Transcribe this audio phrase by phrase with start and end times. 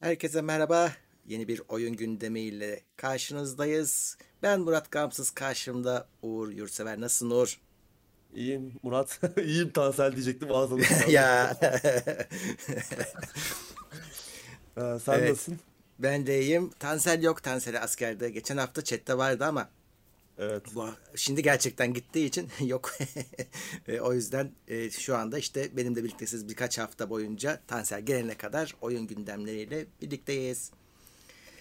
[0.00, 0.92] Herkese merhaba.
[1.26, 4.16] Yeni bir oyun gündemiyle karşınızdayız.
[4.42, 7.00] Ben Murat Gamsız, karşımda Uğur Yurtsever.
[7.00, 7.60] Nasılsın Uğur?
[8.34, 9.20] İyiyim Murat.
[9.44, 11.10] İyiyim Tansel diyecektim sıçradı.
[11.10, 11.56] ya
[14.76, 15.58] Ee, sen evet, nasılsın?
[15.98, 16.70] ben de iyiyim.
[16.78, 18.30] Tansel yok, Tansel askerde.
[18.30, 19.70] Geçen hafta chatte vardı ama
[20.42, 20.62] Evet.
[21.16, 22.90] şimdi gerçekten gittiği için yok.
[23.88, 28.74] E, o yüzden e, şu anda işte benimle birliktesiz birkaç hafta boyunca Tansel gelene kadar
[28.80, 30.72] oyun gündemleriyle birlikteyiz.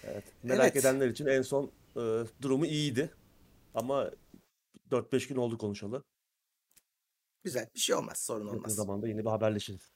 [0.04, 0.24] Evet.
[0.44, 2.02] Merak Evet, edenler için en son e,
[2.42, 3.10] durumu iyiydi.
[3.76, 4.12] Ama
[4.92, 6.04] 4-5 gün oldu konuşalı.
[7.44, 8.76] güzel bir şey olmaz, sorun Yakın olmaz.
[8.76, 9.92] zamanda yine bir haberleşiriz.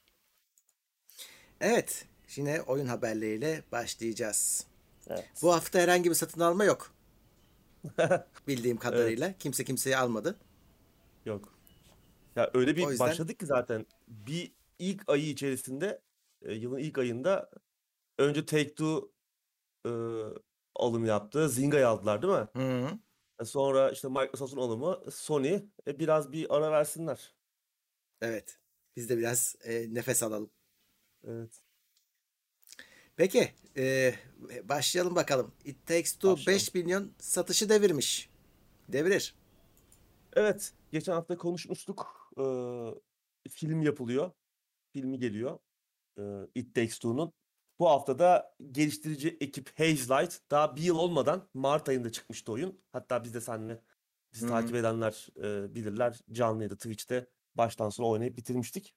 [1.62, 4.66] Evet, şimdi oyun haberleriyle başlayacağız.
[5.08, 5.26] Evet.
[5.42, 6.93] Bu hafta herhangi bir satın alma yok
[8.48, 8.84] bildiğim Evet.
[8.84, 9.38] kadarıyla.
[9.38, 10.40] Kimse kimseyi almadı.
[11.26, 11.60] Yok.
[12.36, 16.02] Ya öyle O bir yüzden başladık ki zaten bir ilk ayı içerisinde
[16.42, 17.50] e, yılın ilk ayında
[18.20, 19.12] önce Take-Two
[19.88, 19.92] e,
[20.76, 21.50] alım yaptı.
[21.50, 22.48] Zynga'yı aldılar değil mi?
[22.56, 23.00] hı,
[23.42, 25.54] E, Sonra işte Microsoft'un alımı Sony
[25.88, 27.36] e, biraz bir ara versinler.
[28.22, 28.60] evet
[28.96, 30.52] biz de biraz e, nefes alalım.
[31.28, 31.63] Evet.
[33.16, 34.14] Peki e,
[34.64, 35.52] başlayalım bakalım.
[35.66, 36.62] It Takes Two Başlayalım.
[36.62, 38.30] 5 milyon satışı devirmiş.
[38.90, 39.36] Devirir.
[40.36, 42.30] Evet, geçen hafta konuşmuştuk.
[42.38, 44.32] Ee, film yapılıyor.
[44.94, 45.60] Filmi geliyor.
[46.18, 46.22] Ee,
[46.56, 47.34] It Takes Two'nun.
[47.80, 52.80] Bu hafta da geliştirici ekip Hazelight daha bir yıl olmadan Mart ayında çıkmıştı oyun.
[52.92, 53.82] Hatta biz de seninle
[54.34, 56.20] bizi Hı takip edenler e, bilirler.
[56.32, 58.96] Canlı ya da Twitch'te baştan sona oynayıp bitirmiştik.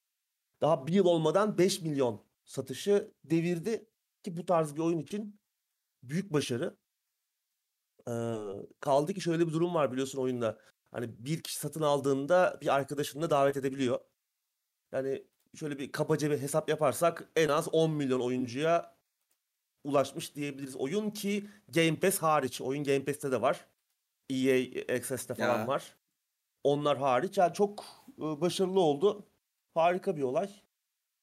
[0.60, 3.86] Daha bir yıl olmadan 5 milyon satışı devirdi
[4.26, 5.40] ki bu tarz bir oyun için
[6.02, 6.76] büyük başarı.
[8.08, 8.34] Ee,
[8.80, 10.58] kaldı ki şöyle bir durum var biliyorsun oyunda.
[10.90, 14.00] Hani bir kişi satın aldığında bir arkadaşını da davet edebiliyor.
[14.92, 18.96] Yani şöyle bir kabaca bir hesap yaparsak en az 10 milyon oyuncuya
[19.84, 20.76] ulaşmış diyebiliriz.
[20.76, 22.60] Oyun ki Game Pass hariç.
[22.60, 23.66] Oyun Game Pass'te de var.
[24.30, 24.56] EA
[24.96, 25.96] Access'te falan Ya var.
[26.64, 27.38] Onlar hariç.
[27.38, 27.84] Yani çok
[28.18, 29.26] başarılı oldu.
[29.74, 30.50] Harika bir olay.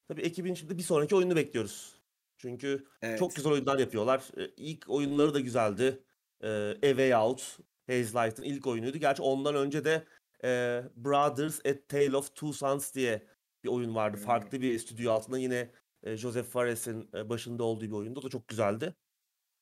[0.08, 2.03] Tabii ekibin şimdi bir sonraki oyununu bekliyoruz.
[2.44, 3.36] Çünkü çok evet.
[3.36, 4.22] güzel oyunlar yapıyorlar.
[4.36, 6.02] E, İlk oyunları da güzeldi.
[6.40, 8.98] E, A Way Out, Hazelight'ın ilk oyunuydu.
[8.98, 10.04] Gerçi ondan önce de
[10.44, 13.22] e, Brothers A Tale of Two Sons diye
[13.64, 14.16] bir oyun vardı.
[14.16, 15.70] Hı, Farklı bir stüdyo altında yine
[16.02, 18.20] e, Joseph Fares'in e, başında olduğu bir oyundu.
[18.20, 18.94] O da çok güzeldi.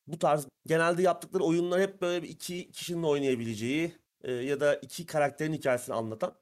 [0.07, 3.93] Bu tarz genelde yaptıkları oyunlar hep böyle iki kişinin oynayabileceği
[4.25, 6.35] e, ya da iki karakterin hikayesini anlatan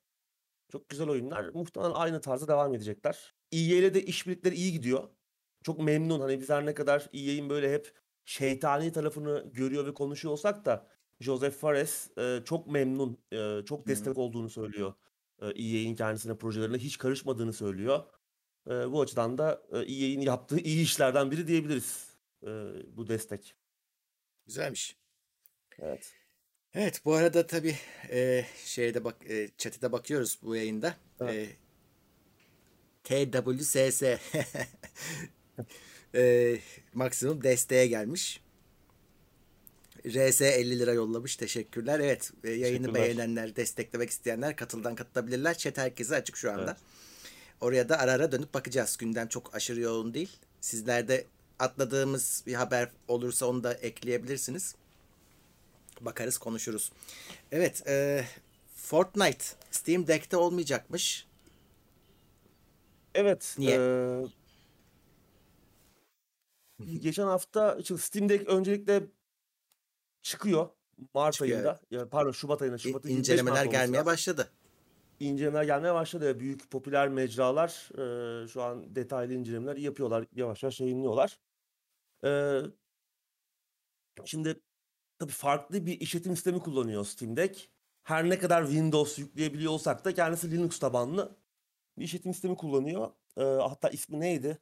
[0.72, 1.48] çok güzel oyunlar.
[1.48, 3.34] Muhtemelen aynı tarzda devam edecekler.
[3.52, 5.08] EA ile de işbirlikleri iyi gidiyor.
[5.62, 6.20] Çok memnun.
[6.20, 7.92] Hani biz her ne kadar EA'in böyle hep
[8.24, 10.86] şeytani tarafını görüyor ve konuşuyor olsak da
[11.20, 14.94] Joseph Fares e, çok memnun, e, çok destek olduğunu söylüyor.
[15.42, 18.04] E, EA'in kendisine projelerine hiç karışmadığını söylüyor.
[18.66, 22.14] E, bu açıdan da e, EA'in yaptığı iyi işlerden biri diyebiliriz.
[22.42, 22.48] E,
[22.96, 23.54] bu destek.
[24.46, 24.96] Güzelmiş.
[25.78, 26.14] Evet.
[26.74, 27.76] Evet bu arada tabii
[28.10, 30.94] e, şeyde bak e, chat'e bakıyoruz bu yayında.
[31.20, 31.56] Evet.
[33.10, 34.02] E, TWSS
[36.14, 36.56] e,
[36.94, 38.40] maksimum desteğe gelmiş.
[40.06, 41.36] RS 50 lira yollamış.
[41.36, 42.00] Teşekkürler.
[42.00, 42.94] Evet, e, yayını Teşekkürler.
[42.94, 45.58] beğenenler, desteklemek isteyenler katıldan katılabilirler.
[45.58, 46.62] Chat herkese açık şu anda.
[46.62, 46.76] Evet.
[47.60, 48.96] Oraya da ara ara dönüp bakacağız.
[48.96, 50.36] Gündem çok aşırı yoğun değil.
[50.60, 51.26] Sizlerde
[51.58, 54.74] atladığımız bir haber olursa onu da ekleyebilirsiniz.
[56.00, 56.92] Bakarız, konuşuruz.
[57.52, 58.24] Evet, e,
[58.76, 61.26] Fortnite Steam Deck'te olmayacakmış.
[63.14, 63.56] Evet.
[63.58, 63.76] Niye?
[63.76, 64.39] e,
[66.86, 69.06] geçen hafta Steam Deck öncelikle
[70.22, 70.68] çıkıyor
[71.14, 71.80] Mart Çıkıyor ayında.
[71.90, 72.78] Ya pardon Şubat ayında.
[72.78, 74.52] Şubat'ın 25 incelemeler gelmeye başladı.
[75.20, 76.40] İncelemeler gelmeye başladı.
[76.40, 77.88] Büyük popüler mecralar
[78.44, 80.26] e, şu an detaylı incelemeler yapıyorlar.
[80.34, 81.38] Yavaş yavaş yayınlıyorlar.
[82.24, 82.60] E,
[84.24, 84.60] şimdi
[85.18, 87.70] tabii farklı bir işletim sistemi kullanıyor Steam Deck.
[88.02, 91.36] Her ne kadar Windows yükleyebiliyor olsak da kendisi Linux tabanlı
[91.98, 93.10] bir işletim sistemi kullanıyor.
[93.36, 94.58] E, hatta ismi neydi?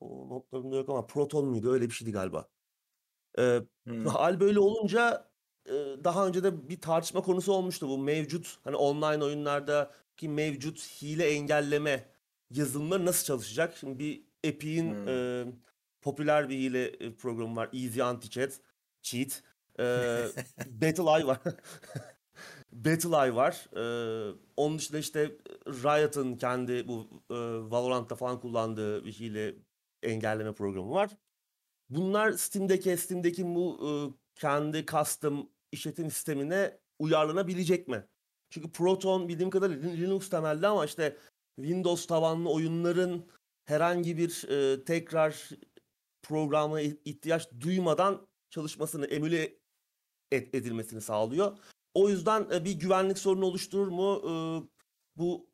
[0.00, 1.72] O notlarımda yok ama Proton muydu?
[1.72, 2.48] Öyle bir şeydi galiba.
[3.38, 4.06] E, Hmm.
[4.06, 5.30] hal böyle olunca
[5.66, 5.72] e,
[6.04, 12.08] daha önce de bir tartışma konusu olmuştu bu mevcut hani online oyunlardaki mevcut hile engelleme
[12.50, 13.76] yazılımları nasıl çalışacak?
[13.76, 15.08] Şimdi bir Epic'in Hmm.
[15.08, 15.44] e,
[16.02, 17.70] popüler bir hile e, programı var.
[17.72, 18.60] Easy Anti-Cheat.
[19.02, 19.42] Cheat.
[19.80, 19.84] E,
[20.66, 21.38] BattleEye var.
[22.72, 23.68] BattleEye var.
[23.76, 23.82] E,
[24.56, 25.36] onun dışında işte
[25.66, 27.34] Riot'ın kendi bu e,
[27.70, 29.54] Valorant'ta falan kullandığı bir hile
[30.02, 31.16] engelleme programı var.
[31.88, 33.90] Bunlar Steam'deki Steam'deki bu e,
[34.34, 38.06] kendi custom işletim sistemine uyarlanabilecek mi?
[38.50, 41.16] Çünkü Proton bildiğim kadarıyla Lin- Linux temelli ama işte
[41.56, 43.26] Windows tabanlı oyunların
[43.64, 45.48] herhangi bir e, tekrar
[46.22, 49.58] programa ihtiyaç duymadan çalışmasını emüle
[50.32, 51.58] et, edilmesini sağlıyor.
[51.94, 54.22] O yüzden e, bir güvenlik sorunu oluşturur mu?
[54.24, 54.32] E,
[55.16, 55.49] bu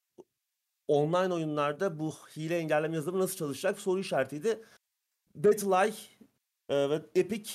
[0.88, 4.62] online oyunlarda bu hile engelleme yazılımı nasıl çalışacak soru işaretiydi.
[5.34, 5.92] Battle.eye
[6.68, 7.50] e, ve Epic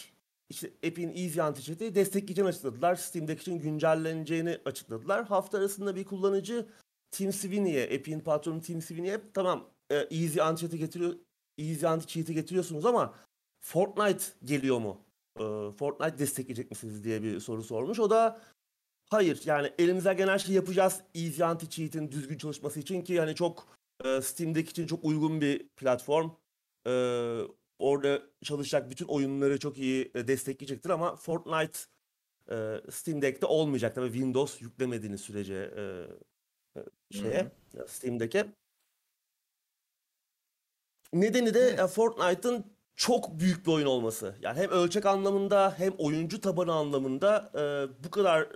[0.50, 2.96] işte Epic'in Easy Anti-Cheat'i destekleyeceğini açıkladılar.
[2.96, 5.26] Steam'deki için güncelleneceğini açıkladılar.
[5.26, 6.68] Hafta arasında bir kullanıcı
[7.12, 11.16] Tim Sweeney'e, Epic'in patronu Tim Sweeney'e tamam e, Easy Anti-Cheat'i getiriyor
[11.58, 13.14] Easy Anti-Cheat'i getiriyorsunuz ama
[13.62, 15.02] Fortnite geliyor mu?
[15.40, 18.00] E, Fortnite destekleyecek misiniz diye bir soru sormuş.
[18.00, 18.42] O da
[19.12, 23.68] hayır yani elimizden gelen şeyi yapacağız Easy Anti-Cheat'in düzgün çalışması için ki hani çok
[24.06, 26.30] e, Steam'deki için çok uygun bir platform.
[26.88, 26.92] E,
[27.80, 31.80] orada çalışacak bütün oyunları çok iyi e, destekleyecektir ama Fortnite
[32.52, 35.82] e, Steam Deck'te olmayacak tabii Windows yüklemediğiniz sürece e,
[36.80, 37.88] e şeye Hı-hı.
[37.88, 38.46] Steam'deki.
[41.14, 41.90] Nedeni de evet.
[41.90, 42.66] Fortnite'ın
[42.96, 44.36] çok büyük bir oyun olması.
[44.42, 47.62] Yani hem ölçek anlamında hem oyuncu tabanı anlamında e,
[48.04, 48.48] bu kadar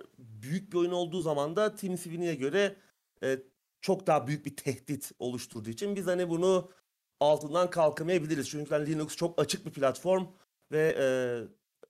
[0.46, 2.76] büyük bir oyun olduğu zaman da Tim Sweeney'e göre
[3.24, 3.40] e,
[3.82, 6.72] çok daha büyük bir tehdit oluşturduğu için biz hani bunu
[7.20, 8.50] altından kalkamayabiliriz.
[8.50, 10.28] Çünkü hani Linux çok açık bir platform
[10.72, 11.06] ve e,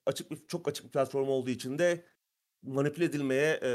[0.06, 2.04] açık bir çok açık bir platform olduğu için de
[2.62, 3.70] manipüle edilmeye e,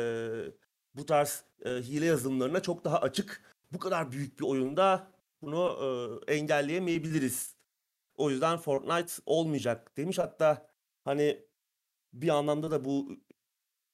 [0.96, 3.42] bu tarz e, hile yazılımlarına çok daha açık.
[3.72, 5.12] Bu kadar büyük bir oyunda
[5.42, 5.78] bunu
[6.28, 7.56] e, engelleyemeyebiliriz.
[8.16, 10.18] O yüzden Fortnite olmayacak demiş.
[10.20, 10.70] Hatta
[11.04, 11.46] hani
[12.14, 13.18] bir anlamda da bu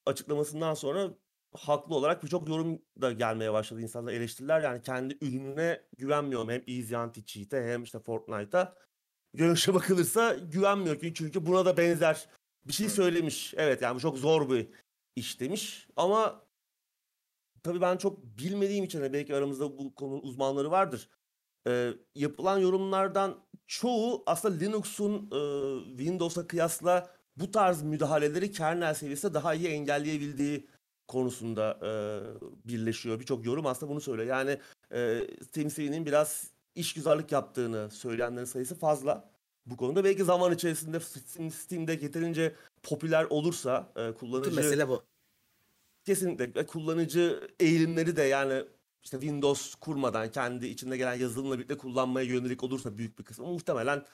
[0.08, 1.10] açıklamasından sonra
[1.54, 4.62] haklı olarak birçok yorum da gelmeye başladı insanlar eleştiriler.
[4.62, 8.76] Yani kendi ürününe güvenmiyorum hem Easy Anti-Cheat'e hem işte Fortnite'a.
[9.34, 12.30] Görünüşe bakılırsa güvenmiyor çünkü buna da benzer
[12.68, 13.54] bir şey söylemiş.
[13.58, 14.68] Evet yani bu çok zor bir
[15.16, 16.48] iş demiş ama
[17.64, 21.10] tabii ben çok bilmediğim için de belki aramızda bu konunun uzmanları vardır.
[21.68, 25.40] Ee, yapılan yorumlardan çoğu aslında Linux'un e,
[25.98, 30.68] Windows'a kıyasla bu tarz müdahaleleri kernel seviyesinde daha iyi engelleyebildiği
[31.08, 31.92] konusunda e,
[32.70, 33.20] birleşiyor.
[33.20, 34.28] Birçok yorum aslında bunu söylüyor.
[34.28, 34.60] Yani
[34.92, 39.30] e, Steam biraz işgüzarlık yaptığını söyleyenlerin sayısı fazla
[39.66, 40.04] bu konuda.
[40.04, 41.00] Belki zaman içerisinde
[41.50, 44.56] Steam'de yeterince popüler olursa e, kullanıcı...
[44.56, 45.04] mesele bu.
[46.06, 46.66] Kesinlikle.
[46.66, 48.64] Kullanıcı eğilimleri de yani
[49.04, 54.06] işte Windows kurmadan kendi içinde gelen yazılımla birlikte kullanmaya yönelik olursa büyük bir kısmı muhtemelen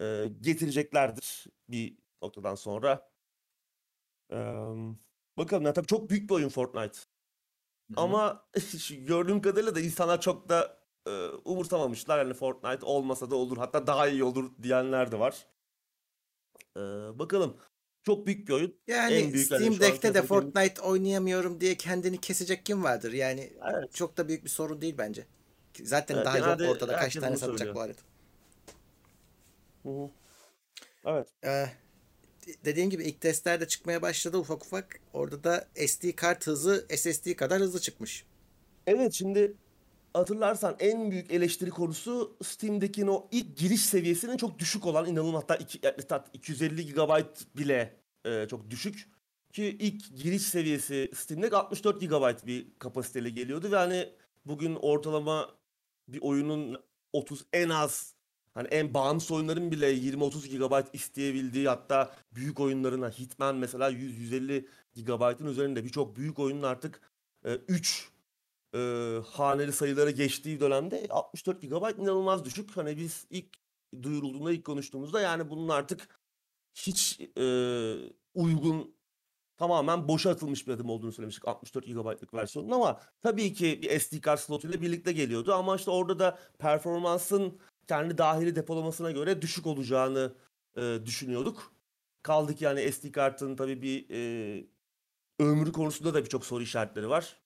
[0.00, 3.10] e, getireceklerdir bir noktadan sonra.
[4.28, 4.98] Um,
[5.38, 6.98] Bakalım ya tabii çok büyük bir oyun Fortnite.
[7.90, 8.00] Hı-hı.
[8.00, 8.46] Ama
[8.90, 11.10] gördüğüm kadarıyla da insanlar çok da e,
[11.44, 12.18] umursamamışlar.
[12.18, 15.46] Yani Fortnite olmasa da olur hatta daha iyi olur diyenler de var.
[16.76, 16.80] E,
[17.18, 17.56] bakalım.
[18.02, 18.76] Çok büyük bir oyun.
[18.86, 23.12] Yani en büyük Steam Deck'te de Fortnite oynayamıyorum diye kendini kesecek kim vardır?
[23.12, 23.94] Yani evet.
[23.94, 25.26] çok da büyük bir sorun değil bence.
[25.82, 28.00] Zaten evet, daha yok ortada kaç tane satacak bu arada.
[29.82, 30.10] Hı hı.
[31.04, 31.28] Evet.
[31.44, 31.66] Ee,
[32.64, 35.00] dediğim gibi ilk testler de çıkmaya başladı ufak ufak.
[35.12, 38.24] Orada da SD kart hızı SSD kadar hızlı çıkmış.
[38.86, 39.54] Evet şimdi
[40.14, 45.58] hatırlarsan en büyük eleştiri konusu Steam'deki o ilk giriş seviyesinin çok düşük olan inanılmaz hatta,
[45.84, 47.24] hatta 250 GB
[47.56, 49.08] bile e, çok düşük.
[49.52, 54.08] Ki ilk giriş seviyesi Steam'de 64 GB bir kapasiteyle geliyordu ve hani
[54.46, 55.50] bugün ortalama
[56.08, 56.82] bir oyunun
[57.12, 58.14] 30 en az
[58.54, 64.66] Hani en bağımsız oyunların bile 20-30 GB isteyebildiği hatta büyük oyunlarına Hitman mesela 100-150
[64.96, 67.00] GB'ın üzerinde birçok büyük oyunun artık
[67.44, 68.10] 3
[68.74, 72.76] e, e, haneli sayılara geçtiği dönemde 64 GB inanılmaz düşük.
[72.76, 73.46] Hani biz ilk
[74.02, 76.20] duyurulduğunda ilk konuştuğumuzda yani bunun artık
[76.74, 77.44] hiç e,
[78.34, 78.94] uygun
[79.56, 84.20] tamamen boşa atılmış bir adım olduğunu söylemiştik 64 GB'lık versiyonun ama tabii ki bir SD
[84.20, 90.32] kart slotuyla birlikte geliyordu ama işte orada da performansın kendi dahili depolamasına göre düşük olacağını
[90.76, 91.72] e, düşünüyorduk.
[92.22, 94.64] Kaldık yani SD kartının tabii bir e,
[95.38, 97.40] ömrü konusunda da birçok soru işaretleri var.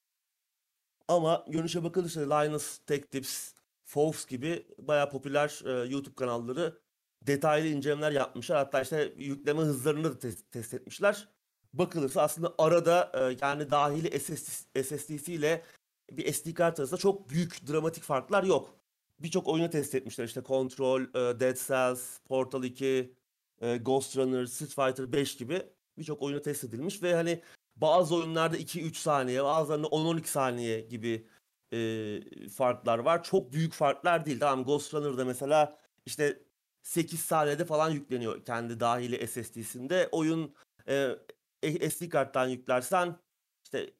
[1.08, 3.52] Ama görünüşe bakılırsa Linus Tech Tips,
[3.84, 6.78] Fox gibi bayağı popüler e, YouTube kanalları
[7.22, 8.58] detaylı incelemeler yapmışlar.
[8.58, 11.28] Hatta işte yükleme hızlarını da test, test etmişler.
[11.72, 15.64] Bakılırsa aslında arada e, yani dahili SSD, SSD'si ile
[16.10, 18.83] bir SD kart arasında çok büyük dramatik farklar yok
[19.24, 20.24] birçok oyunu test etmişler.
[20.24, 23.14] İşte Control, e, Dead Cells, Portal 2,
[23.60, 25.62] e, Ghost Runner, Street Fighter 5 gibi
[25.98, 27.42] birçok oyunu test edilmiş ve hani
[27.76, 31.28] bazı oyunlarda 2-3 saniye, bazılarında 10-12 saniye gibi
[31.72, 33.24] e, farklar var.
[33.24, 34.40] Çok büyük farklar değil.
[34.40, 36.42] Tamam Ghost Runner'da mesela işte
[36.82, 40.08] 8 saniyede falan yükleniyor kendi dahili SSD'sinde.
[40.12, 40.54] Oyun
[40.88, 43.16] e, SD karttan yüklersen
[43.64, 43.90] işte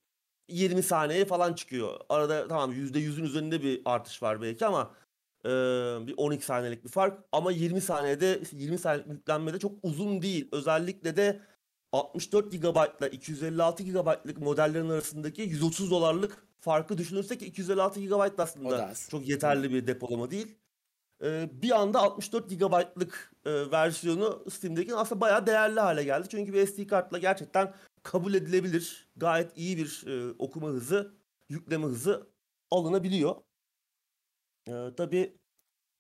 [0.49, 2.01] 20 saniye falan çıkıyor.
[2.09, 4.95] Arada tamam %100'ün üzerinde bir artış var belki ama
[5.45, 5.49] Ee,
[6.07, 10.49] bir 12 saniyelik bir fark ama 20 saniyede 20 saniyelik yüklenmede çok uzun değil.
[10.53, 11.41] Özellikle de
[11.93, 19.29] 64 GB ile 256 GB'lık modellerin arasındaki 130 dolarlık farkı düşünürsek 256 GB aslında çok
[19.29, 20.59] yeterli bir depolama değil.
[21.23, 26.29] Ee, bir anda 64 GB'lık e, versiyonu Steam'deki aslında bayağı değerli hale geldi.
[26.31, 31.15] Çünkü bir SD kartla gerçekten kabul edilebilir, gayet iyi bir e, okuma hızı,
[31.49, 32.27] yükleme hızı
[32.71, 33.35] alınabiliyor.
[34.69, 35.37] Ee, tabii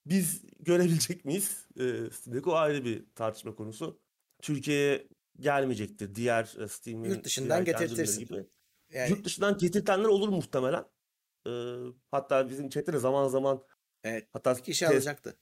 [0.06, 1.66] biz görebilecek miyiz?
[1.80, 4.00] Ee, Steam'deki o ayrı bir tartışma konusu.
[4.42, 5.08] Türkiye'ye
[5.40, 6.14] gelmeyecektir.
[6.14, 8.20] Diğer e, Steam'in Yurt dışından getirtirsin.
[8.26, 8.46] gibi.
[8.90, 10.84] Yani Yurt dışından getirtenler olur muhtemelen.
[11.46, 11.76] Ee,
[12.10, 13.64] hatta bizim chatte de zaman zaman
[14.04, 15.36] evet hatta kişi alacaktı.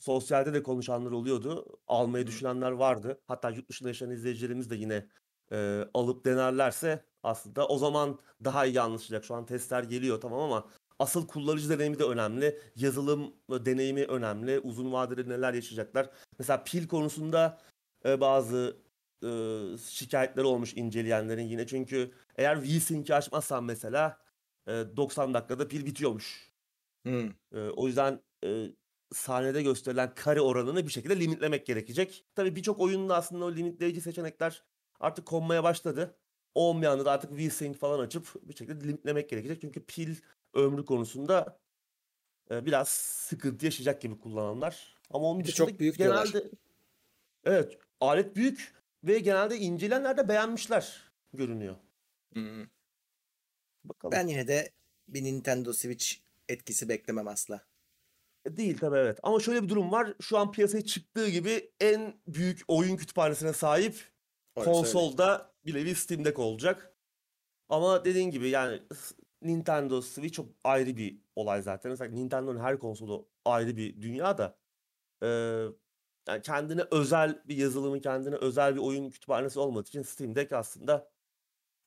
[0.00, 1.80] sosyalde de konuşanlar oluyordu.
[1.86, 2.28] Almayı Hı.
[2.28, 3.20] düşünenler vardı.
[3.26, 5.06] Hatta yurt dışında yaşayan izleyicilerimiz de yine
[5.52, 9.24] e, alıp denerlerse aslında o zaman daha iyi anlaşılacak.
[9.24, 12.58] Şu an testler geliyor tamam ama asıl kullanıcı deneyimi de önemli.
[12.76, 14.58] Yazılım deneyimi önemli.
[14.58, 16.10] Uzun vadede neler yaşayacaklar.
[16.38, 17.58] Mesela pil konusunda
[18.04, 18.76] e, bazı
[19.24, 19.28] e,
[19.88, 21.66] şikayetleri olmuş inceleyenlerin yine.
[21.66, 24.18] Çünkü eğer VSync'i açmazsan mesela
[24.66, 26.50] e, 90 dakikada pil bitiyormuş.
[27.06, 27.28] Hı.
[27.54, 28.66] Ee, o yüzden e,
[29.12, 32.24] sahnede gösterilen kare oranını bir şekilde limitlemek gerekecek.
[32.34, 34.64] Tabii birçok oyunda aslında o limitleyici seçenekler
[35.00, 36.16] artık konmaya başladı.
[36.54, 39.60] Olmayanı da artık VSync falan açıp bir şekilde limitlemek gerekecek.
[39.60, 40.16] Çünkü pil
[40.54, 41.60] ömrü konusunda
[42.50, 44.96] e, biraz sıkıntı yaşayacak gibi kullananlar.
[45.10, 46.26] Ama onun dışında çok büyük diyorlar.
[46.26, 46.50] genelde
[47.44, 51.76] evet alet büyük ve genelde inceleyenler de beğenmişler görünüyor.
[52.34, 52.66] Hı.
[53.84, 54.12] Bakalım.
[54.12, 54.72] Ben yine de
[55.08, 56.06] bir Nintendo Switch
[56.48, 57.66] etkisi beklemem asla.
[58.46, 59.18] Değil tabii evet.
[59.22, 60.14] Ama şöyle bir durum var.
[60.20, 64.10] Şu an piyasaya çıktığı gibi en büyük oyun kütüphanesine sahip
[64.56, 64.78] Orası öyle.
[64.78, 66.94] konsolda bir nevi Steam Deck olacak.
[67.68, 68.82] Ama dediğin gibi yani
[69.42, 71.90] Nintendo Switch çok ayrı bir olay zaten.
[71.90, 74.58] Mesela Nintendo'nun her konsolu ayrı bir dünya da.
[75.22, 75.66] Ee,
[76.28, 81.10] yani kendine özel bir yazılımı, kendine özel bir oyun kütüphanesi olmadığı için Steam Deck aslında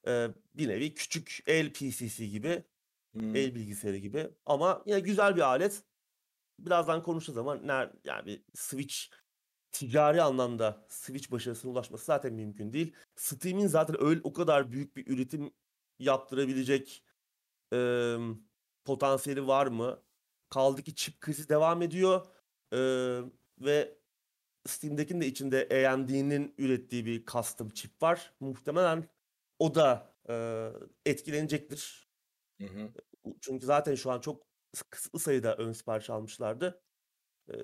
[0.07, 2.63] e, bir nevi küçük el PC'si gibi,
[3.15, 3.19] Hı.
[3.19, 4.29] el bilgisayarı gibi.
[4.45, 5.83] Ama yine güzel bir alet
[6.59, 8.95] birazdan konuşacağız ama ner, yani bir Switch
[9.71, 12.95] ticari anlamda Switch başarısına ulaşması zaten mümkün değil.
[13.15, 15.53] Steam'in zaten öyle o kadar büyük bir üretim
[15.99, 17.03] yaptırabilecek
[17.73, 17.77] e,
[18.85, 20.03] potansiyeli var mı?
[20.49, 22.25] Kaldı ki çip krizi devam ediyor
[22.73, 22.79] E,
[23.59, 23.97] ve
[24.67, 28.33] Steam'dekinin de içinde AMD'nin ürettiği bir custom çip var.
[28.39, 29.09] Muhtemelen
[29.59, 30.35] o da e,
[31.05, 32.09] etkilenecektir.
[32.61, 32.91] Hı hı.
[33.41, 34.43] Çünkü zaten şu an çok
[34.89, 36.83] kısıtlı sayıda ön sipariş almışlardı.
[37.53, 37.55] Ee,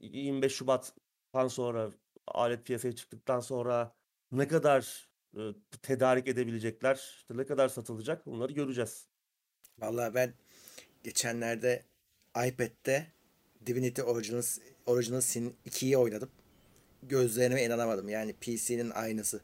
[0.00, 1.92] 25 Şubat'tan sonra
[2.26, 3.96] alet piyasaya çıktıktan sonra
[4.32, 5.40] ne kadar e,
[5.82, 9.08] tedarik edebilecekler, işte ne kadar satılacak bunları göreceğiz.
[9.78, 10.34] Vallahi ben
[11.04, 11.82] geçenlerde
[12.46, 13.06] iPad'de
[13.66, 14.42] Divinity Original,
[14.86, 16.30] Original Sin 2'yi oynadım.
[17.02, 18.08] Gözlerime inanamadım.
[18.08, 19.40] Yani PC'nin aynısı.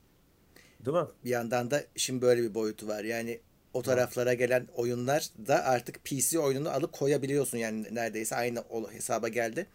[0.85, 1.07] Değil mi?
[1.25, 3.05] Bir yandan da işin böyle bir boyutu var.
[3.05, 3.41] Yani
[3.75, 7.59] o taraflara gelen oyunlar da artık PC oyununu alıp koyabiliyorsun.
[7.59, 9.67] Yani neredeyse aynı hesaba geldi.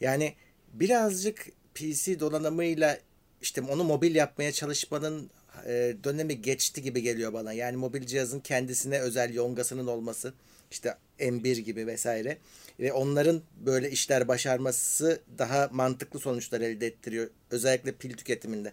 [0.00, 0.34] Yani
[0.72, 2.98] birazcık PC donanımıyla
[3.40, 5.30] işte onu mobil yapmaya çalışmanın
[5.66, 7.52] e, dönemi geçti gibi geliyor bana.
[7.52, 10.34] Yani mobil cihazın kendisine özel yongasının olması
[10.70, 12.38] işte M1 gibi vesaire
[12.80, 17.30] ve onların böyle işler başarması daha mantıklı sonuçlar elde ettiriyor.
[17.50, 18.72] Özellikle pil tüketiminde.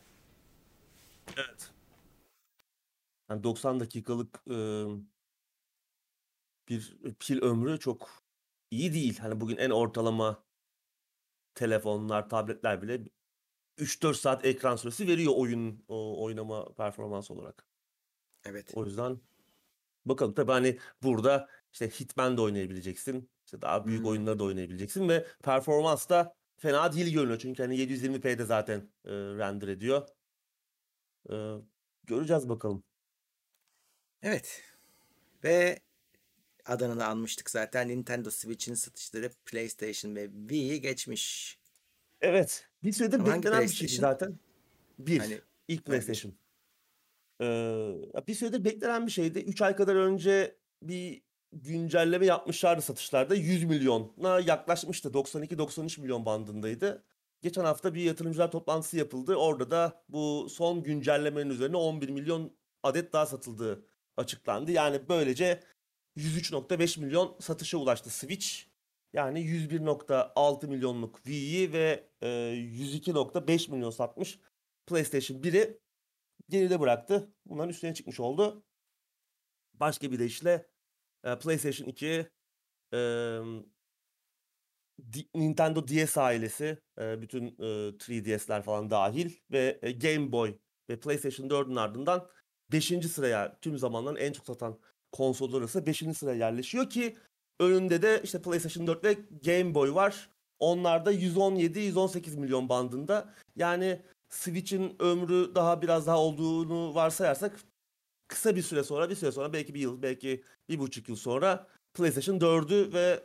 [1.37, 1.71] Evet.
[3.29, 4.57] Yani 90 dakikalık e,
[6.69, 8.23] bir pil ömrü çok
[8.71, 9.17] iyi değil.
[9.19, 10.43] Hani bugün en ortalama
[11.55, 13.01] telefonlar, tabletler bile
[13.79, 17.67] 3-4 saat ekran süresi veriyor oyun o, oynama performans olarak.
[18.45, 18.71] Evet.
[18.73, 19.21] O yüzden
[20.05, 23.29] bakalım tabii hani burada işte Hitman da oynayabileceksin.
[23.45, 24.07] İşte daha büyük Hmm.
[24.09, 27.39] oyunları da oynayabileceksin ve performans da fena değil görünüyor.
[27.39, 30.07] Çünkü hani 720p'de zaten e, render ediyor.
[31.31, 31.35] E,
[32.03, 32.83] göreceğiz bakalım.
[34.21, 34.63] Evet.
[35.43, 35.79] Ve
[36.65, 37.87] adını almıştık zaten.
[37.87, 41.57] Nintendo Switch'in satışları PlayStation ve Wii'yi geçmiş.
[42.21, 42.67] Evet.
[42.83, 44.11] Bir süredir Ama hangi beklenen bir şeydi PlayStation?
[44.11, 44.39] zaten.
[44.99, 45.19] Bir.
[45.19, 45.83] Hani ilk hangi?
[45.83, 46.33] PlayStation.
[47.41, 49.39] Ee, bir süredir beklenen bir şeydi.
[49.39, 51.21] 3 ay kadar önce bir
[51.53, 53.35] güncelleme yapmışlardı satışlarda.
[53.35, 55.09] 100 milyona yaklaşmıştı.
[55.09, 57.03] 92-93 milyon bandındaydı.
[57.41, 59.35] Geçen hafta bir yatırımcılar toplantısı yapıldı.
[59.35, 63.85] Orada da bu son güncellemenin üzerine 11 milyon adet daha satıldığı
[64.17, 64.71] açıklandı.
[64.71, 65.63] Yani böylece
[66.17, 68.68] 103.5 milyon satışa ulaştı Switch.
[69.13, 74.39] Yani 101.6 milyonluk Wii'yi ve e, 102.5 milyon satmış
[74.85, 75.79] PlayStation 1'i
[76.49, 77.33] geride bıraktı.
[77.45, 78.63] Bunların üstüne çıkmış oldu.
[79.73, 80.67] Başka bir deyişle
[81.23, 82.29] e, PlayStation 2
[82.93, 82.99] e,
[85.35, 90.57] Nintendo DS ailesi, e, bütün e, 3DS'ler falan dahil ve e, Game Boy
[90.89, 92.29] ve PlayStation 4'ün ardından
[92.71, 92.85] 5.
[92.85, 94.79] sıraya tüm zamanların en çok satan
[95.11, 95.97] konsollar arasında 5.
[95.97, 97.17] sıraya yerleşiyor ki
[97.59, 100.29] önünde de işte PlayStation 4 ve Game Boy var.
[100.59, 103.33] Onlar da 117-118 milyon bandında.
[103.55, 107.59] Yani Switch'in ömrü daha biraz daha olduğunu varsayarsak
[108.27, 111.67] kısa bir süre sonra, bir süre sonra belki bir yıl, belki bir buçuk yıl sonra
[111.93, 113.23] PlayStation 4'ü ve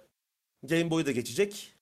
[0.62, 1.74] Game Boy'u da geçecek.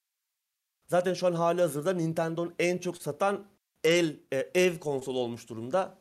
[0.87, 3.47] Zaten şu an hali hazırda Nintendo'nun en çok satan
[3.85, 5.99] el e, ev konsolu olmuş durumda.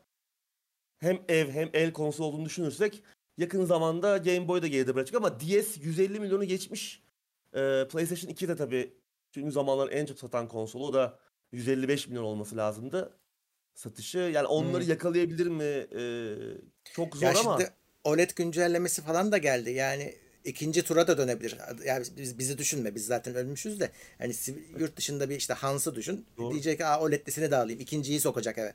[0.99, 3.03] Hem ev hem el konsol olduğunu düşünürsek
[3.37, 7.03] yakın zamanda Game Boy da geride bırakacak ama DS 150 milyonu geçmiş.
[7.53, 8.93] Ee, PlayStation 2 de tabii
[9.31, 11.19] tüm zamanların en çok satan konsolu o da
[11.51, 13.17] 155 milyon olması lazımdı
[13.73, 14.17] satışı.
[14.17, 14.89] Yani onları Hmm.
[14.89, 15.63] yakalayabilir mi?
[15.63, 16.35] Ee,
[16.93, 17.71] çok zor Ya ama şimdi
[18.03, 19.71] OLED güncellemesi falan da geldi.
[19.71, 21.57] Yani ikinci tura da dönebilir.
[21.85, 22.95] Yani biz, bizi düşünme.
[22.95, 23.91] Biz zaten ölmüşüz de.
[24.17, 24.33] Hani
[24.79, 26.25] yurt dışında bir işte Hans'ı düşün.
[26.37, 26.51] Doğru.
[26.51, 27.79] Diyecek ki Aa, OLED'lisini de alayım.
[27.79, 28.73] İkinciyi sokacak eve.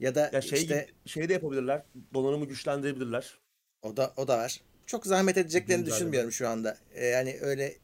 [0.00, 1.82] Ya da ya şey işte şey de yapabilirler.
[2.14, 3.38] Donanımı güçlendirebilirler.
[3.86, 4.60] O da o da var.
[4.86, 5.96] Çok zahmet edeceklerini Güncelleme.
[5.96, 6.76] düşünmüyorum şu anda.
[6.94, 7.76] Ee, yani öyle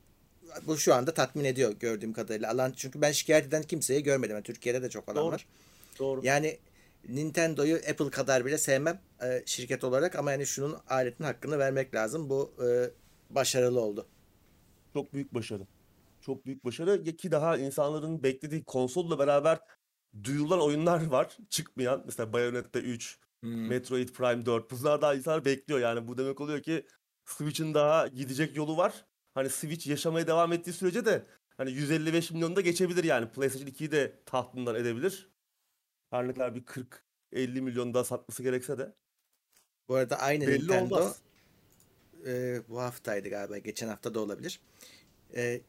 [0.66, 2.50] bu şu anda tatmin ediyor gördüğüm kadarıyla.
[2.50, 4.34] Alan çünkü ben şikayet eden kimseyi görmedim.
[4.36, 5.32] Yani Türkiye'de de çok alan Doğru.
[5.32, 5.46] var.
[5.98, 6.20] Doğru.
[6.24, 6.58] Yani
[7.08, 12.30] Nintendo'yu Apple kadar bile sevmem e, şirket olarak ama yani şunun aletin hakkını vermek lazım.
[12.30, 12.90] Bu e,
[13.30, 14.06] başarılı oldu.
[14.92, 15.62] Çok büyük başarı.
[16.20, 19.58] Çok büyük başarı ki daha insanların beklediği konsolla beraber
[20.24, 21.36] duyulan oyunlar var.
[21.50, 24.70] Çıkmayan mesela Bayonetta 3, Metroid Prime 4.
[24.70, 26.08] Bunlar daha insanlar bekliyor yani.
[26.08, 26.86] Bu demek oluyor ki
[27.24, 29.06] Switch'in daha gidecek yolu var.
[29.34, 33.30] Hani Switch yaşamaya devam ettiği sürece de hani 155 milyonu da geçebilir yani.
[33.30, 35.30] PlayStation 2'yi de tahtından edebilir.
[36.10, 36.64] Her ne kadar bir
[37.32, 38.94] 40-50 milyon daha satması gerekse de.
[39.88, 41.18] Bu arada aynı Belli Nintendo olmaz.
[42.26, 43.58] e, bu haftaydı galiba.
[43.58, 44.60] Geçen hafta da olabilir.
[45.36, 45.60] E,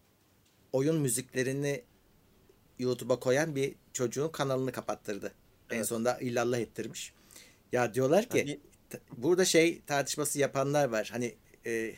[0.74, 1.84] oyun müziklerini
[2.80, 5.34] YouTube'a koyan bir çocuğun kanalını kapattırdı.
[5.70, 5.88] En Evet.
[5.88, 7.14] sonunda illallah ettirmiş.
[7.74, 8.60] Ya diyorlar ki Hani
[9.18, 11.10] burada şey tartışması yapanlar var.
[11.12, 11.94] Hani e,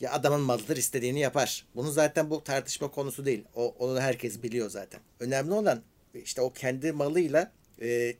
[0.00, 1.66] ya adamın malıdır istediğini yapar.
[1.74, 3.44] Bunu zaten bu tartışma konusu değil.
[3.54, 5.00] O onu herkes biliyor zaten.
[5.20, 5.82] Önemli olan
[6.14, 8.14] işte o kendi malıyla e,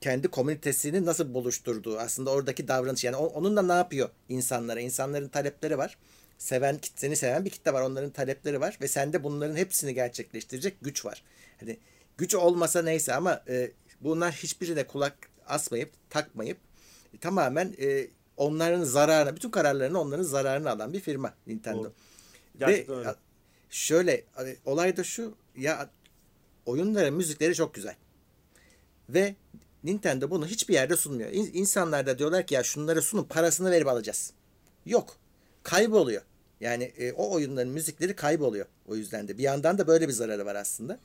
[0.00, 5.98] kendi komünitesini nasıl buluşturduğu aslında oradaki davranış yani onunla ne yapıyor insanlara insanların talepleri var
[6.38, 11.04] seven seni seven bir kitle var onların talepleri var ve sende bunların hepsini gerçekleştirecek güç
[11.04, 11.24] var
[11.60, 11.78] hani
[12.18, 13.70] güç olmasa neyse ama e,
[14.00, 16.58] bunlar hiçbirine kulak asmayıp takmayıp
[17.14, 21.92] e, tamamen e, onların zararına bütün kararlarını onların zararına alan bir firma Nintendo
[22.60, 23.14] ve öyle.
[23.70, 25.90] şöyle hani, olay da şu ya
[26.66, 27.96] oyunların müzikleri çok güzel
[29.08, 29.34] ve
[29.84, 31.30] Nintendo bunu hiçbir yerde sunmuyor.
[31.30, 34.32] İn- İnsanlar da diyorlar ki ya şunları sunun parasını verip alacağız.
[34.86, 35.16] Yok.
[35.62, 36.22] Kayboluyor.
[36.60, 38.66] Yani e, o oyunların müzikleri kayboluyor.
[38.86, 39.38] O yüzden de.
[39.38, 40.98] Bir yandan da böyle bir zararı var aslında.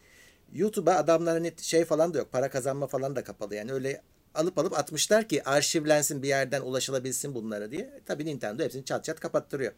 [0.54, 2.32] YouTube'a adamların hani şey falan da yok.
[2.32, 3.56] Para kazanma falan da kapalı.
[3.56, 4.02] Yani öyle
[4.34, 7.82] alıp alıp atmışlar ki arşivlensin bir yerden ulaşılabilsin bunlara diye.
[7.82, 9.74] E, Tabii Nintendo hepsini çat çat kapattırıyor.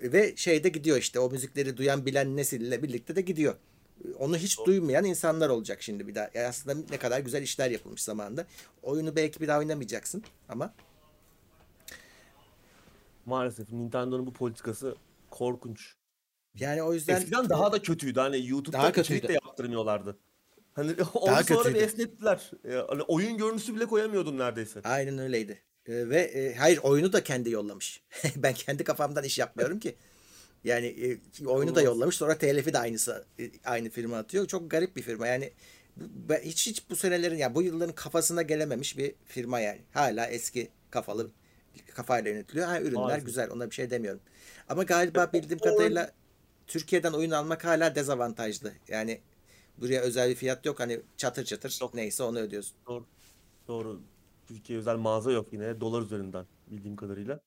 [0.00, 3.54] Ve şeyde gidiyor işte o müzikleri duyan bilen nesille birlikte de gidiyor.
[4.18, 6.30] Onu hiç duymayan insanlar olacak şimdi bir daha.
[6.34, 8.46] Yani aslında ne kadar güzel işler yapılmış zamanında.
[8.82, 10.74] Oyunu belki bir daha oynamayacaksın ama
[13.26, 14.94] Maalesef Nintendo'nun bu politikası
[15.30, 15.94] korkunç.
[16.54, 18.20] yani o yüzden Eskiden daha da kötüydü.
[18.20, 20.16] Hani YouTube'da Daha içerik de yaptırmıyorlardı.
[20.76, 21.78] Hani onu sonra bir kötüydü.
[21.78, 22.50] esnettiler.
[22.64, 24.80] Ee, Hani oyun görüntüsü bile koyamıyordun neredeyse.
[24.84, 25.62] Aynen öyleydi.
[25.86, 28.02] Ee, ve e, hayır oyunu da kendi yollamış.
[28.36, 29.96] ben kendi kafamdan iş yapmıyorum ki.
[30.64, 34.46] Yani e, oyunu da yollamış sonra telifi de aynısı e, aynı firma atıyor.
[34.46, 35.26] Çok garip bir firma.
[35.26, 35.52] Yani
[35.96, 39.80] ben hiç hiç bu senelerin ya bu yılların kafasına gelememiş bir firma yani.
[39.92, 41.30] Hala eski kafalı
[41.94, 42.66] kafayla yönetiliyor.
[42.66, 43.26] Ha, ürünler Maalesef.
[43.26, 44.20] güzel ona bir şey demiyorum.
[44.68, 46.12] Ama galiba bildiğim kadarıyla
[46.66, 48.72] Türkiye'den oyun almak hala dezavantajlı.
[48.88, 49.20] Yani
[49.80, 50.80] buraya özel bir fiyat yok.
[50.80, 51.94] Hani çatır çatır Yok.
[51.94, 52.76] neyse onu ödüyorsun.
[52.86, 53.06] Doğru.
[53.68, 54.00] Doğru.
[54.46, 55.80] Türkiye özel mağaza yok yine.
[55.80, 57.40] Dolar üzerinden bildiğim kadarıyla.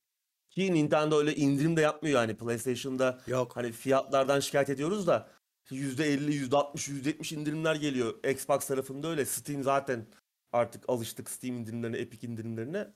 [0.50, 2.36] Ki Nintendo öyle indirim de yapmıyor yani.
[2.36, 3.56] PlayStation'da Yok.
[3.56, 5.30] hani fiyatlardan şikayet ediyoruz da
[5.70, 8.24] %50, %60, %70 indirimler geliyor.
[8.24, 9.24] Xbox tarafında öyle.
[9.26, 10.06] Steam zaten
[10.52, 12.94] artık alıştık Steam indirimlerine, Epic indirimlerine.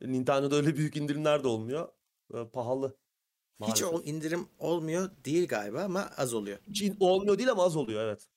[0.00, 1.88] Nintendo'da öyle büyük indirimler de olmuyor.
[2.34, 2.96] Ee, pahalı.
[3.62, 3.92] Hiç Maalesef.
[3.92, 6.58] o indirim olmuyor değil galiba ama az oluyor.
[6.70, 8.28] Hiç olmuyor değil ama az oluyor evet.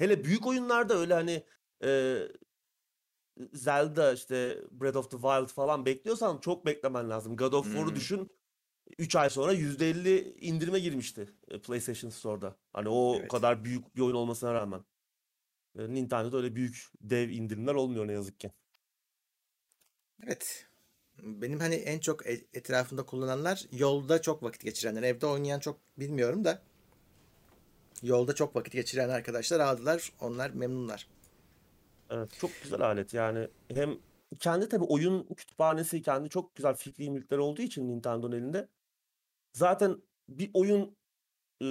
[0.00, 1.44] Hele büyük oyunlarda öyle hani
[1.84, 2.18] e,
[3.52, 7.36] Zelda işte Breath of the Wild falan bekliyorsan çok beklemen lazım.
[7.36, 7.96] God of War'u Hmm.
[7.96, 8.30] düşün
[8.98, 12.56] 3 ay sonra %50 indirime girmişti e, PlayStation Store'da.
[12.72, 13.30] Hani o Evet.
[13.30, 14.84] kadar büyük bir oyun olmasına rağmen.
[15.78, 18.52] E, Nintendo'da öyle büyük dev indirimler olmuyor ne yazık ki.
[20.26, 20.66] Evet.
[21.22, 25.02] Benim hani en çok e- etrafımda kullananlar yolda çok vakit geçirenler.
[25.02, 26.62] Evde oynayan çok bilmiyorum da
[28.02, 30.12] Yolda çok vakit geçiren arkadaşlar aldılar.
[30.20, 31.08] Onlar memnunlar.
[32.10, 33.98] Evet, çok güzel alet yani hem
[34.38, 38.68] kendi tabii oyun kütüphanesi kendi çok güzel fikri mülkleri olduğu için Nintendo'nun elinde
[39.52, 39.96] zaten
[40.28, 40.96] bir oyun
[41.62, 41.66] e,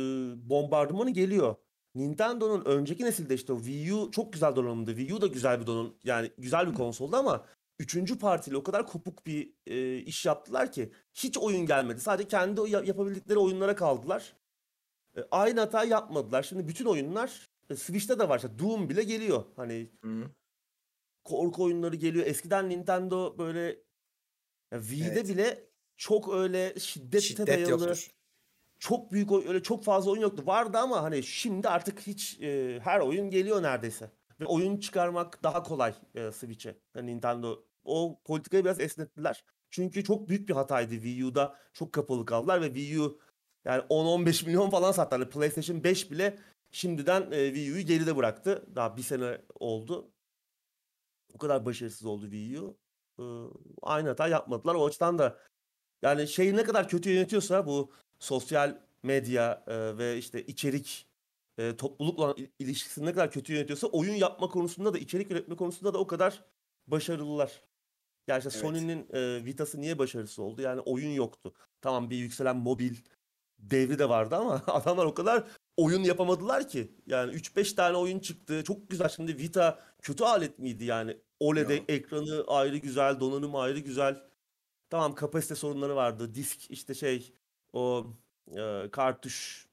[0.50, 1.56] bombardımanı geliyor.
[1.96, 4.96] Nintendo'nun önceki nesilde işte o Wii U çok güzel donanımdı.
[4.96, 7.46] Wii U da güzel bir donanım yani güzel bir konsoldu ama
[7.80, 12.00] üçüncü partiyle o kadar kopuk bir e, iş yaptılar ki hiç oyun gelmedi.
[12.00, 14.34] Sadece kendi yapabildikleri oyunlara kaldılar.
[15.20, 16.44] E, aynı hata yapmadılar.
[16.44, 18.36] Şimdi bütün oyunlar e, Switch'te de var.
[18.38, 19.44] İşte Doom bile geliyor.
[19.56, 20.24] Hani Hı.
[21.24, 22.26] korku oyunları geliyor.
[22.28, 23.62] Eskiden Nintendo böyle
[24.72, 25.30] ya Wii'de Evet.
[25.30, 28.12] bile çok öyle şiddete Şiddet dayalı yoktur.
[28.80, 30.44] çok büyük öyle çok fazla oyun yoktu.
[30.46, 34.12] Vardı ama hani şimdi artık hiç e, her oyun geliyor neredeyse.
[34.40, 36.80] Ve oyun çıkarmak daha kolay e, Switch'e.
[36.96, 39.44] Yani Nintendo o politikayı biraz esnettiler.
[39.72, 41.56] Çünkü çok büyük bir hataydı Wii U'da.
[41.74, 43.20] Çok kapalı kaldılar ve Wii U
[43.66, 45.20] yani 10-15 milyon falan sattılar.
[45.20, 46.40] Yani PlayStation 5 bile
[46.72, 48.66] şimdiden e, Wii U'yu geride bıraktı.
[48.76, 50.12] Daha bir sene oldu.
[51.34, 52.78] O kadar başarısız oldu Wii U.
[53.20, 53.24] Ee,
[53.82, 54.76] aynı hata yapmadılar.
[54.76, 55.40] O açıdan da
[56.02, 61.08] yani şeyi ne kadar kötü yönetiyorsa bu sosyal medya e, ve işte içerik
[61.58, 65.94] e, toplulukla il- ilişkisini ne kadar kötü yönetiyorsa oyun yapma konusunda da içerik üretme konusunda
[65.94, 66.44] da o kadar
[66.88, 67.48] başarılılar.
[67.48, 68.54] İşte Evet.
[68.54, 70.62] Sony'nin e, Vita'sı niye başarısız oldu?
[70.62, 71.54] Yani oyun yoktu.
[71.82, 72.96] Tamam bir yükselen mobil
[73.60, 76.92] devri de vardı ama adamlar o kadar oyun yapamadılar ki.
[77.08, 78.64] Yani 3-5 tane oyun çıktı.
[78.64, 79.10] Çok güzel.
[79.10, 81.18] Şimdi Vita kötü alet miydi yani?
[81.40, 81.78] OLED Yo.
[81.88, 84.24] ekranı ayrı güzel, donanım ayrı güzel.
[84.90, 86.36] Tamam kapasite sorunları vardı.
[86.36, 87.34] Disk işte şey
[87.74, 88.08] o
[88.58, 89.68] e, kartuş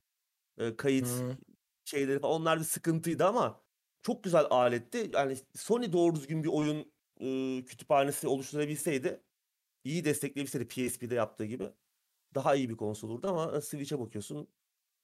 [0.59, 1.37] e, kayıt Hı.
[1.85, 3.61] şeyleri falan onlar bir sıkıntıydı ama
[4.03, 5.11] çok güzel aletti.
[5.14, 9.20] Yani Sony doğru düzgün bir oyun e, kütüphanesi oluşturabilseydi
[9.85, 11.64] iyi destekleyebilseydi PSP'de yaptığı gibi
[12.37, 14.49] daha iyi bir konsol olurdu ama Switch'e bakıyorsun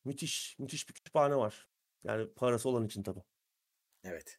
[0.04, 1.68] müthiş müthiş bir kütüphane var.
[2.04, 3.22] Yani parası olan için tabii.
[4.04, 4.38] Evet.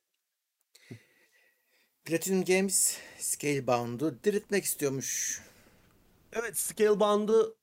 [2.06, 5.41] Platinum Games Scalebound'u diriltmek istiyormuş.
[6.34, 7.56] Evet Scalebound'ı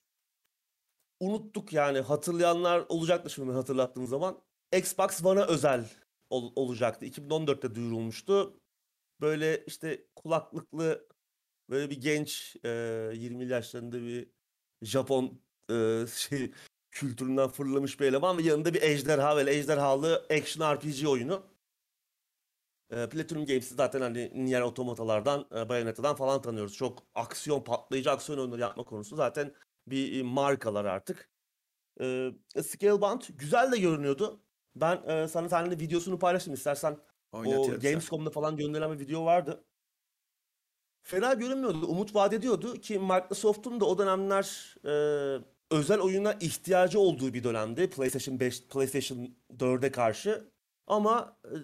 [1.21, 4.43] unuttuk yani hatırlayanlar olacaktır şimdi hatırlattığım zaman.
[4.77, 5.91] Xbox One'a özel
[6.31, 7.07] ol- olacaktı.
[7.07, 8.61] 2014'te duyurulmuştu.
[9.21, 11.09] Böyle işte kulaklıklı
[11.71, 12.69] böyle bir genç e,
[13.15, 14.31] 20 yaşlarında bir
[14.83, 16.53] Japon e, şey
[16.91, 21.43] kültüründen fırlamış bir eleman ve yanında bir ejderha böyle ejderhalı action RPG oyunu.
[22.91, 26.75] E, Platinum Games'i zaten hani Nier Automato'lardan, e, Bayonetta'dan falan tanıyoruz.
[26.75, 29.55] Çok aksiyon, patlayıcı aksiyon oyunları yapma konusu zaten
[29.87, 31.31] bir e, markalar artık.
[32.01, 32.31] E,
[32.63, 34.41] Scalebound güzel de görünüyordu.
[34.77, 36.99] Ben e, sana seninle videosunu paylaştım istersen.
[37.33, 37.91] O Oynatıyorum sen.
[37.91, 39.65] Gamescom'da falan gönderilen bir video vardı.
[41.03, 41.87] Fena görünmüyordu.
[41.87, 44.93] Umut vaat ediyordu ki Microsoft'un da o dönemler e,
[45.71, 47.91] özel oyuna ihtiyacı olduğu bir dönemdi.
[47.91, 50.51] PlayStation 5, PlayStation 4'e karşı.
[50.87, 51.55] Ama e,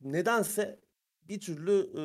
[0.00, 0.80] nedense
[1.22, 2.02] bir türlü e,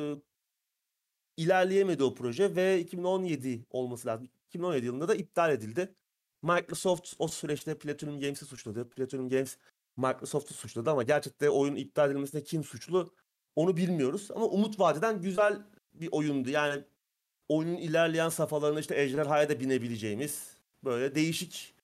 [1.36, 4.28] ilerleyemedi o proje ve 2017 olması lazım.
[4.48, 5.94] 2017 yılında da iptal edildi.
[6.42, 8.90] Microsoft o süreçte Platinum Games'i suçladı.
[8.90, 9.56] Platinum Games
[9.96, 13.14] Microsoft'u suçladı ama gerçekten oyun iptal edilmesinde kim suçlu
[13.56, 14.30] onu bilmiyoruz.
[14.34, 15.62] Ama umut vadeden güzel
[15.94, 16.50] bir oyundu.
[16.50, 16.82] Yani
[17.48, 21.74] oyunun ilerleyen safhalarında işte ejderhaya da binebileceğimiz böyle değişik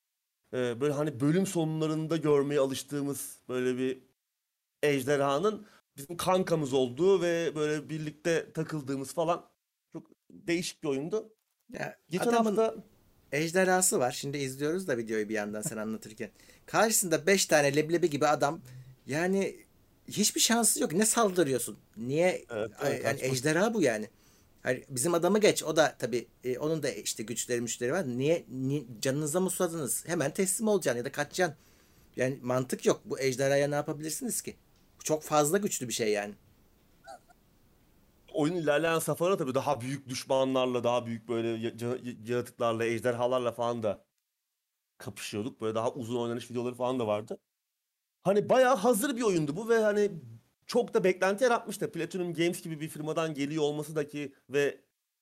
[0.53, 3.97] e, böyle hani bölüm sonlarında görmeye alıştığımız böyle bir
[4.83, 5.65] ejderhanın
[5.97, 9.45] bizim kankamız olduğu ve böyle birlikte takıldığımız falan
[9.93, 11.33] çok değişik bir oyundu.
[11.73, 12.75] Ya, Geçen adamın hafta
[13.31, 14.11] ejderhası var.
[14.11, 16.29] Şimdi izliyoruz da videoyu bir yandan sen anlatırken.
[16.65, 18.61] Karşısında 5 tane leblebi gibi adam.
[19.05, 19.55] Yani
[20.11, 20.93] hiçbir şansı yok.
[20.93, 21.77] Ne saldırıyorsun?
[21.97, 22.45] Niye?
[22.49, 24.09] Evet, evet, yani ejderha bu yani.
[24.63, 25.63] Hani bizim adamı geç.
[25.63, 28.07] O da tabii e, onun da işte güçleri müşteri var.
[28.07, 30.03] Niye, ni- canınıza mı susadınız?
[30.07, 31.57] Hemen teslim olacaksın ya da kaçacaksın.
[32.15, 33.01] Yani mantık yok.
[33.05, 34.55] Bu ejderhaya ne yapabilirsiniz ki?
[35.03, 36.33] Çok fazla güçlü bir şey yani.
[38.33, 41.73] oyun ilerleyen safhada tabii daha büyük düşmanlarla, daha büyük böyle
[42.25, 44.05] yaratıklarla, ejderhalarla falan da
[44.97, 45.61] kapışıyorduk.
[45.61, 47.37] Böyle daha uzun oynanış videoları falan da vardı.
[48.23, 50.11] Hani bayağı hazır bir oyundu bu ve hani
[50.67, 51.91] çok da beklenti yaratmıştı.
[51.91, 54.81] Platinum Games gibi bir firmadan geliyor olması da ki ve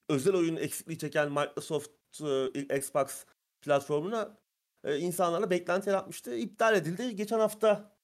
[0.09, 1.89] özel oyun eksikliği çeken Microsoft
[2.21, 3.25] e, Xbox
[3.61, 4.37] platformuna
[4.83, 6.35] e, insanlarla beklenti yaratmıştı.
[6.35, 7.15] İptal edildi.
[7.15, 7.97] Geçen hafta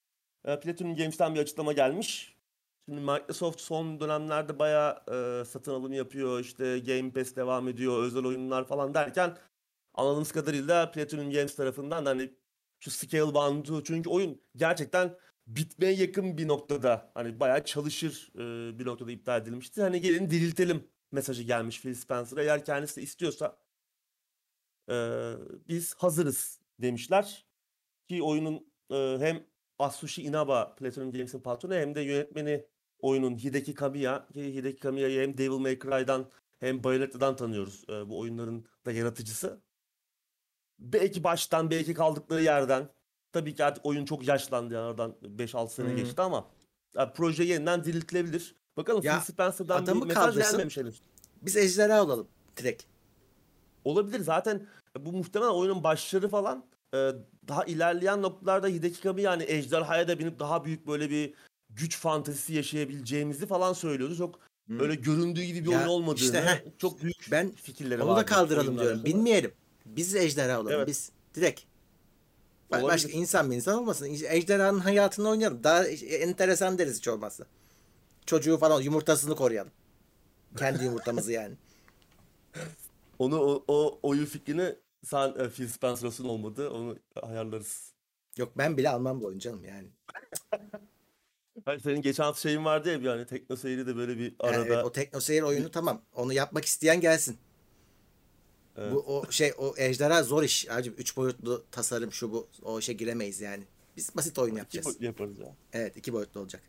[0.46, 2.38] e, Platinum Games'ten bir açıklama gelmiş.
[2.86, 6.40] Şimdi Microsoft son dönemlerde bayağı e, satın alım yapıyor.
[6.40, 8.04] İşte Game Pass devam ediyor.
[8.04, 9.38] Özel oyunlar falan derken
[9.94, 12.34] anladığımız kadarıyla Platinum Games tarafından da hani
[12.84, 15.18] şu Scalebound'u çünkü oyun gerçekten
[15.48, 19.82] bitmeye yakın bir noktada hani bayağı çalışır e, bir noktada iptal edilmişti.
[19.82, 22.42] Hani gelin diriltelim mesajı gelmiş Phil Spencer'a.
[22.42, 23.58] Eğer kendisi istiyorsa
[24.90, 24.96] e,
[25.68, 27.46] biz hazırız demişler.
[28.10, 29.44] Ki oyunun e, hem
[29.80, 32.66] Atsushi Inaba Platinum Games'in patronu hem de yönetmeni
[33.00, 34.28] oyunun Hideki Kamiya.
[34.34, 37.84] Ki Hideki Kamiya'yı hem Devil May Cry'dan hem Bayonetta'dan tanıyoruz.
[37.90, 39.62] e, bu oyunların da yaratıcısı.
[40.84, 42.90] Belki baştan belki kaldıkları yerden.
[43.32, 45.96] Tabii ki artık oyun çok yaşlandı yani oradan 5-6 sene Hı.
[45.96, 46.48] geçti ama
[46.96, 48.56] yani proje yeniden diriltilebilir.
[48.78, 50.52] Bakalım Ya, Phil Spencer'dan bir mesaj kaldırsın.
[50.52, 51.02] gelmemiş henüz.
[51.42, 52.84] Biz ejderha olalım direkt.
[53.86, 54.68] Olabilir zaten
[55.00, 57.12] bu muhtemelen oyunun başları falan e,
[57.48, 61.34] daha ilerleyen noktalarda Hideki Kamiya yani ejderhaya da binip daha büyük böyle bir
[61.70, 64.16] güç fantezisi yaşayabileceğimizi falan söylüyordu.
[64.16, 64.80] Çok Hı.
[64.80, 68.26] öyle göründüğü gibi bir Ya, oyun olmadığını, işte heh, çok büyük Ben fikirleri Onu da
[68.26, 69.06] kaldıralım diyorum.
[69.06, 69.54] Bilmeyelim.
[69.86, 70.74] Biz ejderha olalım.
[70.74, 70.88] Evet.
[70.88, 71.62] Biz direkt.
[72.72, 72.88] Olabilir.
[72.88, 74.06] Başka insan bir insan olmasın.
[74.06, 75.64] Ejderhanın hayatını oynayalım.
[75.64, 77.46] Daha enteresan deriz hiç olmazsa.
[78.26, 79.72] Çocuğu falan yumurtasını koruyalım.
[80.58, 81.56] Kendi yumurtamızı yani.
[83.20, 86.70] Onu o, o oyun fikrini sen e, Phil Spencer'ın olmadı.
[86.70, 87.94] Onu ayarlarız.
[88.38, 89.88] Yok ben bile almam bu oyunu canım yani.
[91.66, 94.66] Hayır, senin geçen şeyin vardı ya bir hani Tekno Seyir'i de böyle bir Yani arada
[94.66, 96.02] evet, o Tekno Seyir oyunu tamam.
[96.14, 97.38] Onu yapmak isteyen gelsin.
[98.78, 98.94] Evet.
[98.94, 100.70] Bu o şey o ejderha zor iş.
[100.70, 103.64] Acaba üç boyutlu tasarım şu bu o işe giremeyiz yani.
[103.98, 105.02] Biz basit oyun yapacağız.
[105.02, 105.56] yaparız ya.
[105.74, 106.62] Evet iki boyutlu olacak.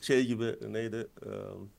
[0.00, 1.08] Şey gibi neydi?
[1.26, 1.70] Um,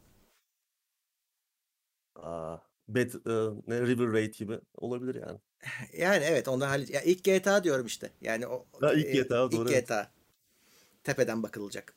[2.15, 5.39] aa, Bad, e, ne River Raid gibi olabilir yani.
[5.97, 6.89] Yani evet onda hallet.
[6.89, 8.11] Ya ilk GTA diyorum işte.
[8.21, 9.87] Yani o Ha, ilk e, GTA, doğru, ilk evet.
[9.87, 10.11] GTA.
[11.03, 11.93] Tepeden bakılacak.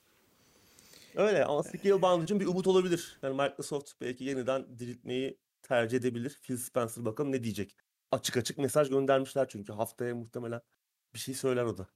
[1.15, 3.19] Öyle ama Scalebound için bir umut olabilir.
[3.23, 5.39] Yani Microsoft belki yeniden diriltmeyi
[5.73, 6.41] tercih edebilir.
[6.43, 7.77] Phil Spencer bakalım ne diyecek.
[8.11, 10.61] Açık açık mesaj göndermişler çünkü haftaya muhtemelen
[11.15, 11.89] bir şey söyler o da.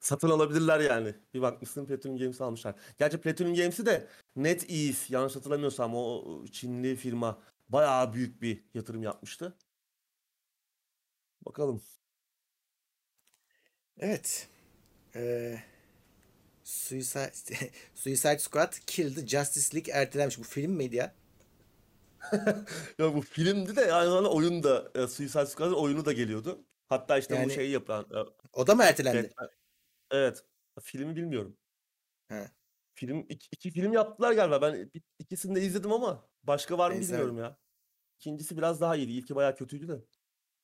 [0.00, 1.14] Satın alabilirler yani.
[1.34, 2.74] Bir bakmışsın Platinum Games almışlar.
[2.98, 9.56] Gerçi Platinum Games'i de NetEase yanlış hatırlamıyorsam o Çinli firma bayağı büyük bir yatırım yapmıştı.
[11.46, 11.82] Bakalım.
[13.98, 14.48] Evet.
[15.14, 15.58] Ee,
[16.64, 17.32] Suicide,
[17.94, 20.38] Suicide Squad Killed Justice League ertelenmiş.
[20.38, 21.21] Bu film miydi ya?
[22.98, 26.64] Ya bu filmdi de aynı zamanda oyun da e, Suicide Squad'ın oyunu da geliyordu.
[26.88, 28.18] Hatta işte bu Yani- şeyi yapan e,
[28.52, 29.18] O da mı ertelendi?
[29.36, 29.50] Batman-
[30.10, 30.44] Evet.
[30.82, 31.56] Filmi bilmiyorum.
[32.28, 32.50] He.
[32.94, 34.62] Film iki, iki film yaptılar galiba.
[34.62, 37.58] Ben bir- ikisini de izledim ama başka var mı Ben bilmiyorum ya.
[38.18, 39.12] İkincisi biraz daha iyiydi.
[39.12, 40.04] İlki bayağı kötüydü de.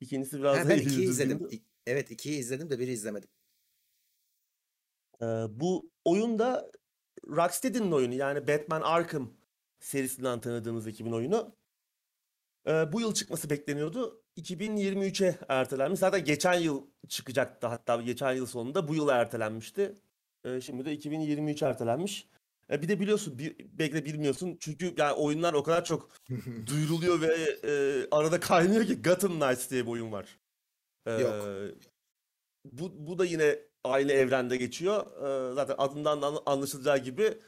[0.01, 1.41] İkincisi biraz Ha, daha ben iyiydi, ikiyi izledim.
[1.41, 1.63] düzgündü.
[1.87, 3.29] Evet ikiyi izledim de biri izlemedim.
[5.23, 6.71] Ee, bu oyun da
[7.29, 8.15] Rocksteady'nin oyunu.
[8.15, 9.38] Yani Batman Arkham
[9.81, 11.55] serisinden tanıdığımız ekibin oyunu.
[12.67, 14.23] Ee, bu yıl çıkması bekleniyordu.
[14.37, 16.01] 2023'e ertelenmiş.
[16.01, 18.89] Zaten geçen yıl çıkacaktı hatta geçen yıl sonunda.
[18.89, 19.99] Bu yıl ertelenmişti.
[20.45, 22.29] Ee, şimdi de 2023 ertelenmiş.
[22.71, 24.57] Ee, bir de biliyorsun, bir, belki de bilmiyorsun.
[24.61, 26.11] Çünkü yani oyunlar o kadar çok
[26.67, 27.73] duyuruluyor ve e,
[28.11, 30.39] arada kaynıyor ki Gotham Knights diye bir oyun var.
[31.07, 31.47] Ee, Yok.
[32.65, 35.07] Bu, bu da yine aynı evrende geçiyor.
[35.51, 37.39] Ee, zaten adından da anla- anlaşılacağı gibi.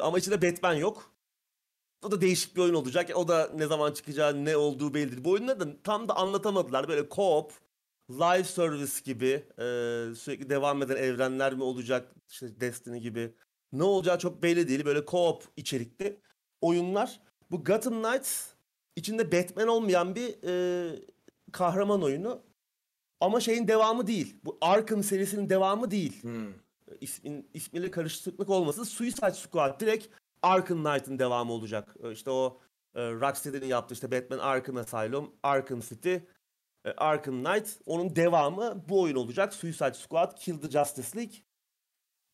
[0.00, 1.13] Ama içinde Batman yok.
[2.04, 3.10] O da değişik bir oyun olacak.
[3.14, 5.24] O da ne zaman çıkacağı, ne olduğu belli değil.
[5.24, 6.88] Bu oyunları da tam da anlatamadılar.
[6.88, 7.50] Böyle co-op,
[8.10, 9.64] live service gibi e,
[10.14, 12.14] sürekli devam eden evrenler mi olacak?
[12.28, 13.34] İşte Destiny gibi.
[13.72, 14.84] Ne olacağı çok belli değil.
[14.84, 16.20] Böyle co-op içerikli
[16.60, 17.20] oyunlar.
[17.50, 18.46] Bu Gotham Knights
[18.96, 20.96] içinde Batman olmayan bir e,
[21.52, 22.42] kahraman oyunu.
[23.20, 24.36] Ama şeyin devamı değil.
[24.44, 26.22] Bu Arkham serisinin devamı değil.
[26.22, 26.52] Hmm.
[27.00, 28.84] İsmin, ismiyle karışıklık olmasın.
[28.84, 30.06] Suicide Squad direkt
[30.44, 31.96] Arkham Knight'ın devamı olacak.
[32.02, 32.60] Ee, İşte o
[32.94, 36.14] e, Rocksteady'nin yaptığı işte Batman Arkham Asylum, Arkham City,
[36.84, 37.68] e, Arkham Knight.
[37.86, 39.54] Onun devamı bu oyun olacak.
[39.54, 41.34] Suicide Squad, Kill the Justice League.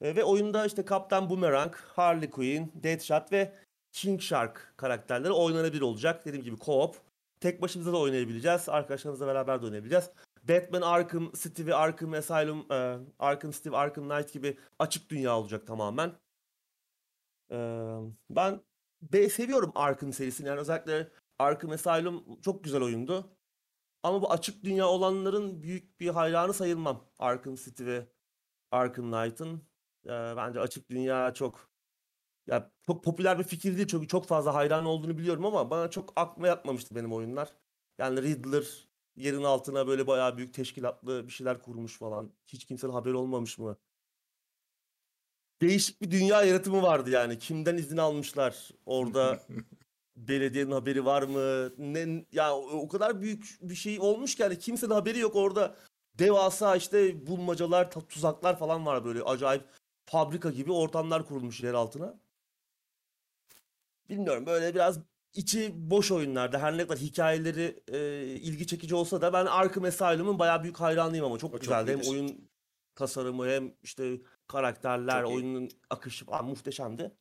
[0.01, 3.53] E, ve oyunda işte Kaptan Boomerang, Harley Quinn, Deadshot ve
[3.93, 6.25] King Shark karakterleri oynanabilir olacak.
[6.25, 6.95] Dediğim gibi co-op.
[7.41, 8.69] Tek başımıza da oynayabileceğiz.
[8.69, 10.11] Arkadaşlarımızla beraber de oynayabileceğiz.
[10.49, 15.39] Batman Arkham City ve Arkham Asylum, e, Arkham City ve Arkham Knight gibi açık dünya
[15.39, 16.13] olacak tamamen.
[17.53, 17.57] E,
[18.31, 18.61] ben
[19.03, 20.49] be seviyorum Arkham serisini.
[20.49, 23.37] Yani özellikle Arkham Asylum çok güzel oyundu.
[24.03, 27.05] Ama bu açık dünya olanların büyük bir hayranı sayılmam.
[27.19, 28.07] Arkham City ve
[28.73, 29.63] Arkham Knight'ın.
[30.07, 31.71] Bence açık dünya çok
[32.47, 36.13] ya çok popüler bir fikir değil çünkü çok fazla hayran olduğunu biliyorum ama bana çok
[36.17, 37.53] aklıma yatmamıştı benim oyunlar.
[37.99, 42.33] Yani Riddler yerin altına böyle bayağı büyük teşkilatlı bir şeyler kurmuş falan.
[42.47, 43.77] Hiç kimsenin haberi olmamış mı?
[45.61, 47.39] Değişik bir dünya yaratımı vardı yani.
[47.39, 48.71] Kimden izin almışlar?
[48.87, 49.41] Orada
[50.17, 51.73] belediyenin haberi var mı?
[51.79, 55.77] Ne ya o kadar büyük bir şey olmuş ki yani kimsenin haberi yok orada.
[56.19, 59.65] Devasa işte bulmacalar, tuzaklar falan var böyle acayip
[60.07, 62.21] fabrika gibi ortamlar kurulmuş yer altına.
[64.09, 64.99] Bilmiyorum böyle biraz
[65.35, 70.39] içi boş oyunlarda her ne kadar hikayeleri e, ilgi çekici olsa da ben Arkham Asylum'un
[70.39, 71.91] bayağı büyük hayranıyım ama çok O çok güzeldi.
[71.93, 72.51] Hem oyun
[72.95, 74.21] tasarımı hem işte
[74.51, 75.35] Karakterler, Çok iyi.
[75.35, 77.13] oyunun akışı falan muhteşemdi.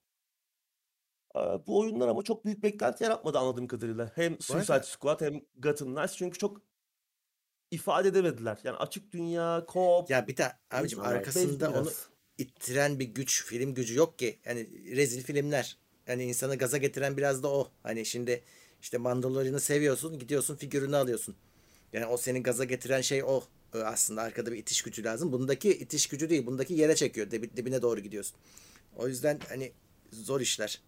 [1.35, 4.11] Ee, bu oyunlar ama çok büyük beklenti yaratmadı anladığım kadarıyla.
[4.15, 6.61] Hem Suicide Squad hem Gotham Knights çünkü çok
[7.71, 8.59] ifade edemediler.
[8.63, 11.89] Yani açık dünya, co-op, ya bir de abicim arkasında onu
[12.37, 14.39] ittiren bir güç, film gücü yok ki.
[14.45, 15.77] Yani rezil filmler.
[16.07, 17.71] Yani insanı gaza getiren biraz da o.
[17.83, 18.43] Hani şimdi
[18.81, 21.35] işte Mandalorian'ı seviyorsun, gidiyorsun figürünü alıyorsun.
[21.93, 23.43] Yani o senin gaza getiren şey o.
[23.73, 25.31] Ee, Aslında arkada bir itiş gücü lazım.
[25.31, 26.45] Bundaki itiş gücü değil.
[26.45, 27.27] Bundaki yere çekiyor.
[27.31, 28.37] Dibi- dibine doğru gidiyorsun.
[28.95, 29.71] O yüzden hani
[30.11, 30.81] zor işler.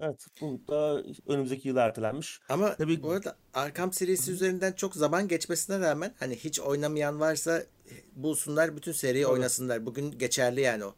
[0.00, 2.40] Evet, bu da önümüzdeki yıl ertelenmiş.
[2.48, 7.62] Ama Tabii bu arada Arkham serisi üzerinden çok zaman geçmesine rağmen hani hiç oynamayan varsa
[8.16, 9.32] bulsunlar bütün seriyi tabii.
[9.32, 9.86] oynasınlar.
[9.86, 10.94] Bugün geçerli yani o.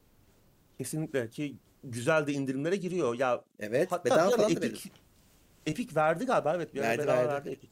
[0.79, 3.15] Kesinlikle ki güzel de indirimlere giriyor.
[3.15, 4.91] Ya Evet, hatta bedava falan Epic.
[5.67, 7.29] Epic verdi galiba evet bir Verdi verdi.
[7.29, 7.71] verdi Epic.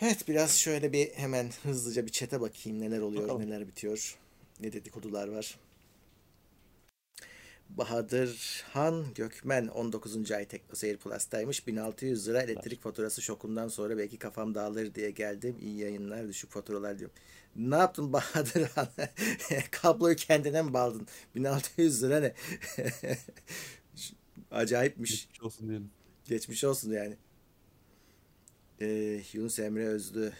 [0.00, 3.42] Evet biraz şöyle bir hemen hızlıca bir çete bakayım neler oluyor, Bakalım.
[3.42, 4.18] neler bitiyor.
[4.60, 5.58] Ne dedikodular var.
[7.68, 10.32] Bahadır Han Gökmen 19.
[10.32, 11.66] ay Teknoseyir Plus'taymış.
[11.66, 15.56] 1600 lira elektrik faturası şokundan sonra belki kafam dağılır diye geldim.
[15.60, 17.16] İyi yayınlar, düşük faturalar diyorum.
[17.56, 18.88] Ne yaptın Bahadır Han?
[19.70, 21.06] Kabloyu kendine mi bağladın?
[21.34, 22.34] 1600 lira ne?
[24.50, 25.10] Acayipmiş.
[25.10, 25.90] Geçmiş olsun diyelim.
[26.24, 27.16] Geçmiş olsun yani.
[28.80, 30.32] Ee, Yunus Emre Özlü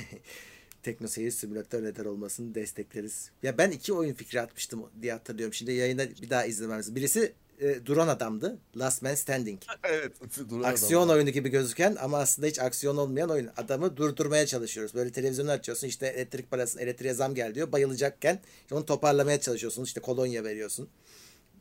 [0.82, 3.30] Tekno Seyir Simülatör neden olmasını destekleriz.
[3.42, 5.54] Ya ben iki oyun fikri atmıştım diye hatırlıyorum.
[5.54, 6.94] Şimdi yayında bir daha izlememiz.
[6.94, 8.58] Birisi e, duran adamdı.
[8.76, 9.62] Last Man Standing.
[9.84, 10.12] Evet,
[10.50, 11.14] duran Aksiyon adamlar.
[11.16, 13.50] oyunu gibi gözüken ama aslında hiç aksiyon olmayan oyun.
[13.56, 14.94] Adamı durdurmaya çalışıyoruz.
[14.94, 17.72] Böyle televizyonu açıyorsun işte elektrik parasını elektriğe zam gel diyor.
[17.72, 19.84] Bayılacakken işte onu toparlamaya çalışıyorsun.
[19.84, 20.88] İşte kolonya veriyorsun.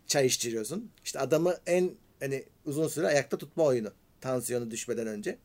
[0.08, 0.92] Çay içiriyorsun.
[1.04, 3.92] İşte adamı en hani uzun süre ayakta tutma oyunu.
[4.22, 5.38] Tansiyonu düşmeden önce.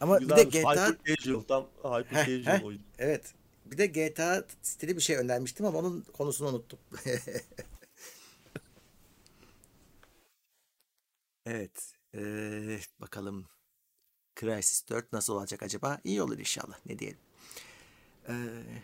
[0.00, 0.44] Ama bir de.
[0.44, 1.40] GTA Hyper casual.
[1.42, 2.82] Tam hyper Heh, casual heh, oyun.
[2.98, 3.34] evet.
[3.66, 6.78] Bir de GTA stili bir şey önermiştim ama onun konusunu unuttum.
[11.46, 11.92] Evet.
[12.14, 13.46] eee, bakalım
[14.40, 15.98] Crysis 4 nasıl olacak acaba?
[16.04, 16.78] İyi olur inşallah.
[16.86, 17.18] Ne diyelim.
[18.28, 18.82] Eee,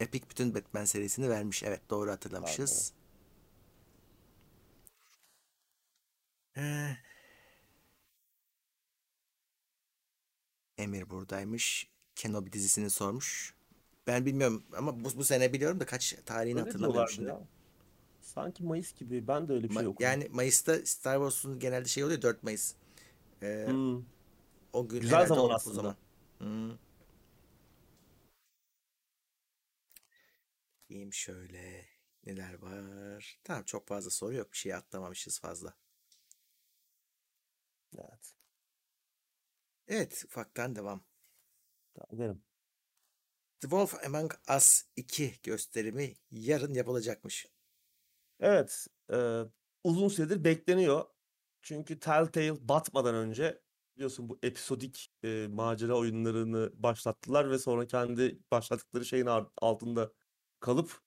[0.00, 1.62] Epic bütün Batman serisini vermiş.
[1.62, 2.92] Evet doğru hatırlamışız.
[10.78, 11.90] Emir buradaymış.
[12.14, 13.54] Kenobi dizisini sormuş.
[14.06, 17.28] Ben bilmiyorum ama bu, bu sene biliyorum da kaç tarihini Öyle hatırlamıyorum şimdi.
[17.28, 17.40] ya.
[18.20, 19.28] Sanki Mayıs gibi.
[19.28, 20.18] Ben de öyle bir Ma- şey okudum.
[20.18, 22.74] yani Mayıs'ta Star Wars'un genelde şey oluyor 4 Mayıs.
[23.42, 24.00] Eee, Hmm.
[24.72, 25.74] o gün Güzel zaman o, o aslında.
[25.74, 25.96] zaman.
[26.38, 26.70] Hmm.
[30.88, 31.84] Diyeyim şöyle.
[32.26, 33.38] Neler var?
[33.44, 34.52] Tamam çok fazla soru yok.
[34.52, 35.74] Bir şey atlamamışız fazla.
[37.98, 38.35] Evet.
[39.88, 41.04] Evet ufaktan devam.
[42.10, 42.42] Edelim.
[43.60, 47.46] The Wolf Among Us 2 gösterimi yarın yapılacakmış.
[48.40, 48.86] Evet.
[49.12, 49.42] e,
[49.84, 51.04] uzun süredir bekleniyor.
[51.62, 53.62] Çünkü Telltale batmadan önce
[53.96, 59.26] biliyorsun bu episodik e, macera oyunlarını başlattılar ve sonra kendi başlattıkları şeyin
[59.62, 60.12] altında
[60.60, 61.00] kalıp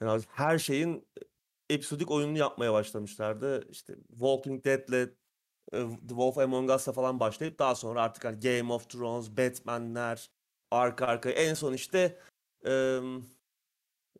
[0.00, 1.08] yani her şeyin
[1.70, 3.68] episodik oyununu yapmaya başlamışlardı.
[3.70, 5.14] İşte Walking Dead'le e,
[5.72, 10.30] The Wolf Among Us'la falan başlayıp daha sonra artık hani Game of Thrones, Batman'ler
[10.70, 12.18] arka arkaya en son işte
[12.64, 13.22] em,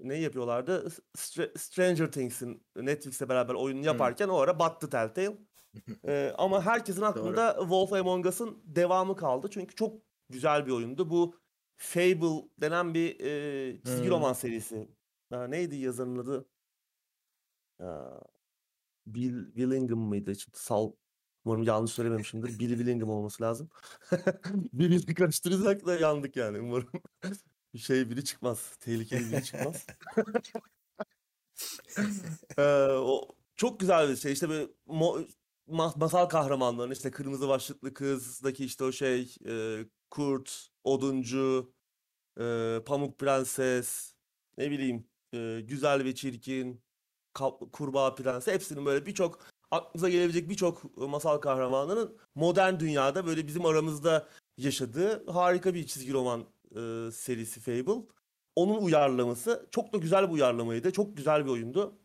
[0.00, 0.88] ne yapıyorlardı?
[1.16, 3.86] Str- Stranger Things'in Netflix'le beraber oyununu Hmm.
[3.86, 5.38] yaparken o ara battı Telltale.
[6.08, 7.06] Ee, ama herkesin Doğru.
[7.06, 9.48] aklında Wolf Among Us'ın devamı kaldı.
[9.50, 11.10] Çünkü çok güzel bir oyundu.
[11.10, 11.34] Bu
[11.76, 14.10] Fable denen bir e, çizgi Hmm.
[14.10, 14.88] roman serisi.
[15.30, 16.48] Ha, neydi yazarın adı?
[17.80, 18.20] Aa,
[19.06, 20.36] Bill Willingham mıydı?
[20.36, 20.92] Şimdi sal
[21.46, 22.58] Umarım yanlış söylememişimdir.
[22.58, 23.68] Bill Willingham olması lazım.
[24.72, 26.60] Birbirine karıştırırsak da yandık yani.
[26.60, 26.88] Umarım
[27.76, 28.76] şey biri çıkmaz.
[28.80, 29.86] Tehlikeli biri çıkmaz.
[32.58, 34.32] Ee, o çok güzel bir şey.
[34.32, 35.28] İşte böyle mo-
[35.68, 41.72] ma- masal kahramanların işte kırmızı başlıklı kızdaki işte o şey e, kurt, oduncu,
[42.40, 44.14] e, pamuk prenses,
[44.58, 46.82] ne bileyim e, güzel ve çirkin,
[47.72, 54.28] kurbağa prenses hepsinin böyle birçok aklınıza gelebilecek birçok masal kahramanının modern dünyada böyle bizim aramızda
[54.56, 56.40] yaşadığı harika bir çizgi roman
[56.70, 58.06] e, serisi Fable.
[58.56, 60.92] Onun uyarlaması çok da güzel bir uyarlamaydı.
[60.92, 61.98] Çok güzel bir oyundu.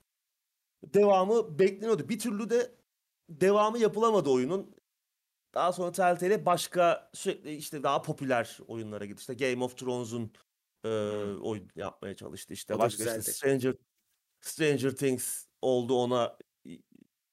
[0.84, 2.10] Devamı bekleniyordu.
[2.10, 2.72] Bir türlü de
[3.30, 4.76] devamı yapılamadı oyunun.
[5.54, 9.20] Daha sonra Telltale başka sürekli işte daha popüler oyunlara gitti.
[9.20, 10.32] İşte Game of Thrones'un
[10.84, 10.90] e,
[11.42, 12.54] oyun yapmaya çalıştı.
[12.54, 13.32] İşte başka işte.
[13.32, 13.76] Stranger
[14.42, 16.38] Stranger Things oldu ona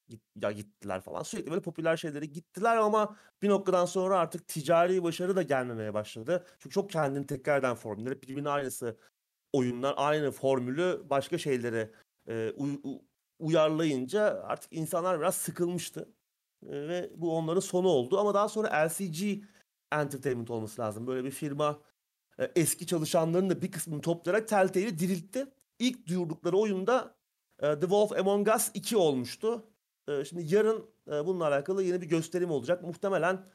[0.08, 1.22] git, ya gittiler falan.
[1.22, 6.46] Sürekli böyle popüler şeyleri gittiler ama bir noktadan sonra artık ticari başarı da gelmemeye başladı.
[6.58, 8.22] Çünkü çok kendini tekrar eden formüller.
[8.22, 8.96] Birbirinin aynısı
[9.52, 11.90] oyunlar, aynı formülü başka şeylere
[12.28, 13.02] e, u-
[13.38, 16.08] uyarlayınca artık insanlar biraz sıkılmıştı.
[16.66, 18.18] E, ve bu onların sonu oldu.
[18.18, 19.44] Ama daha sonra LCG
[19.92, 21.06] Entertainment olması lazım.
[21.06, 21.80] Böyle bir firma
[22.38, 25.46] e, eski çalışanların da bir kısmını toplayarak Telltale'i diriltti.
[25.78, 27.16] İlk duyurdukları oyunda
[27.60, 29.70] e, The Wolf Among Us 2 olmuştu.
[30.08, 32.82] E, Şimdi yarın e, bununla alakalı yeni bir gösterim olacak.
[32.82, 33.46] Muhtemelen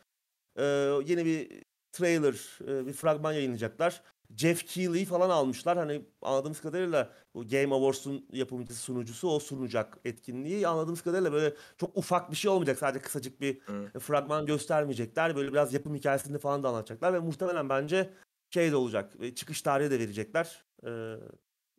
[0.56, 0.64] e,
[1.06, 4.02] yeni bir trailer, e, bir fragman yayınlayacaklar.
[4.38, 5.78] Jeff Keighley falan almışlar.
[5.78, 10.68] Hani anladığımız kadarıyla bu Game Awards'un yapımcısı, sunucusu o sunacak etkinliği.
[10.68, 12.78] Anladığımız kadarıyla böyle çok ufak bir şey olmayacak.
[12.78, 14.00] Sadece kısacık bir Hı.
[14.00, 15.36] fragman göstermeyecekler.
[15.36, 18.14] Böyle biraz yapım hikayesini falan da anlatacaklar ve muhtemelen bence
[18.50, 19.14] şey de olacak.
[19.20, 20.66] e, Çıkış tarihi de verecekler.
[20.86, 21.16] Ee,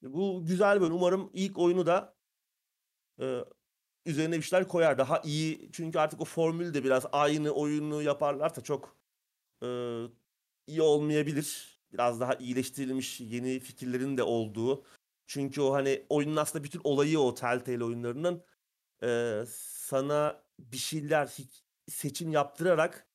[0.03, 0.93] bu güzel bir oyun.
[0.95, 2.15] Umarım ilk oyunu da
[3.21, 3.45] e,
[4.07, 4.99] üzerine bir şeyler koyar.
[4.99, 5.69] Daha iyi.
[5.73, 8.97] Çünkü artık o formül de biraz aynı oyunu yaparlarsa çok
[9.63, 9.67] e,
[10.67, 11.81] iyi olmayabilir.
[11.93, 14.85] Biraz daha iyileştirilmiş yeni fikirlerin de olduğu.
[15.27, 18.45] Çünkü o hani oyunun aslında bütün olayı o Telltale oyunlarının
[19.03, 21.31] e, sana bir şeyler
[21.89, 23.09] seçim yaptırarak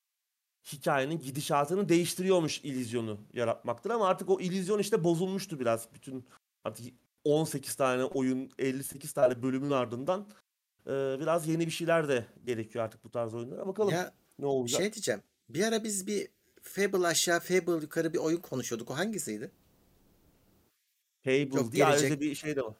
[0.72, 6.28] hikayenin gidişatını değiştiriyormuş illüzyonu yaratmaktır ama artık o illüzyon işte bozulmuştu biraz bütün
[6.64, 6.86] artık
[7.24, 10.28] 18 tane oyun 58 tane bölümün ardından
[10.86, 14.80] e, biraz yeni bir şeyler de gerekiyor artık bu tarz oyunlara bakalım Ya ne olacak.
[14.80, 15.22] şey diyeceğim.
[15.48, 16.28] Bir ara biz bir
[16.62, 18.90] Fable aşağı Fable yukarı bir oyun konuşuyorduk.
[18.90, 19.50] O hangisiydi?
[21.24, 22.74] Fable Yok diye gelecek bir şey de var.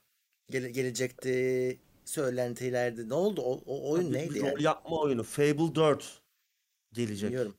[0.51, 1.81] gele- gelecekti.
[2.05, 3.09] Söylentilerdi.
[3.09, 3.43] Ne oldu?
[3.43, 6.23] O, o oyun Bir, neydi rol yapma oyunu Fable 4
[6.93, 7.29] gelecek.
[7.31, 7.55] Bilmiyorum.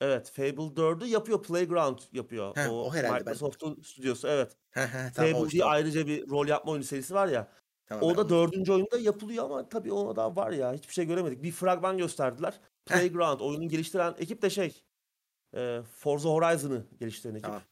[0.00, 2.56] Evet Fable 4'ü yapıyor Playground yapıyor.
[2.56, 3.32] Heh, O o herhalde ben.
[3.32, 4.56] Microsoft'un stüdyosu evet.
[4.70, 7.52] Ha ha tamam Fable diye ayrıca bir rol yapma oyunu serisi var ya.
[7.86, 11.42] Tamam O da dördüncü oyunda yapılıyor ama tabii ona da var ya hiçbir şey göremedik.
[11.42, 12.60] Bir fragman gösterdiler.
[12.86, 14.82] Playground oyunu geliştiren ekip de şey
[15.54, 17.44] e, Forza Horizon'ı geliştiren ekip.
[17.44, 17.62] tamam.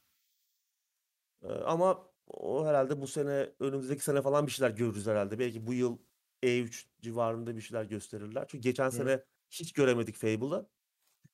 [1.43, 5.39] E, ama o herhalde bu sene önümüzdeki sene falan bir şeyler görürüz herhalde.
[5.39, 5.99] Belki bu yıl
[6.43, 8.45] E3 civarında bir şeyler gösterirler.
[8.49, 8.93] Çünkü geçen Hı.
[8.93, 10.67] sene hiç göremedik Fable'ı.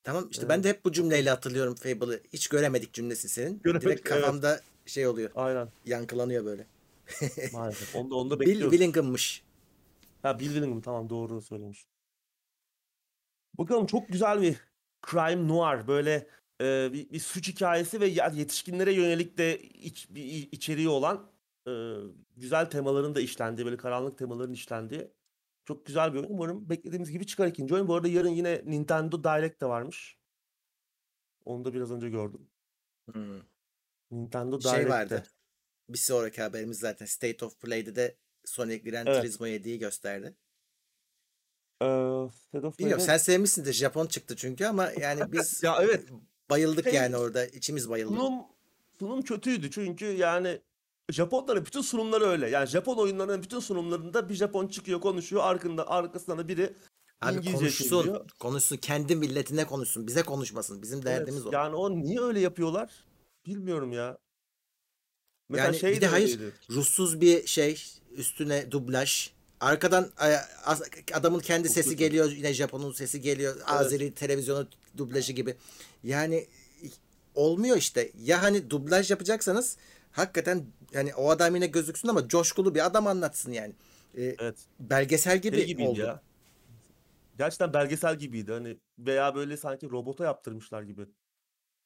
[0.03, 2.23] Tamam işte E, ben de hep bu cümleyle hatırlıyorum Fable'ı.
[2.33, 3.49] Hiç göremedik cümlesi senin.
[3.49, 4.03] Direkt göremedik evet.
[4.03, 5.31] kafamda şey oluyor.
[5.35, 5.69] Aynen.
[5.85, 6.65] Yankılanıyor böyle.
[7.53, 7.95] Maalesef.
[7.95, 8.71] Onu da, onu da Bill bekliyoruz.
[8.77, 9.43] Willingham'mış.
[10.21, 11.85] Ha Bill Willingham tamam doğru söylemiş.
[13.57, 14.55] Bakalım çok güzel bir
[15.11, 16.27] crime noir böyle
[16.61, 21.31] e, bir, bir suç hikayesi ve yetişkinlere yönelik de iç, bir içeriği olan
[21.67, 21.71] e,
[22.37, 25.11] güzel temaların da işlendiği böyle karanlık temaların işlendiği
[25.65, 26.29] çok güzel bir oyun.
[26.29, 27.87] Umarım beklediğimiz gibi çıkar ikinci oyun.
[27.87, 30.17] Bu arada yarın yine Nintendo Direct de varmış.
[31.45, 32.47] Onu da biraz önce gördüm.
[33.13, 33.41] Hmm.
[34.11, 34.89] Nintendo Şey Direct'te.
[34.89, 35.23] vardı.
[35.89, 38.15] Bir sonraki haberimiz zaten State of Play'de de
[38.45, 39.21] Sonic Gran Evet.
[39.21, 40.35] Turismo 7'yi gösterdi.
[41.81, 41.85] Ee,
[42.33, 43.73] State of Bilmiyorum sen sevmişsindir.
[43.73, 46.05] Japon çıktı çünkü ama yani biz ya evet
[46.49, 47.45] bayıldık şey yani orada.
[47.45, 48.13] içimiz bayıldı.
[48.15, 48.33] sunum
[48.99, 50.61] sunum kötüydü çünkü yani
[51.11, 52.49] Japonların bütün sunumları öyle.
[52.49, 56.73] Yani Japon oyunlarının bütün sunumlarında bir Japon çıkıyor konuşuyor arkında arkasından da biri
[57.21, 57.89] Abi İngilizce konuşsun.
[57.89, 58.29] çeviriyor.
[58.39, 58.77] Konuşsun.
[58.77, 60.07] Kendi milletine konuşsun.
[60.07, 60.81] Bize konuşmasın.
[60.81, 61.51] Bizim Evet derdimiz o.
[61.51, 63.05] yani o niye öyle yapıyorlar
[63.45, 64.17] bilmiyorum ya.
[65.49, 66.53] Mesela Yani şey bir de de hayır öyleydi.
[66.69, 67.83] ruhsuz bir şey
[68.17, 69.29] üstüne dublaj.
[69.59, 70.09] Arkadan
[71.13, 72.31] adamın kendi Çok sesi geliyor.
[72.31, 73.55] Yine Japon'un sesi geliyor.
[73.55, 73.67] Evet.
[73.67, 75.55] Azeri televizyonu dublajı gibi.
[76.03, 76.47] Yani
[77.35, 78.11] olmuyor işte.
[78.23, 79.77] Ya hani dublaj yapacaksanız
[80.11, 83.73] hakikaten yani o adam yine gözüksün ama coşkulu bir adam anlatsın yani.
[84.17, 84.55] E, Evet.
[84.79, 85.99] belgesel Şey gibi gibiydi oldu.
[85.99, 86.21] ya.
[87.37, 88.51] Gerçekten belgesel gibiydi.
[88.51, 91.01] Hani veya böyle sanki robota yaptırmışlar gibi.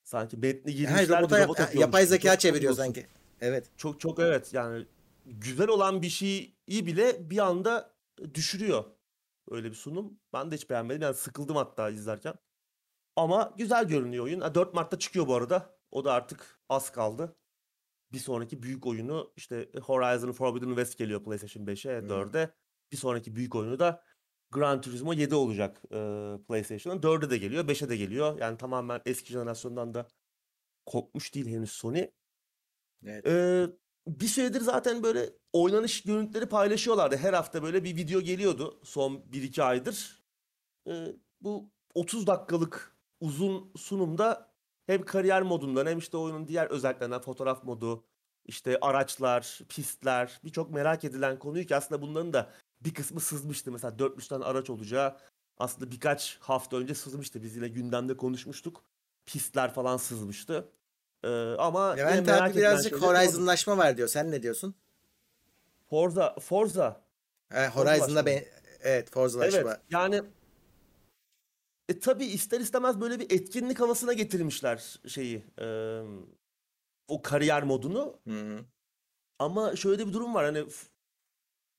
[0.03, 3.05] Sanki metni Hayır girmişler robota bir yap- yapay zeka çeviriyor sanki.
[3.41, 3.71] Evet.
[3.77, 4.85] Çok çok evet yani
[5.25, 7.95] güzel olan bir şeyi bile bir anda
[8.33, 8.83] düşürüyor.
[9.49, 10.19] Öyle bir sunum.
[10.33, 11.01] Ben de hiç beğenmedim.
[11.01, 12.33] Yani sıkıldım hatta izlerken.
[13.15, 14.41] Ama güzel görünüyor oyun.
[14.41, 15.77] Ha, 4 Mart'ta çıkıyor bu arada.
[15.91, 17.35] O da artık az kaldı.
[18.11, 22.07] Bir sonraki büyük oyunu işte Horizon Forbidden West geliyor PlayStation 5'e, Hmm.
[22.09, 22.49] 4'e.
[22.91, 24.03] Bir sonraki büyük oyunu da
[24.51, 25.97] Gran Turismo 7 olacak e,
[26.47, 27.01] PlayStation'ın.
[27.01, 28.39] 4'e de geliyor, 5'e de geliyor.
[28.39, 30.07] Yani tamamen eski jenerasyondan da
[30.85, 32.07] kopmuş değil henüz Sony.
[33.05, 33.27] Evet.
[33.27, 33.67] Ee,
[34.07, 37.17] bir süredir zaten böyle oynanış görüntüleri paylaşıyorlardı.
[37.17, 40.23] Her hafta böyle bir video geliyordu son 1-2 aydır.
[40.87, 41.07] Ee,
[41.41, 44.53] bu 30 dakikalık uzun sunumda
[44.85, 48.05] hem kariyer modundan hem işte oyunun diğer özelliklerinden fotoğraf modu,
[48.45, 52.51] işte araçlar, pistler birçok merak edilen konuyu ki aslında bunların da
[52.81, 53.71] bir kısmı sızmıştı.
[53.71, 55.17] Mesela 400 tane araç olacağı
[55.57, 57.43] aslında birkaç hafta önce sızmıştı.
[57.43, 58.83] Biz yine gündemde konuşmuştuk.
[59.25, 60.71] Pistler falan sızmıştı.
[61.23, 63.05] Ee, ama Levent abi birazcık oldu.
[63.05, 64.07] Horizon'laşma var diyor.
[64.07, 64.75] Sen ne diyorsun?
[65.89, 67.01] Forza, Forza,
[67.51, 68.43] Forza Horizon'da ben
[68.83, 69.59] Evet Forza'laşma.
[69.59, 70.21] Evet yani
[71.89, 75.45] e, tabii ister istemez böyle bir etkinlik havasına getirmişler şeyi.
[75.61, 75.99] e,
[77.07, 78.19] o kariyer modunu.
[78.27, 78.65] Hı-hı.
[79.39, 80.65] Ama şöyle bir durum var hani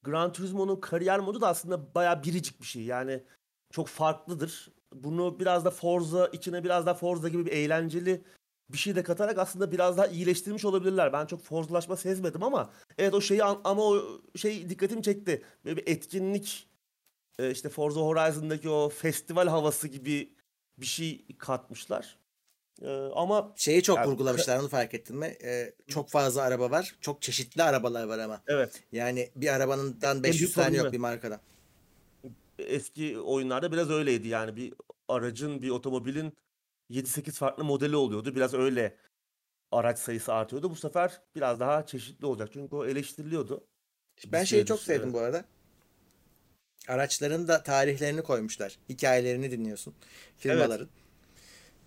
[0.02, 2.82] Gran Turismo'nun kariyer modu da aslında bayağı biricik bir şey.
[2.84, 3.24] Yani
[3.72, 4.72] çok farklıdır.
[4.94, 8.24] Bunu biraz da Forza içine biraz daha Forza gibi bir eğlenceli
[8.74, 11.12] bir şey de katarak aslında biraz daha iyileştirmiş olabilirler.
[11.12, 15.42] Ben çok Forza'laşma sezmedim ama evet o şeyi an- ama o şey dikkatimi çekti.
[15.64, 16.68] Böyle bir etkinlik
[17.38, 20.34] e, işte Forza Horizon'daki o festival havası gibi
[20.78, 22.18] bir şey katmışlar.
[22.82, 25.36] E, ama Şeyi çok Ya, vurgulamışlar onu fark ettin mi?
[25.44, 26.94] Ee, çok fazla araba var.
[27.00, 28.42] Çok çeşitli arabalar var ama.
[28.46, 30.92] evet Yani bir arabanından En 500 büyük tane yok problemi.
[30.92, 31.40] bir markadan.
[32.58, 34.74] eski oyunlarda biraz öyleydi yani bir
[35.08, 36.32] aracın bir otomobilin
[36.90, 38.34] 7-8 farklı modeli oluyordu.
[38.34, 38.96] Biraz öyle
[39.72, 40.70] araç sayısı artıyordu.
[40.70, 42.48] Bu sefer biraz daha çeşitli olacak.
[42.52, 43.66] Çünkü o eleştiriliyordu.
[44.26, 45.14] Ben şeyi çok sevdim evet.
[45.14, 45.44] bu arada.
[46.88, 48.78] Araçların da tarihlerini koymuşlar.
[48.88, 49.94] Hikayelerini dinliyorsun.
[50.38, 50.88] Firmaların.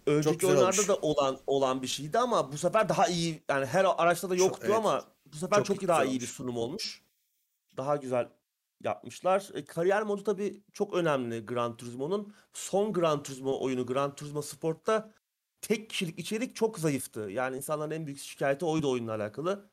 [0.05, 0.87] Önceki güzel oyunlarda olmuş.
[0.87, 4.47] da olan olan bir şeydi ama bu sefer daha iyi yani her araçta da Çok-
[4.47, 4.75] yoktu evet.
[4.75, 6.35] ama bu sefer Çok çok, daha güzel iyi bir olmuş.
[6.35, 7.01] sunum olmuş.
[7.77, 8.29] Daha güzel
[8.83, 9.49] yapmışlar.
[9.53, 12.33] E, kariyer modu tabii çok önemli Gran Turismo'nun.
[12.53, 15.13] Son Gran Turismo oyunu Gran Turismo Sport'ta
[15.61, 17.19] tek kişilik içerik çok zayıftı.
[17.19, 19.69] Yani insanların en büyük şikayeti oydu oyunla alakalı.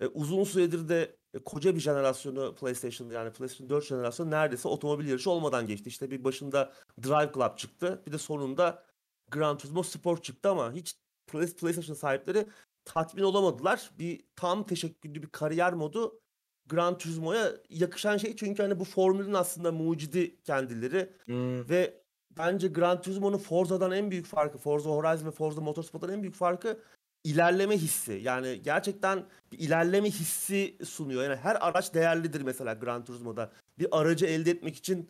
[0.00, 5.08] E, uzun süredir de e, koca bir jenerasyonu PlayStation yani PlayStation 4 jenerasyonu neredeyse otomobil
[5.08, 5.88] yarışı olmadan geçti.
[5.88, 6.72] İşte bir başında
[7.02, 8.02] Drive Club çıktı.
[8.06, 8.86] Bir de sonunda
[9.30, 10.96] Gran Turismo Sport çıktı ama hiç
[11.28, 12.46] Play- PlayStation sahipleri
[12.84, 13.90] tatmin olamadılar.
[13.98, 16.20] Bir tam teşekküllü bir kariyer modu
[16.68, 21.68] Gran Turismo'ya yakışan şey çünkü hani bu formülün aslında mucidi kendileri Hmm.
[21.68, 22.00] ve
[22.38, 26.78] bence Gran Turismo'nun Forza'dan en büyük farkı, Forza Horizon ve Forza Motorsport'tan en büyük farkı
[27.24, 28.12] ilerleme hissi.
[28.22, 31.22] Yani gerçekten bir ilerleme hissi sunuyor.
[31.22, 33.50] Yani her araç değerlidir mesela Gran Turismo'da.
[33.78, 35.08] Bir aracı elde etmek için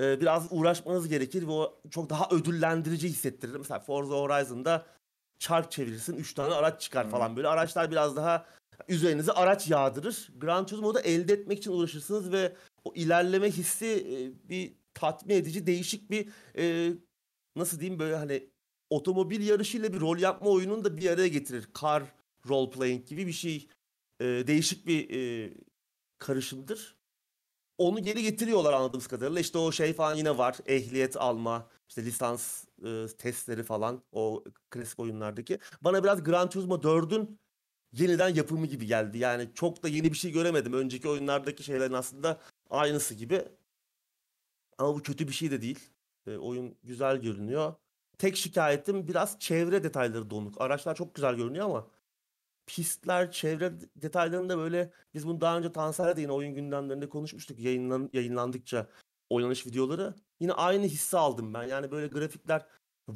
[0.00, 3.56] e, biraz uğraşmanız gerekir ve o çok daha ödüllendirici hissettirir.
[3.56, 4.86] Mesela Forza Horizon'da
[5.38, 7.48] çark çevirirsin 3 tane araç çıkar falan böyle.
[7.48, 8.46] Araçlar biraz daha
[8.88, 10.28] üzerinize araç yağdırır.
[10.36, 16.10] Gran Turismo'da elde etmek için uğraşırsınız ve o ilerleme hissi e, bir tatmin edici değişik
[16.10, 16.28] bir
[16.58, 16.92] e,
[17.56, 18.50] nasıl diyeyim böyle hani
[18.90, 21.68] otomobil yarışıyla bir rol yapma oyununu da bir araya getirir.
[21.80, 22.02] Car
[22.48, 23.68] role playing gibi bir şey.
[24.20, 25.52] E, değişik bir e,
[26.18, 26.96] karışımdır.
[27.78, 29.40] Onu geri getiriyorlar anladığımız kadarıyla.
[29.40, 30.56] İşte o şey falan yine var.
[30.66, 35.58] Ehliyet alma, işte lisans e, testleri falan o klasik oyunlardaki.
[35.80, 37.38] Bana biraz Gran Turismo 4'ün
[37.92, 39.18] yeniden yapımı gibi geldi.
[39.18, 40.72] Yani çok da yeni bir şey göremedim.
[40.72, 43.44] Önceki oyunlardaki şeylerin aslında aynısı gibi.
[44.78, 45.78] Ama bu kötü bir şey de değil.
[46.26, 47.74] E, oyun güzel görünüyor.
[48.18, 50.60] Tek şikayetim biraz çevre detayları donuk.
[50.60, 51.86] Araçlar çok güzel görünüyor ama
[52.66, 58.10] pistler, çevre detaylarında böyle biz bunu daha önce Tanser'le de yine oyun gündemlerinde konuşmuştuk yayınlan,
[58.12, 58.86] yayınlandıkça
[59.30, 60.14] oynanış videoları.
[60.40, 61.62] Yine aynı hissi aldım ben.
[61.62, 62.66] Yani böyle grafikler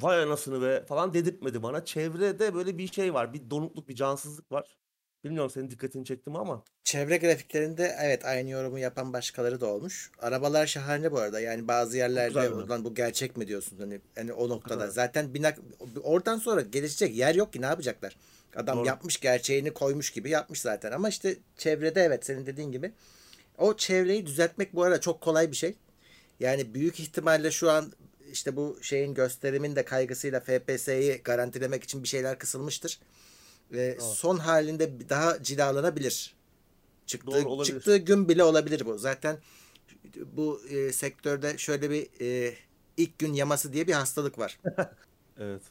[0.01, 1.85] vay anasını ve falan dedirtmedi bana.
[1.85, 3.33] Çevrede böyle bir şey var.
[3.33, 4.77] Bir donukluk, bir cansızlık var.
[5.23, 6.63] Bilmiyorum senin dikkatini çekti mi ama.
[6.83, 10.11] Çevre grafiklerinde evet aynı yorumu yapan başkaları da olmuş.
[10.19, 11.39] Arabalar şahane bu arada.
[11.39, 14.83] Yani bazı yerlerde oradan bu gerçek mi diyorsun hani hani o noktada.
[14.83, 14.87] Ha.
[14.87, 15.59] Zaten binak
[16.03, 18.17] oradan sonra gelişecek yer yok ki ne yapacaklar?
[18.55, 18.87] Adam Doğru.
[18.87, 20.91] yapmış gerçeğini koymuş gibi yapmış zaten.
[20.91, 22.91] Ama işte çevrede evet senin dediğin gibi
[23.57, 25.75] o çevreyi düzeltmek bu arada çok kolay bir şey.
[26.39, 27.91] Yani büyük ihtimalle şu an
[28.31, 32.99] işte bu şeyin gösterimin de kaygısıyla FPS'yi garantilemek için bir şeyler kısılmıştır.
[33.71, 36.35] Ve son halinde daha cilalanabilir.
[37.05, 38.97] Çıktığı, Doğru, çıktığı gün bile olabilir bu.
[38.97, 39.37] Zaten
[40.33, 42.53] bu e, sektörde şöyle bir e,
[42.97, 44.59] ilk gün yaması diye bir hastalık var.
[45.39, 45.61] Evet.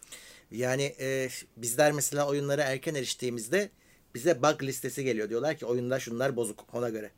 [0.50, 3.70] Yani e, bizler mesela oyunlara erken eriştiğimizde
[4.14, 5.28] bize bug listesi geliyor.
[5.28, 7.11] Diyorlar ki oyunda şunlar bozuk ona göre.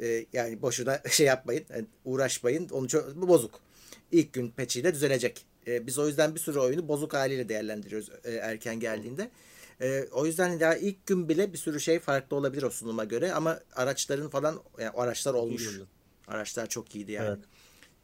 [0.00, 2.68] E, yani boşuna şey yapmayın, yani uğraşmayın.
[2.68, 3.60] Onu çok, bu bozuk.
[4.14, 5.46] İlk gün patchiyle düzelecek.
[5.66, 9.30] E, biz o yüzden bir sürü oyunu bozuk haliyle değerlendiriyoruz e, erken geldiğinde.
[9.80, 13.32] E, o yüzden daha ilk gün bile bir sürü şey farklı olabilir o sunuma göre
[13.32, 15.80] ama araçların falan yani araçlar olmuş.
[16.28, 17.28] Araçlar çok iyiydi yani.
[17.28, 17.38] Evet.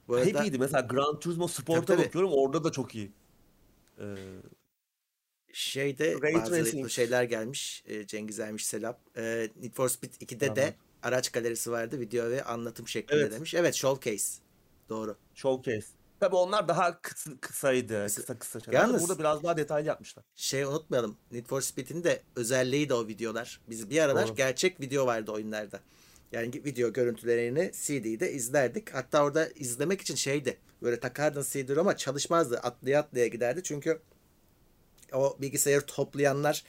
[0.08, 0.58] Bu Hep arada iyiydi.
[0.58, 2.06] Mesela Gran Turismo Sport'a Tabii, tabii.
[2.06, 3.12] bakıyorum orada da çok iyi.
[4.00, 4.04] Ee,
[5.52, 6.90] şeyde Ray bazı tracing.
[6.90, 7.82] şeyler gelmiş.
[7.86, 8.98] E, Cengiz Ermiş selam.
[9.16, 10.74] E, Need for Speed 2'de de Selamlar.
[11.02, 12.00] araç galerisi vardı.
[12.00, 13.32] Video ve anlatım şeklinde Evet.
[13.32, 13.54] demiş.
[13.54, 14.42] Evet showcase.
[14.88, 15.16] Doğru.
[15.34, 15.99] Showcase.
[16.20, 18.06] Tabii onlar daha kısa, kısaydı.
[18.06, 18.78] Kısa- Kısa şeyler.
[18.80, 20.24] Yalnız- Burada biraz daha detaylı yapmışlar.
[20.36, 21.16] Şey unutmayalım.
[21.32, 23.60] Need for Speed'in de özelliği de o videolar.
[23.68, 24.34] Biz bir aralar Doğru.
[24.34, 25.80] gerçek video vardı oyunlarda.
[26.32, 28.94] Yani video görüntülerini CD'de izlerdik.
[28.94, 30.58] Hatta orada izlemek için şeydi.
[30.82, 32.58] Böyle takardın CD'yi ama çalışmazdı.
[32.58, 33.60] Atlaya atlaya giderdi.
[33.64, 34.00] Çünkü
[35.12, 36.64] o bilgisayarı toplayanlar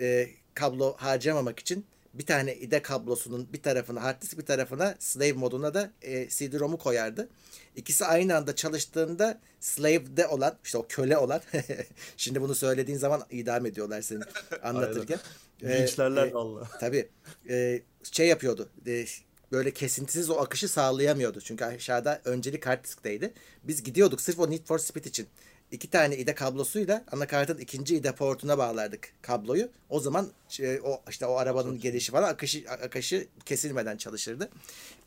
[0.00, 5.32] e, kablo harcamamak için bir tane IDE kablosunun bir tarafına hard disk bir tarafına slave
[5.32, 7.28] moduna da e, CD-ROM'u koyardı.
[7.76, 11.40] İkisi aynı anda çalıştığında slave'de olan işte o köle olan
[12.16, 14.22] şimdi bunu söylediğin zaman idam ediyorlar seni
[14.62, 15.18] anlatırken.
[15.64, 15.82] Aynen.
[15.82, 16.68] Linçlerler e, valla.
[16.80, 17.08] Tabii.
[17.48, 18.68] E, şey yapıyordu.
[18.86, 19.04] E,
[19.52, 21.40] böyle kesintisiz o akışı sağlayamıyordu.
[21.40, 23.32] Çünkü aşağıda öncelik hard diskteydi.
[23.64, 25.26] Biz gidiyorduk sırf o Need for Speed için.
[25.74, 29.68] İki tane IDE kablosuyla anakartın ikinci IDE portuna bağlardık kabloyu.
[29.88, 34.50] O zaman şey, o işte o arabanın gelişi falan akışı akışı kesilmeden çalışırdı.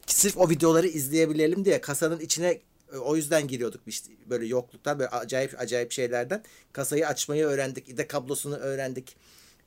[0.07, 2.61] Sırf o videoları izleyebilelim diye kasanın içine
[2.93, 6.43] e, o yüzden giriyorduk işte böyle yokluktan böyle acayip acayip şeylerden
[6.74, 7.89] kasayı açmayı öğrendik.
[7.89, 9.15] IDE kablosunu öğrendik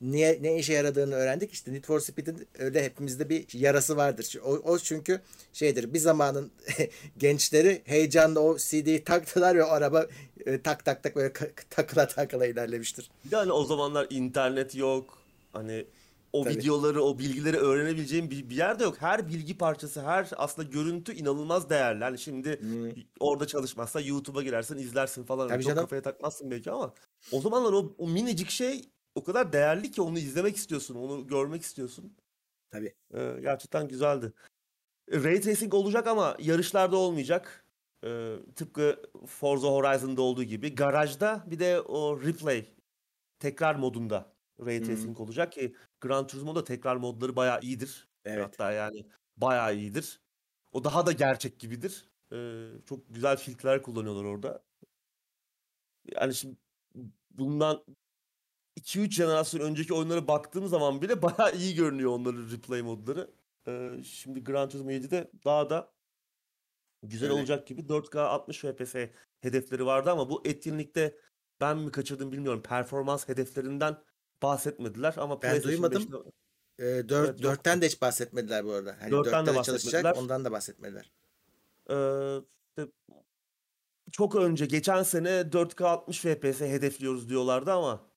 [0.01, 1.53] niye ne işe yaradığını öğrendik.
[1.53, 4.37] İşte Need for Speed'in öyle hepimizde bir yarası vardır.
[4.45, 5.21] O, o çünkü
[5.53, 6.51] şeydir bir zamanın
[7.17, 10.07] gençleri heyecanla o CD'yi taktılar ve o araba
[10.45, 11.33] e, tak tak tak böyle
[11.69, 13.11] takıla takıla ilerlemiştir.
[13.25, 15.17] Bir de hani o zamanlar internet yok.
[15.53, 15.85] Hani
[16.33, 16.55] o Tabii.
[16.55, 18.95] videoları, o bilgileri öğrenebileceğim bir, bir yerde yok.
[18.99, 22.03] Her bilgi parçası, her aslında görüntü inanılmaz değerli.
[22.03, 23.03] Hani şimdi hmm.
[23.19, 25.47] orada çalışmazsa YouTube'a girersin, izlersin falan.
[25.47, 25.83] Tabii Çok canım.
[25.83, 26.93] kafaya takmazsın belki ama
[27.31, 31.61] o zamanlar o, o minicik şey o kadar değerli ki onu izlemek istiyorsun, onu görmek
[31.61, 32.15] istiyorsun.
[32.71, 32.93] Tabii.
[33.13, 34.33] Ee, gerçekten güzeldi.
[35.11, 37.65] Ray Tracing olacak ama yarışlarda olmayacak.
[38.03, 40.75] Ee, tıpkı Forza Horizon'da olduğu gibi.
[40.75, 42.65] Garajda bir de o replay
[43.39, 44.33] tekrar modunda
[44.65, 45.25] Ray Tracing hmm.
[45.25, 48.09] olacak ki Gran Turismo'da tekrar modları bayağı iyidir.
[48.25, 48.45] Evet.
[48.45, 49.05] Hatta yani
[49.37, 50.21] bayağı iyidir.
[50.71, 52.09] O daha da gerçek gibidir.
[52.33, 54.63] Ee, çok güzel filtreler kullanıyorlar orada.
[56.15, 56.55] Yani şimdi
[57.31, 57.83] bundan
[58.77, 63.31] 2-3 jenerasyon önceki oyunlara baktığım zaman bile bayağı iyi görünüyor onların replay modları.
[63.67, 65.91] Ee, şimdi Gran Turismo 7'de daha da
[67.03, 67.37] güzel evet.
[67.37, 68.95] olacak gibi 4K 60 FPS
[69.41, 71.17] hedefleri vardı ama bu etkinlikte
[71.61, 72.61] ben mi kaçırdım bilmiyorum.
[72.61, 73.97] Performans hedeflerinden
[74.41, 76.03] bahsetmediler ama ben duymadım.
[76.03, 76.31] 5'te...
[76.79, 78.97] E, 4, evet, 4'ten de hiç bahsetmediler bu arada.
[78.99, 80.15] Hani 4'ten de bahsetmediler.
[80.15, 81.11] Ondan da bahsetmediler.
[81.89, 82.37] Ee,
[82.69, 82.91] işte,
[84.11, 88.10] çok önce geçen sene 4K 60 FPS hedefliyoruz diyorlardı ama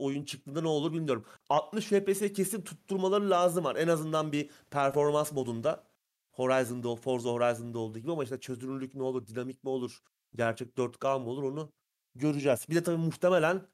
[0.00, 1.24] oyun çıktığında ne olur bilmiyorum.
[1.48, 3.76] 60 FPS kesin tutturmaları lazım var.
[3.76, 5.84] En azından bir performans modunda.
[6.30, 9.98] Horizon'da, Forza Horizon'da olduğu gibi ama işte çözünürlük ne olur, dinamik mi olur,
[10.34, 11.72] gerçek 4K mı olur onu
[12.14, 12.66] göreceğiz.
[12.70, 13.66] Bir de tabii muhtemelen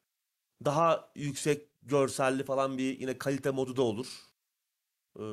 [0.64, 4.06] daha yüksek görselli falan bir yine kalite modu da olur.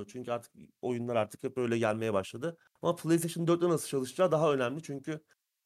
[0.07, 2.57] Çünkü artık oyunlar artık hep öyle gelmeye başladı.
[2.81, 5.21] Ama PlayStation 4'te nasıl çalışacağı daha önemli çünkü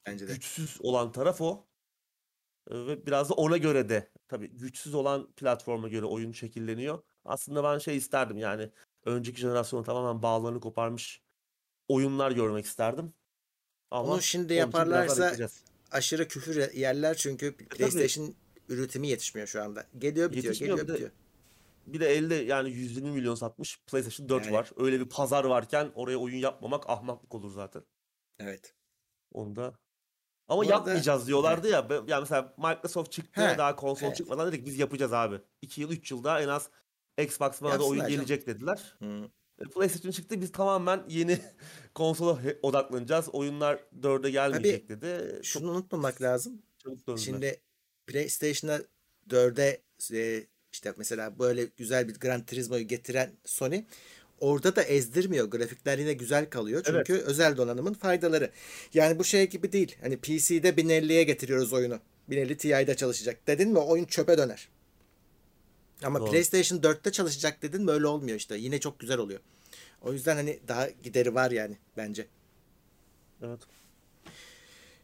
[0.06, 0.34] Bence de.
[0.34, 1.67] güçsüz olan taraf o.
[2.72, 7.04] Ve biraz da ona göre de tabii güçsüz olan platforma göre oyun şekilleniyor.
[7.26, 8.70] Aslında ben şey isterdim yani
[9.06, 11.22] önceki jenerasyonu tamamen bağlarını koparmış
[11.88, 13.14] oyunlar görmek isterdim.
[13.92, 15.36] Ama Onu şimdi yaparlarsa
[15.92, 18.36] aşırı küfür yerler çünkü PlayStation tabii.
[18.74, 19.86] üretimi yetişmiyor şu anda.
[19.98, 21.10] Geliyor bitiyor, geliyor bir bitiyor.
[21.10, 21.14] De,
[21.88, 24.56] bir de elde yani 120 milyon satmış PlayStation 4 yani.
[24.56, 24.70] var.
[24.78, 27.84] Öyle bir pazar varken oraya oyun yapmamak ahmaklık olur zaten.
[28.40, 28.74] Evet.
[29.32, 29.74] Onu da
[30.48, 31.88] ama Bu yapmayacağız diyorlardı ya.
[32.08, 33.58] Yani mesela Microsoft çıktı He.
[33.58, 34.18] daha konsol evet.
[34.18, 35.42] çıkmadan dedik biz yapacağız abi.
[35.62, 36.70] 2 yıl 3 yılda en az
[37.18, 38.16] Xbox One'da oyun canım.
[38.16, 38.96] gelecek dediler.
[39.00, 39.30] Hı.
[39.60, 41.40] E, PlayStation çıktı biz tamamen yeni
[41.96, 43.30] konsola odaklanacağız.
[43.30, 45.40] Oyunlar 4'e gelmeyecek dedi.
[45.44, 46.62] Şunu Çok unutmamak lazım.
[47.18, 47.62] Şimdi
[48.08, 48.80] PlayStation'a
[49.30, 49.82] 4'e
[50.14, 53.84] e, işte mesela böyle güzel bir Gran Turismo'yu getiren Sony
[54.40, 55.46] orada da ezdirmiyor.
[55.46, 56.84] Grafikler yine güzel kalıyor.
[56.86, 57.24] Çünkü evet.
[57.24, 58.52] özel donanımın faydaları.
[58.94, 59.96] Yani bu şey gibi değil.
[60.02, 62.00] Hani PC'de 1050'ye getiriyoruz oyunu.
[62.30, 63.48] 1050 Ti'de çalışacak.
[63.48, 64.70] Dedin mi oyun çöpe döner.
[66.04, 66.32] Ama Doğru.
[66.32, 68.58] PlayStation 4'te çalışacak dedin mi öyle olmuyor işte.
[68.58, 69.40] Yine çok güzel oluyor.
[70.02, 72.28] O yüzden hani daha gideri var yani bence.
[73.42, 73.60] Evet.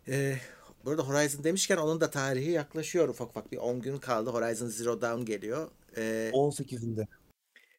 [0.08, 0.38] Ee,
[0.86, 3.52] burada Horizon demişken onun da tarihi yaklaşıyor ufak ufak.
[3.52, 4.30] Bir 10 gün kaldı.
[4.30, 5.72] Horizon Zero Dawn geliyor.
[5.98, 7.08] Ee, 18'inde.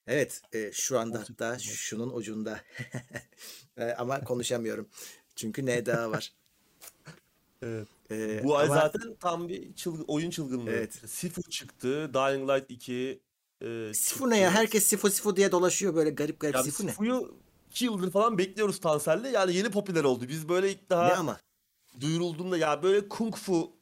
[0.06, 2.60] Evet, e, şu anda hatta şunun ucunda.
[3.76, 4.88] e, ama konuşamıyorum.
[5.36, 6.32] Çünkü ne daha var.
[7.62, 7.88] evet.
[8.10, 8.74] E, Bu ay ama...
[8.74, 10.70] zaten tam bir çılgın, oyun çılgınlığı.
[10.70, 11.00] Evet.
[11.06, 13.20] Sifu çıktı, Dying Light 2.
[13.62, 14.50] E, Sifu ne ya?
[14.50, 16.54] Herkes Sifu Sifu diye dolaşıyor böyle garip garip.
[16.54, 16.90] Yani Sifu ne?
[16.90, 17.34] Sifu'yu
[17.70, 19.32] 2 yıldır falan bekliyoruz Tansel'le.
[19.32, 20.28] Yani yeni popüler oldu.
[20.28, 21.40] Biz böyle ilk daha ne ama?
[22.00, 23.72] duyurulduğunda ya böyle kung fu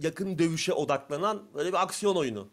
[0.00, 2.50] yakın dövüşe odaklanan böyle bir aksiyon oyunu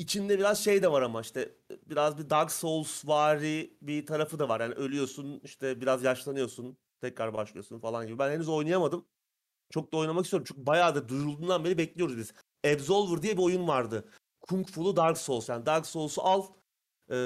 [0.00, 1.54] içinde biraz şey de var ama işte
[1.86, 4.60] biraz bir Dark Souls vari bir tarafı da var.
[4.60, 8.18] Yani ölüyorsun işte biraz yaşlanıyorsun tekrar başlıyorsun falan gibi.
[8.18, 9.04] Ben henüz oynayamadım.
[9.70, 10.46] Çok da oynamak istiyorum.
[10.48, 12.32] Çünkü bayağı da duyurulduğundan beri bekliyoruz biz.
[12.66, 14.04] Absolver diye bir oyun vardı.
[14.40, 15.48] Kung Fu'lu Dark Souls.
[15.48, 16.46] Yani Dark Souls'u al
[17.10, 17.16] e,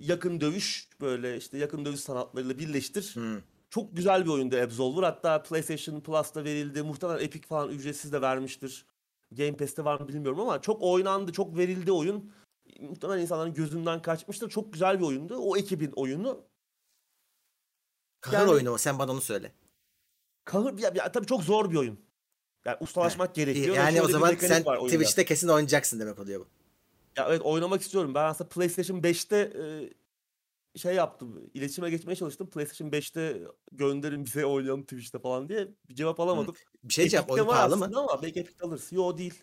[0.00, 3.10] yakın dövüş böyle işte yakın dövüş sanatlarıyla birleştir.
[3.14, 3.40] Hmm.
[3.70, 5.02] Çok güzel bir oyundu Absolver.
[5.02, 6.82] Hatta PlayStation Plus'ta verildi.
[6.82, 8.86] Muhtemelen Epic falan ücretsiz de vermiştir.
[9.32, 12.32] Game Pass'te var mı bilmiyorum ama çok oynandı, çok verildi oyun.
[12.80, 14.50] muhtemelen insanların gözünden kaçmıştır.
[14.50, 15.36] Çok güzel bir oyundu.
[15.38, 16.44] O ekibin oyunu.
[18.20, 18.78] Kahır Yani- oyunu o.
[18.78, 19.52] Sen bana onu söyle.
[20.44, 22.00] Kahır ya, ya tabii çok zor bir oyun.
[22.64, 23.74] Yani ustalaşmak gerekiyor.
[23.76, 24.62] ve Yani o zaman sen.
[24.62, 26.46] Twitch'te kesin oynayacaksın demek oluyor bu.
[27.16, 28.14] Ya evet oynamak istiyorum.
[28.14, 29.90] Ben aslında PlayStation 5'te e,
[30.76, 31.50] şey yaptım.
[31.54, 32.50] İletişime geçmeye çalıştım.
[32.50, 33.42] PlayStation 5'te
[33.72, 35.68] gönderin bize oynayalım Twitch'te falan diye.
[35.88, 36.54] Bir cevap alamadım.
[36.84, 37.26] Bir şey diyeceğim.
[37.28, 37.84] Oyun pahalı mı?
[37.94, 38.92] ama belki Epic'te alırız.
[38.92, 39.42] Yo değil.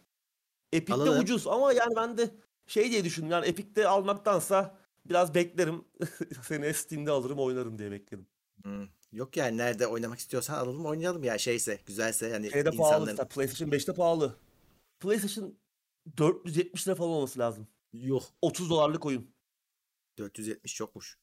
[0.74, 1.20] Epic'te Alalım.
[1.24, 2.32] ucuz ama yani ben de
[2.68, 3.32] şey diye düşündüm.
[3.32, 5.84] Yani Epic'te almaktansa biraz beklerim.
[6.44, 8.28] Seni Steam'de alırım oynarım diye bekledim.
[8.64, 8.88] Hmm.
[9.12, 12.78] Yok yani nerede oynamak istiyorsan alalım oynayalım ya şeyse güzelse hani Şeyde pahalı.
[12.78, 13.06] insanların.
[13.06, 14.36] mesela PlayStation 5'te pahalı.
[15.00, 15.58] PlayStation
[16.18, 17.68] 470 lira falan olması lazım.
[17.94, 19.28] Yuh 30 dolarlık oyun.
[20.18, 21.18] 470 çokmuş.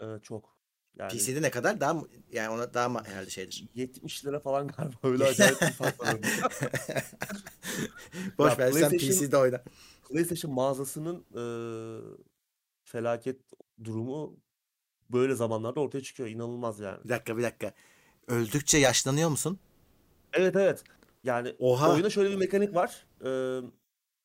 [0.00, 0.56] Evet çok.
[0.98, 1.80] Yani PC'de ne kadar?
[1.80, 3.68] Daha yani ona daha mı herhalde şeydir.
[3.74, 6.16] 70 lira falan galiba öyle acayip bir fark var.
[8.38, 9.62] Boş ver sen PC'de oyna.
[10.08, 12.00] PlayStation mağazasının eee,
[12.84, 13.40] felaket
[13.84, 14.36] durumu
[15.10, 16.28] böyle zamanlarda ortaya çıkıyor.
[16.28, 17.04] İnanılmaz yani.
[17.04, 17.72] Bir dakika bir dakika.
[18.28, 19.58] Öldükçe yaşlanıyor musun?
[20.32, 20.84] Evet evet.
[21.24, 21.92] Yani Oha.
[21.92, 23.06] oyunda şöyle bir mekanik var.
[23.24, 23.60] Eee,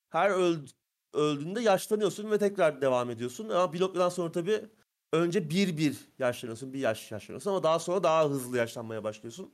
[0.09, 0.67] her öl-
[1.13, 3.49] öldüğünde yaşlanıyorsun ve tekrar devam ediyorsun.
[3.49, 4.65] Ama bir noktadan sonra tabii
[5.13, 6.73] önce bir bir yaşlanıyorsun.
[6.73, 9.53] Bir yaş yaşlanıyorsun ama daha sonra daha hızlı yaşlanmaya başlıyorsun.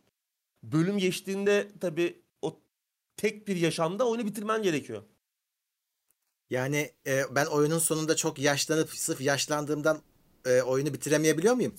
[0.64, 2.60] Bölüm geçtiğinde tabii o
[3.18, 5.04] tek bir yaşamda oyunu bitirmen gerekiyor.
[6.50, 10.02] Yani e, ben oyunun sonunda çok yaşlanıp sırf yaşlandığımdan
[10.46, 11.74] e, oyunu bitiremeyebiliyor muyum?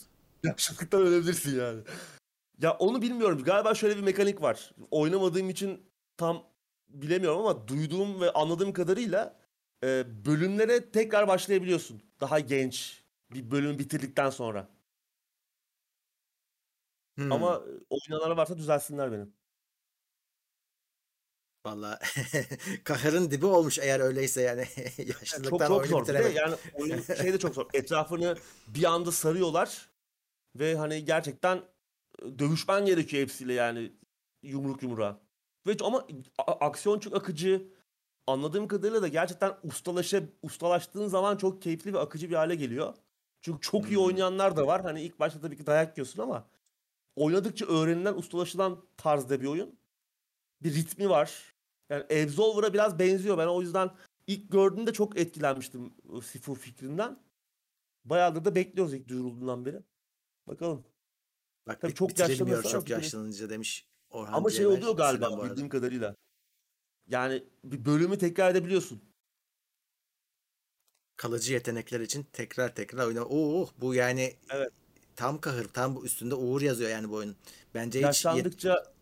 [0.44, 1.82] Yaşlılıktan ölebilirsin yani.
[2.62, 3.44] Ya onu bilmiyorum.
[3.44, 4.74] Galiba şöyle bir mekanik var.
[4.90, 6.44] Oynamadığım için tam
[6.88, 9.38] bilemiyorum ama duyduğum ve anladığım kadarıyla
[9.84, 12.02] e, bölümlere tekrar başlayabiliyorsun.
[12.20, 14.68] Daha genç bir bölümü bitirdikten sonra.
[17.18, 17.32] Hmm.
[17.32, 19.26] Ama e, oynananlar varsa düzelsinler beni.
[21.66, 21.98] Vallahi
[22.84, 24.64] kahırın dibi olmuş eğer öyleyse yani
[24.96, 26.02] Çok yaşlılıktan çok oyunu zor.
[26.02, 26.36] Bitiremedim.
[26.36, 27.66] yani oyun şey de çok zor.
[27.72, 29.88] Etrafını bir anda sarıyorlar
[30.56, 31.56] ve hani gerçekten
[32.22, 33.92] e, dövüşmen gerekiyor hepsiyle yani
[34.42, 35.20] yumruk yumruğa.
[35.66, 36.06] Ve ama
[36.38, 37.77] aksiyon çok akıcı.
[38.28, 42.94] Anladığım kadarıyla da gerçekten ustalaşa, ustalaştığın zaman çok keyifli ve akıcı bir hale geliyor.
[43.40, 44.04] Çünkü çok iyi Hmm.
[44.04, 44.82] oynayanlar da var.
[44.82, 46.48] Hani ilk başta tabii ki dayak yiyorsun ama
[47.16, 49.78] oynadıkça öğrenilen, ustalaşılan tarzda bir oyun.
[50.62, 51.54] Bir ritmi var.
[51.90, 53.38] Yani Absolver'a biraz benziyor.
[53.38, 53.90] Ben o yüzden
[54.26, 57.18] ilk gördüğümde çok etkilenmiştim o Sifu fikrinden.
[58.04, 59.82] Bayağıdır da bekliyoruz ilk duyurulduğundan beri.
[60.46, 60.84] Bakalım.
[61.66, 66.14] Bak Tabii bit- çok yaşlanırsa çok yaşlanınca demiş Orhan Ama şey oluyor galiba bildiğim kadarıyla.
[67.08, 69.02] Yani bir bölümü tekrar edebiliyorsun.
[71.16, 73.24] Kalıcı yetenekler için tekrar tekrar oyna.
[73.24, 74.70] Oo bu yani Evet.
[75.16, 77.36] tam kahır tam bu üstünde Uğur yazıyor yani bu oyunun.
[77.74, 78.92] Bence hiç yet- Yaşlandıkça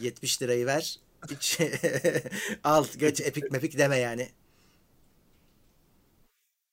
[0.00, 1.00] 70 lirayı ver.
[1.30, 1.58] Hiç
[2.64, 4.30] al geç epik mepik deme yani.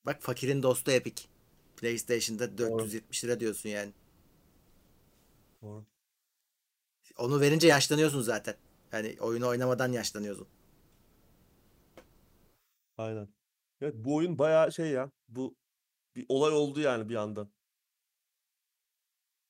[0.06, 1.24] Bak fakirin dostu Epic.
[1.78, 3.92] PlayStation'da 470 lira diyorsun yani.
[5.62, 5.86] Doğru.
[7.18, 8.56] Onu verince yaşlanıyorsun zaten.
[8.92, 10.48] Yani oyunu oynamadan yaşlanıyorsun.
[12.98, 13.28] Aynen.
[13.82, 15.12] Evet bu oyun bayağı şey ya.
[15.28, 15.56] Bu
[16.16, 17.48] bir olay oldu yani bir anda.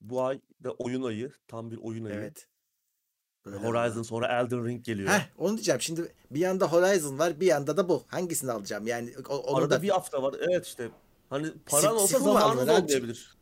[0.02, 1.32] Bu ay da oyun ayı.
[1.48, 2.16] Tam bir oyun ayı.
[2.16, 2.48] Evet.
[3.46, 4.04] Böyle Horizon oldu.
[4.04, 5.10] sonra Elden Ring geliyor.
[5.10, 5.82] Heh, onu diyeceğim.
[5.82, 8.04] Şimdi bir yanda Horizon var, bir yanda da bu.
[8.08, 8.88] Hangisini alacağım?
[8.88, 10.36] Yani o- onu Arada da bir hafta var.
[10.40, 10.92] Evet işte.
[11.30, 12.30] Hani paran olsa abi?
[12.30, 13.38] olmayabilir.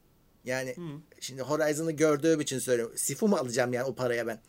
[0.45, 0.81] yani Hı.
[1.19, 2.97] şimdi Horizon'ı gördüğüm için söylüyorum.
[2.97, 4.41] Sifu mu alacağım yani o paraya ben?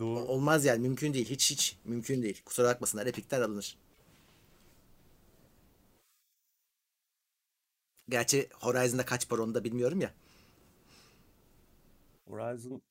[0.00, 0.20] Doğru.
[0.20, 1.30] Olmaz yani mümkün değil.
[1.30, 2.42] Hiç hiç mümkün değil.
[2.44, 3.06] Kusura bakmasınlar.
[3.06, 3.78] Epic'ten alınır.
[8.08, 10.14] Gerçi Horizon'da kaç para onu da bilmiyorum ya.
[12.28, 12.82] Horizon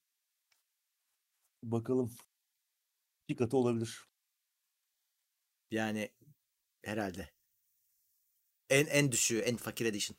[1.63, 2.11] bakalım.
[3.27, 4.09] İki katı olabilir.
[5.71, 6.09] Yani
[6.83, 7.29] herhalde.
[8.69, 10.17] En en düşüğü, en fakir edition.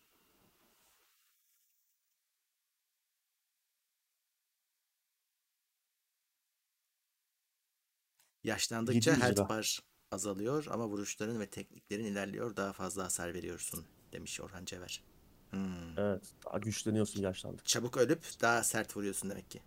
[8.45, 9.49] Yaşlandıkça 700 health lira.
[9.49, 9.80] bar
[10.11, 12.57] azalıyor ama vuruşların ve tekniklerin ilerliyor.
[12.57, 15.03] Daha fazla hasar veriyorsun demiş Orhan Cever.
[15.51, 15.99] Hmm.
[15.99, 16.22] Evet.
[16.47, 17.66] Daha güçleniyorsun yaşlandık.
[17.66, 19.61] Çabuk ölüp daha sert vuruyorsun demek ki.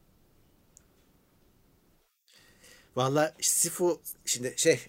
[2.95, 4.79] Valla Sifu şimdi şey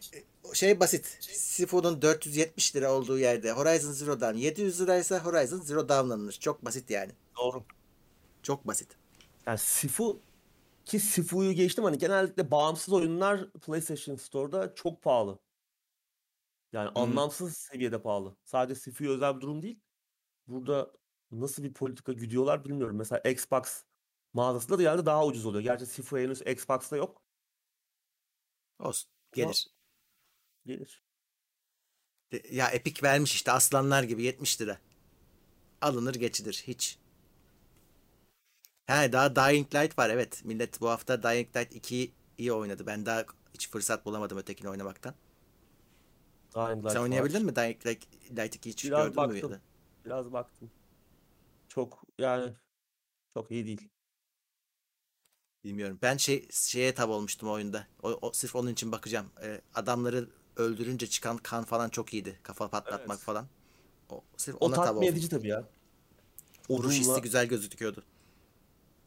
[0.53, 1.19] şey basit.
[1.31, 6.33] Sifu'nun 470 lira olduğu yerde Horizon Zero Dawn 700 liraysa Horizon Zero Dawn alınır.
[6.41, 7.13] Çok basit yani.
[7.37, 7.65] Doğru.
[8.43, 8.89] Çok basit.
[9.47, 10.21] Yani Sifu
[10.85, 15.39] ki Sifu'yu geçtim hani genellikle bağımsız oyunlar PlayStation Store'da çok pahalı.
[16.73, 16.93] Yani Hı.
[16.95, 18.37] anlamsız seviyede pahalı.
[18.45, 19.81] Sadece Sifu'ya özel bir durum değil.
[20.47, 20.93] Burada
[21.31, 22.97] nasıl bir politika güdüyorlar bilmiyorum.
[22.97, 23.85] Mesela Xbox
[24.33, 25.63] mağazasında da yani daha ucuz oluyor.
[25.65, 27.23] Gerçi Sifu henüz Xbox'ta yok.
[28.79, 29.11] Olsun.
[29.41, 29.69] Ama Gelir.
[30.67, 31.05] gelir.
[32.51, 34.79] Ya Epic vermiş işte aslanlar gibi 70 lira.
[35.81, 36.99] Alınır geçilir hiç.
[38.87, 40.45] He daha Dying Light var evet.
[40.45, 42.87] Millet bu hafta Dying Light 2'yi iyi oynadı.
[42.87, 43.25] Ben daha
[43.55, 45.15] hiç fırsat bulamadım ötekini oynamaktan.
[46.55, 47.05] Dying Light Sen var.
[47.05, 49.37] oynayabildin mi Dying Light, Light 2'yi hiç Biraz gördün mü?
[49.37, 49.53] ya baktım.
[49.53, 49.61] da?
[50.05, 50.71] Biraz baktım.
[51.69, 52.53] Çok yani
[53.35, 53.89] çok iyi değil.
[55.65, 55.99] Bilmiyorum.
[56.03, 57.87] Ben şey şeye tab olmuştum oyunda.
[58.03, 59.27] O, o- sırf onun için bakacağım.
[59.43, 62.41] Ee, adamları öldürünce çıkan kan falan çok iyiydi.
[62.43, 63.25] Kafa patlatmak Evet.
[63.27, 63.47] falan.
[64.11, 65.09] O, sırf O ona tab tatmin oldum.
[65.13, 65.69] edici tabii ya.
[66.71, 68.05] Vuruş hissi güzel gözüküyordu.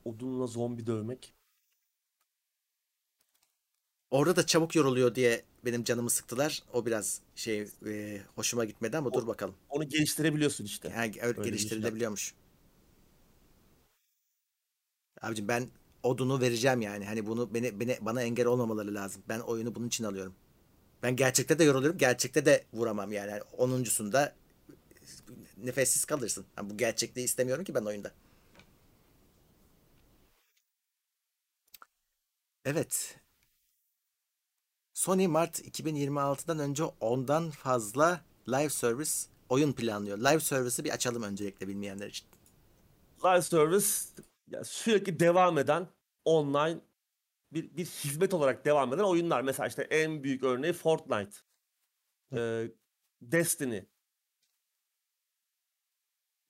[0.09, 1.33] Odunla zombi dövmek.
[4.11, 6.63] Orada da çabuk yoruluyor diye benim canımı sıktılar.
[6.73, 9.55] O biraz şey e, hoşuma gitmedi ama O- dur bakalım.
[9.69, 10.89] Onu geliştirebiliyorsun işte.
[10.89, 12.33] Yani öyle Öyle geliştirilebiliyormuş.
[15.21, 15.67] Abicim ben
[16.03, 17.05] odunu vereceğim yani.
[17.05, 19.21] Hani bunu beni, beni bana engel olmamaları lazım.
[19.29, 20.33] Ben oyunu bunun için alıyorum.
[21.03, 21.97] Ben gerçekte de yoruluyorum.
[21.97, 23.31] Gerçekte de vuramam yani.
[23.31, 24.33] yani 10'uncusunda
[25.57, 26.45] nefessiz kalırsın.
[26.55, 28.11] Ha, bu gerçekliği istemiyorum ki ben oyunda.
[32.67, 33.19] Evet.
[34.93, 39.11] Sony Mart 2026'dan önce ondan fazla live service
[39.49, 40.17] oyun planlıyor.
[40.17, 42.27] Live service'ı bir açalım öncelikle bilmeyenler için.
[43.23, 43.85] Live service
[44.63, 45.87] sürekli devam eden
[46.25, 46.79] online
[47.53, 49.41] bir, bir hizmet olarak devam eden oyunlar.
[49.41, 51.37] Mesela işte en büyük örneği Fortnite,
[52.33, 52.71] ee,
[53.21, 53.81] Destiny,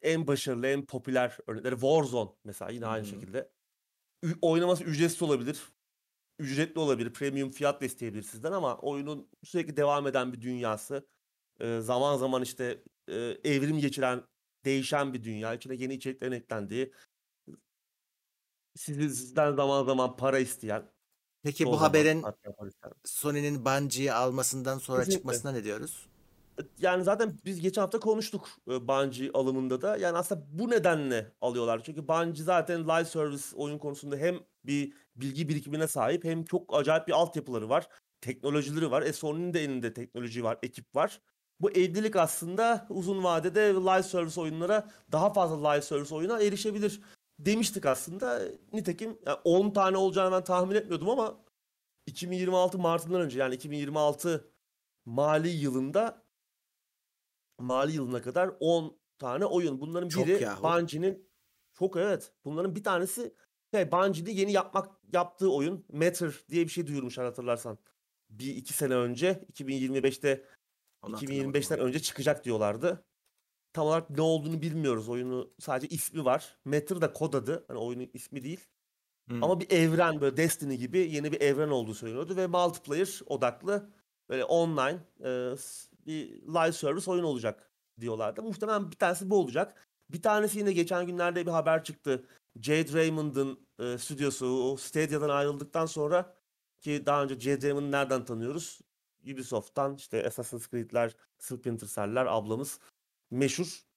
[0.02, 3.12] en başarılı, en popüler örnekleri Warzone mesela yine aynı Hmm.
[3.12, 3.52] şekilde.
[4.24, 5.77] Ü- oynaması ücretsiz olabilir.
[6.40, 7.14] Ücretli olabilir.
[7.14, 11.08] Premium fiyat isteyebilir sizden ama oyunun sürekli devam eden bir dünyası.
[11.60, 14.24] Ee, zaman zaman işte e, evrim geçiren,
[14.66, 15.54] değişen bir dünya.
[15.54, 16.94] İçine yeni içeriklerin eklendiği.
[18.76, 20.92] Sizi, sizden zaman zaman para isteyen.
[21.44, 22.24] Peki bu haberin.
[23.06, 25.18] Sony'nin Bungie'yi almasından sonra Kesinlikle.
[25.18, 26.08] çıkmasına ne diyoruz?
[26.80, 29.98] Yani zaten biz geçen hafta konuştuk e, Bungie alımında da.
[29.98, 31.84] Yani aslında bu nedenle alıyorlar.
[31.84, 37.08] Çünkü Bungie zaten live service oyun konusunda hem bir bilgi birikimine sahip hem çok acayip
[37.08, 37.88] bir altyapıları var.
[38.22, 39.02] Teknolojileri var.
[39.02, 41.22] E Sony'nin de elinde teknoloji var, ekip var.
[41.60, 47.02] Bu evlilik aslında uzun vadede live service oyunlara daha fazla live service oyuna erişebilir
[47.40, 48.42] demiştik aslında.
[48.74, 51.46] Nitekim yani 10 tane olacağını ben tahmin etmiyordum ama
[52.06, 54.52] 2026 Mart'ından önce yani 2026
[55.06, 56.24] mali yılında
[57.60, 59.82] mali yılına kadar 10 tane oyun.
[59.82, 60.48] Bunların biri.
[60.64, 61.30] Bungie'nin
[61.74, 62.34] çok evet.
[62.46, 63.36] Bunların bir tanesi
[63.78, 67.78] şey, Bungie'de yeni yapmak yaptığı oyun Matter diye bir şey duyurmuşlar hatırlarsan.
[68.30, 70.46] Bir iki sene önce 2025'te
[71.02, 71.88] Onu hatırlamadım 2025'ten ama.
[71.88, 73.04] önce çıkacak diyorlardı.
[73.74, 75.10] Tam olarak ne olduğunu bilmiyoruz.
[75.10, 76.58] Oyunu sadece ismi var.
[76.66, 77.66] Matter da kod adı.
[77.68, 78.68] Hani oyunun ismi değil.
[79.28, 79.44] Hmm.
[79.44, 83.90] Ama bir evren böyle Destiny gibi yeni bir evren olduğu söyleniyordu ve multiplayer odaklı
[84.30, 85.56] böyle online e,
[86.06, 88.44] bir live service oyun olacak diyorlardı.
[88.44, 89.88] Muhtemelen bir tanesi bu olacak.
[90.10, 92.26] Bir tanesi yine geçen günlerde bir haber çıktı.
[92.62, 96.36] Jade Raymond'ın e, stüdyosu o Stadia'dan ayrıldıktan sonra
[96.82, 98.80] ki daha önce Raymond'ı nereden tanıyoruz?
[99.34, 102.80] Ubisoft'tan işte Assassin's Creed'ler, Splinter Cell'ler ablamız
[103.32, 103.88] meşhur.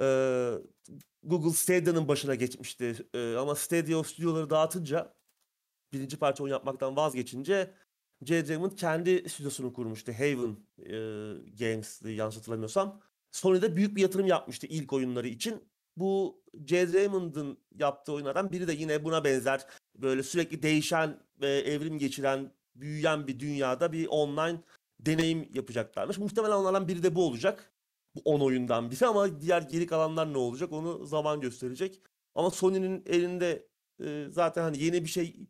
[0.00, 0.52] Ee,
[1.22, 2.96] Google Stadia'nın başına geçmişti.
[3.14, 5.14] Ee, ama Stadia o stüdyoları dağıtınca
[5.92, 7.74] birinci parça oyun yapmaktan vazgeçince
[8.22, 8.44] J.
[8.76, 10.12] Kendi stüdyosunu kurmuştu.
[10.12, 10.92] Haven e,
[11.58, 13.00] Games yanlış hatırlamıyorsam.
[13.32, 15.64] Sony'de büyük bir yatırım yapmıştı ilk oyunları için.
[15.96, 16.92] Bu J.
[16.92, 23.26] Raymond'ın yaptığı oyunlardan biri de yine buna benzer böyle sürekli değişen ve evrim geçiren, büyüyen
[23.26, 24.60] bir dünyada bir online
[25.00, 26.18] deneyim yapacaklarmış.
[26.18, 27.72] Muhtemelen onlardan biri de bu olacak.
[28.14, 32.02] Bu 10 oyundan biri ama diğer geri kalanlar ne olacak onu zaman gösterecek.
[32.34, 33.68] Ama Sony'nin elinde
[34.04, 35.46] e, zaten hani yeni bir şey,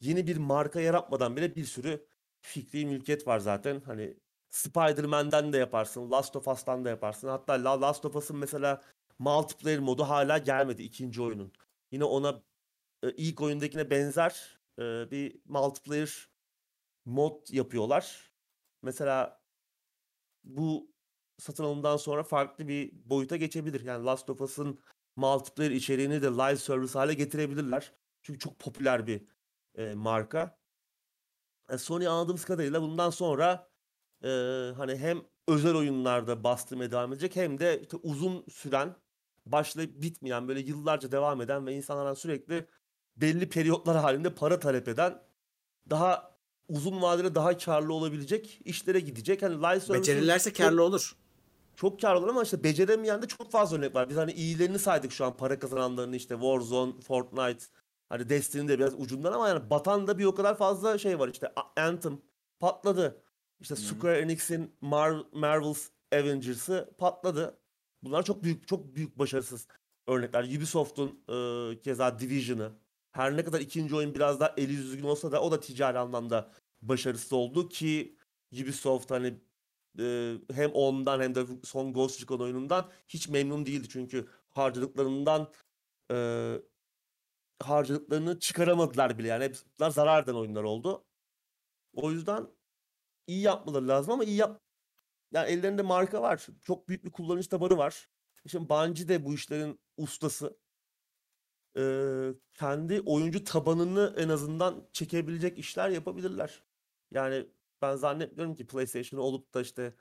[0.00, 2.06] yeni bir marka yaratmadan bile bir sürü
[2.40, 3.80] fikri mülkiyet var zaten.
[3.80, 4.16] Hani
[4.50, 7.28] Spider-Man'den de yaparsın, Last of Us'tan da yaparsın.
[7.28, 8.82] Hatta La- Last of Us'ın mesela
[9.18, 11.52] multiplayer modu hala gelmedi ikinci oyunun.
[11.92, 12.42] Yine ona
[13.02, 16.28] e, ilk oyundakine benzer e, bir multiplayer
[17.04, 18.32] mod yapıyorlar.
[18.82, 19.40] Mesela
[20.44, 20.94] bu
[21.38, 23.80] satın alımdan sonra farklı bir boyuta geçebilir.
[23.80, 24.80] Yani Last of Us'ın
[25.16, 27.92] multiplayer içeriğini de live service hale getirebilirler.
[28.22, 29.22] Çünkü çok popüler bir
[29.74, 30.58] e, marka.
[31.70, 33.70] E, Sony anladığımız kadarıyla bundan sonra
[34.24, 34.28] e,
[34.76, 38.96] hani hem özel oyunlarda bastırmaya devam edecek hem de işte uzun süren
[39.46, 42.66] başlayıp bitmeyen böyle yıllarca devam eden ve insanlardan sürekli
[43.16, 45.22] belli periyotlar halinde para talep eden
[45.90, 46.34] daha
[46.68, 49.42] uzun vadede daha karlı olabilecek işlere gidecek.
[49.42, 51.16] Hani live Becerirlerse çok- karlı olur.
[51.76, 54.08] çok karlı olur ama işte beceremeyen de çok fazla örnek var.
[54.08, 57.64] Biz hani iyilerini saydık şu an para kazananlarını işte Warzone, Fortnite,
[58.08, 61.28] hani Destiny de biraz ucundan ama yani batan da bir o kadar fazla şey var
[61.28, 62.18] işte Anthem
[62.60, 63.22] patladı.
[63.60, 67.58] İşte Square Enix'in Mar- Marvel's Avengers'ı patladı.
[68.04, 69.66] Bunlar çok büyük çok büyük başarısız
[70.06, 70.44] örnekler.
[70.44, 72.72] Ubisoft'un e, keza Division'ı
[73.12, 76.50] her ne kadar ikinci oyun biraz daha eli düzgün olsa da o da ticari anlamda
[76.82, 78.16] başarısız oldu ki
[78.52, 79.40] Ubisoft hani
[79.98, 85.52] e, hem ondan hem de son Ghost Recon oyunundan hiç memnun değildi çünkü harcadıklarından
[86.12, 86.16] e,
[87.62, 89.56] harcadıklarını çıkaramadılar bile yani hep
[89.92, 91.04] zarar eden oyunlar oldu.
[91.94, 92.46] O yüzden
[93.26, 94.63] iyi yapmaları lazım ama iyi yap
[95.34, 96.46] yani ellerinde marka var.
[96.62, 98.08] Çok büyük bir kullanıcı tabanı var.
[98.46, 100.58] Şimdi Bungie de bu işlerin ustası.
[101.76, 106.62] Ee, kendi oyuncu tabanını en azından çekebilecek işler yapabilirler.
[107.10, 107.46] Yani
[107.82, 109.94] ben zannetmiyorum ki PlayStation olup da işte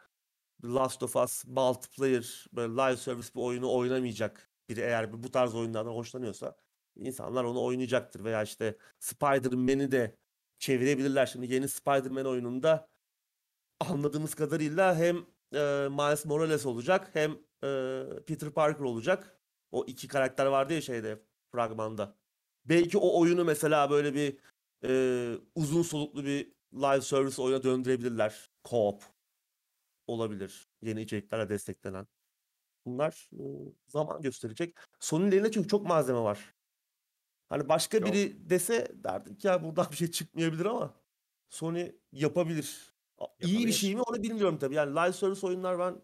[0.64, 5.92] Last of Us multiplayer böyle live service bir oyunu oynamayacak biri eğer bu tarz oyunlardan
[5.92, 6.56] hoşlanıyorsa
[6.96, 10.18] insanlar onu oynayacaktır veya işte Spider-Man'i de
[10.60, 11.26] çevirebilirler.
[11.26, 12.90] Şimdi yeni Spider-Man oyununda
[13.90, 15.18] anladığımız kadarıyla hem
[15.54, 17.32] e, Miles Morales olacak hem
[17.64, 19.40] e, Peter Parker olacak.
[19.72, 22.16] O iki karakter vardı ya şeyde fragmanda.
[22.66, 24.38] Belki o oyunu mesela böyle bir
[24.86, 28.50] e, uzun soluklu bir live service oyuna döndürebilirler.
[28.64, 29.02] Co-op
[30.08, 30.68] olabilir.
[30.82, 32.08] Yeni içeriklerle desteklenen.
[32.86, 33.44] Bunlar e,
[33.88, 34.78] zaman gösterecek.
[35.00, 36.54] Sony'nin elinde çünkü çok malzeme var.
[37.50, 38.08] Hani başka Yok.
[38.08, 40.94] biri dese derdim ki ya buradan bir şey çıkmayabilir ama
[41.50, 42.93] Sony yapabilir.
[43.42, 44.76] İyi bir şey mi onu bilmiyorum tabii.
[44.76, 46.02] Yani live service oyunlar ben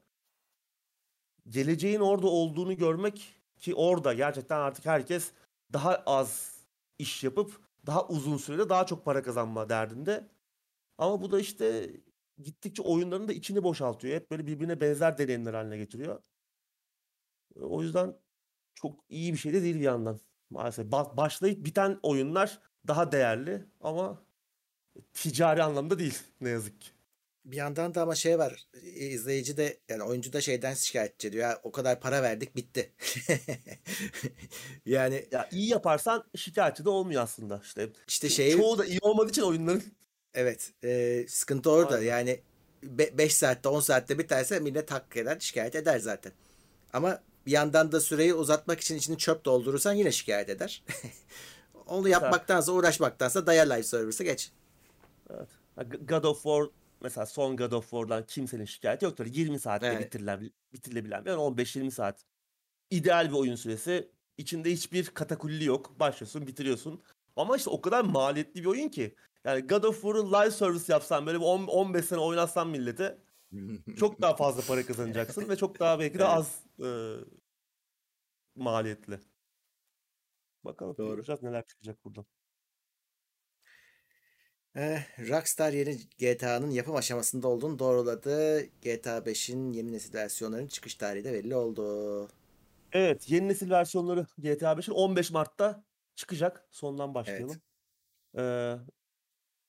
[1.49, 5.32] geleceğin orada olduğunu görmek ki orada gerçekten artık herkes
[5.74, 6.60] daha az
[6.99, 10.28] iş yapıp daha uzun sürede daha çok para kazanma derdinde.
[10.97, 11.93] Ama bu da işte
[12.38, 14.16] gittikçe oyunların da içini boşaltıyor.
[14.16, 16.22] Hep böyle birbirine benzer deneyimler haline getiriyor.
[17.55, 18.16] O yüzden
[18.76, 20.20] çok iyi bir şey de değil bir yandan.
[20.49, 24.26] Maalesef Ba- başlayıp biten oyunlar daha değerli ama
[25.14, 26.91] ticari anlamda değil ne yazık ki.
[27.45, 28.67] Bir yandan da ama şey var.
[28.83, 31.43] e, izleyici de yani oyuncu da şeyden şikayetçi ediyor.
[31.43, 32.91] Ya o kadar para verdik bitti.
[34.85, 37.61] yani Ya iyi yaparsan şikayetçi de olmuyor aslında.
[37.63, 39.83] İşte işte şey çoğu da iyi olmadığı için oyunların
[40.33, 41.95] evet e, sıkıntı orada.
[41.95, 42.07] Aynen.
[42.07, 42.39] Yani
[42.83, 46.31] 5 saatte 10 saatte biterse millet hak eder şikayet eder zaten.
[46.93, 50.83] Ama bir yandan da süreyi uzatmak için içini çöp doldurursan yine şikayet eder.
[51.87, 54.51] Onu yapmaktansa uğraşmaktansa daya live service'e geç.
[55.29, 55.47] Evet.
[56.09, 56.67] God of War
[57.01, 59.25] mesela son God of War'dan kimsenin şikayeti yoktur.
[59.25, 60.05] 20 saatte Evet.
[60.05, 62.25] bitirilen, bitirilebilen yani 15-20 saat.
[62.89, 64.11] İdeal bir oyun süresi.
[64.37, 65.99] İçinde hiçbir katakulli yok.
[65.99, 67.01] Başlıyorsun, bitiriyorsun.
[67.35, 69.15] Ama işte o kadar maliyetli bir oyun ki.
[69.45, 73.17] Yani God of War'ı live service yapsan böyle bir 10 15 sene oynatsan millete
[73.97, 76.33] çok daha fazla para kazanacaksın ve çok daha belki de Evet.
[76.33, 76.89] az e,
[78.55, 79.19] maliyetli.
[80.63, 81.23] Bakalım Doğru.
[81.41, 82.25] neler çıkacak buradan.
[84.80, 88.61] Eh, Rockstar yeni GTA'nın yapım aşamasında olduğunu doğruladı.
[88.82, 92.27] GTA 5'in yeni nesil versiyonlarının çıkış tarihi de belli oldu.
[92.91, 95.84] Evet, yeni nesil versiyonları GTA 5'in 15 Mart'ta
[96.15, 96.67] çıkacak.
[96.71, 97.61] Sondan başlayalım.
[98.38, 98.75] Ee,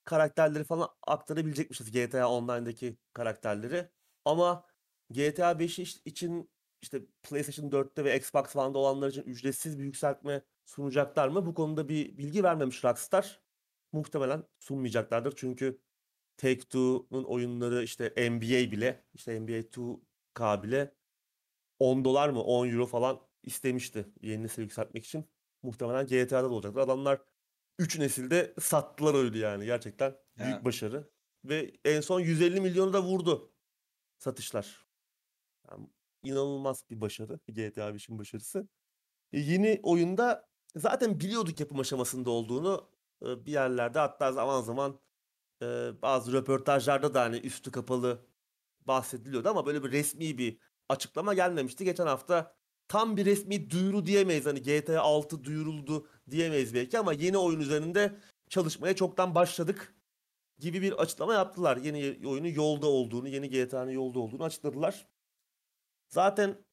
[0.05, 3.89] karakterleri falan aktarabilecekmişiz GTA Online'daki karakterleri.
[4.25, 4.67] Ama
[5.11, 6.51] GTA 5 iş- için
[6.83, 11.47] işte PlayStation 4'te ve Xbox One'da olanlar için ücretsiz bir yükseltme sunacaklar mı?
[11.47, 13.50] Bu konuda bir bilgi vermemiş Rockstar.
[13.93, 15.33] Muhtemelen sunmayacaklardır.
[15.37, 15.81] Çünkü
[16.39, 20.95] Take-Two'nun oyunları işte NBA bile, işte NBA 2K bile
[21.79, 25.31] 10 dolar mı 10 euro falan istemişti yeni nesil yükseltmek için.
[25.63, 26.81] Muhtemelen GTA'da da olacaktır.
[26.81, 27.23] Adamlar
[27.79, 29.65] 3 nesilde sattılar oyunu yani.
[29.67, 30.65] Gerçekten büyük Ya.
[30.65, 31.11] başarı.
[31.45, 33.53] Ve en son 150 milyonu da vurdu
[34.19, 34.87] satışlar.
[35.71, 35.89] Yani
[36.25, 37.41] inanılmaz bir başarı.
[37.49, 38.69] GTA 5'in başarısı.
[39.33, 42.91] E, yeni oyunda zaten biliyorduk yapım aşamasında olduğunu.
[43.23, 45.01] E, bir yerlerde hatta zaman zaman
[45.63, 48.27] e, bazı röportajlarda da hani üstü kapalı
[48.87, 50.59] bahsediliyordu ama böyle bir resmi bir
[50.89, 51.85] açıklama gelmemişti.
[51.85, 52.57] Geçen hafta
[52.89, 54.47] tam bir resmi duyuru diyemeyiz.
[54.47, 58.17] Hani GTA 6 duyuruldu diyemeyiz belki ama yeni oyun üzerinde
[58.49, 59.95] çalışmaya çoktan başladık
[60.59, 61.77] gibi bir açıklama yaptılar.
[61.77, 65.09] Yeni oyunun yolda olduğunu, yeni GTA'nın yolda olduğunu açıkladılar.
[66.09, 66.65] Zaten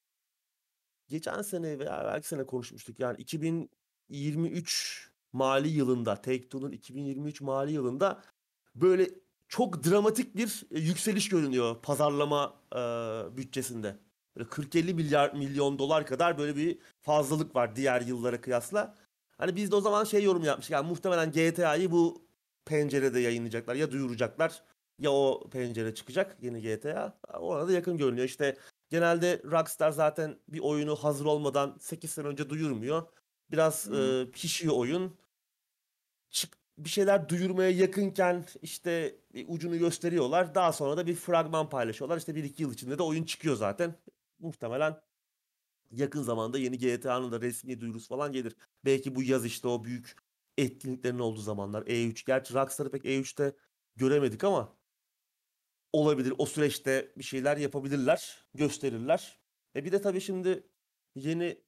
[1.07, 2.99] geçen sene veya belki sene konuşmuştuk.
[2.99, 8.21] Yani 2023 mali yılında, Take-Two'nun 2023 mali yılında
[8.75, 9.09] böyle
[9.47, 12.77] çok dramatik bir e, yükseliş görünüyor pazarlama e,
[13.37, 13.97] bütçesinde.
[14.35, 18.95] Böyle 40-50 milyar milyon dolar kadar böyle bir fazlalık var diğer yıllara kıyasla.
[19.37, 20.73] Hani biz de o zaman şey yorum yapmıştık.
[20.73, 22.27] Yani muhtemelen GTA'yı bu
[22.65, 24.63] pencerede yayınlayacaklar ya duyuracaklar
[24.99, 27.19] ya o pencere çıkacak yeni GTA.
[27.39, 28.25] Ona da yakın görünüyor.
[28.25, 28.57] İşte
[28.89, 33.03] genelde Rockstar zaten bir oyunu hazır olmadan 8 sene önce duyurmuyor.
[33.51, 35.17] Biraz e, pişiyor oyun.
[36.29, 39.15] Çık, bir şeyler duyurmaya yakınken işte
[39.47, 40.55] ucunu gösteriyorlar.
[40.55, 42.17] Daha sonra da bir fragman paylaşıyorlar.
[42.17, 43.95] İşte bir iki yıl içinde de oyun çıkıyor zaten.
[44.39, 45.01] Muhtemelen
[45.91, 48.55] yakın zamanda yeni GTA'nın da resmi duyurusu falan gelir.
[48.85, 50.15] Belki bu yaz işte o büyük
[50.57, 52.25] etkinliklerin olduğu zamanlar E3.
[52.25, 53.55] Gerçi Rockstar'ı pek E3'te
[53.95, 54.77] göremedik ama
[55.93, 56.33] olabilir.
[56.37, 59.39] O süreçte bir şeyler yapabilirler, gösterirler.
[59.75, 60.67] E bir de tabii şimdi
[61.15, 61.61] yeni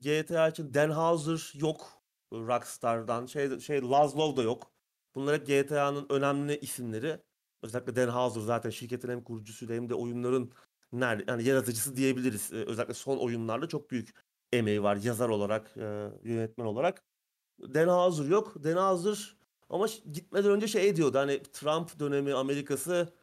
[0.00, 2.02] GTA için Dan Houser yok.
[2.32, 4.72] Rockstar'dan şey şey Laszlo da yok.
[5.14, 7.20] Bunlar hep GTA'nın önemli isimleri.
[7.62, 10.52] Özellikle Dan Houser zaten şirketin hem kurucusuydu hem de oyunların
[10.92, 12.52] nerede yani yaratıcısı diyebiliriz.
[12.52, 14.14] Ee, özellikle son oyunlarda çok büyük
[14.52, 17.02] emeği var yazar olarak, e, yönetmen olarak.
[17.60, 18.64] Dan Houser yok.
[18.64, 19.36] Dan Houser
[19.70, 23.14] ama gitmeden önce şey diyordu hani Trump dönemi Amerika'sı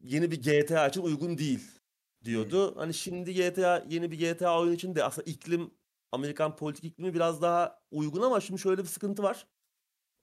[0.00, 1.79] yeni bir GTA için uygun değil
[2.24, 2.76] diyordu.
[2.76, 5.70] Hani şimdi GTA yeni bir GTA oyun için de aslında iklim
[6.12, 9.46] Amerikan politik iklimi biraz daha uygun ama şimdi şöyle bir sıkıntı var.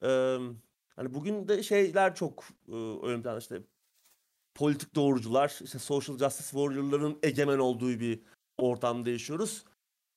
[0.04, 0.38] Ee,
[0.96, 3.62] hani bugün de şeyler çok e, ön planda işte
[4.56, 8.22] politik doğrucular, işte social justice warrior'ların egemen olduğu bir
[8.58, 9.66] ortamda yaşıyoruz.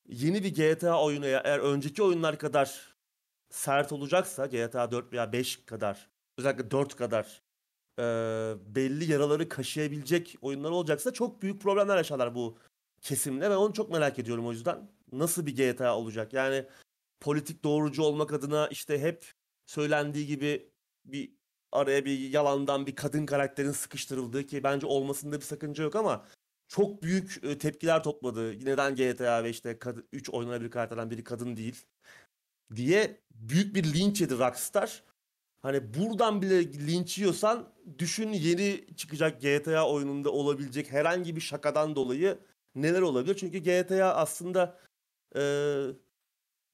[0.07, 2.95] Yeni bir GTA oyunu eğer önceki oyunlar kadar
[3.49, 7.41] sert olacaksa GTA 4 veya 5 kadar özellikle 4 kadar
[7.99, 8.03] e,
[8.75, 12.57] belli yaraları kaşıyabilecek oyunlar olacaksa çok büyük problemler yaşarlar bu
[13.01, 14.91] kesimle ve onu çok merak ediyorum o yüzden.
[15.11, 16.33] Nasıl bir GTA olacak?
[16.33, 16.65] Yani
[17.19, 19.33] politik doğrucu olmak adına işte hep
[19.65, 20.71] söylendiği gibi
[21.05, 21.33] bir
[21.71, 26.25] araya bir yalandan bir kadın karakterin sıkıştırıldığı ki bence olmasında bir sakınca yok ama
[26.67, 28.65] çok büyük tepkiler topladı.
[28.65, 29.79] Neden GTA ve işte
[30.13, 31.85] 3 oynanabilir karakterden biri kadın değil
[32.75, 35.03] diye büyük bir linç yedi Rockstar.
[35.61, 42.39] Hani buradan bile linç yiyorsan düşün yeni çıkacak GTA oyununda olabilecek herhangi bir şakadan dolayı
[42.75, 43.35] neler olabilir?
[43.35, 44.79] Çünkü GTA aslında
[45.35, 45.41] e,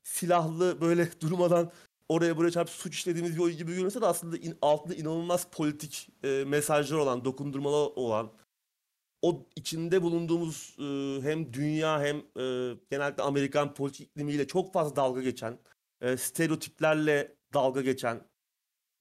[0.04, 1.72] silahlı böyle durmadan
[2.10, 6.10] oraya buraya çarpıp suç işlediğimiz bir oyun gibi görünse de aslında in, altında inanılmaz politik
[6.24, 8.32] e, mesajlar olan, dokundurmalı olan
[9.22, 15.22] o içinde bulunduğumuz e, hem dünya hem e, genellikle Amerikan politik iklimiyle çok fazla dalga
[15.22, 15.60] geçen,
[16.02, 18.22] e, stereotiplerle dalga geçen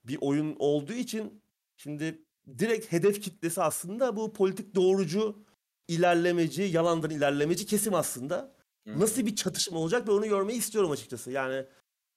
[0.09, 1.43] bir oyun olduğu için
[1.77, 2.23] şimdi
[2.59, 5.45] direkt hedef kitlesi aslında bu politik doğrucu
[5.89, 8.57] ilerlemeci, yalandan ilerlemeci kesim aslında.
[8.87, 11.31] Nasıl bir çatışma olacak ve onu görmeyi istiyorum açıkçası.
[11.31, 11.65] Yani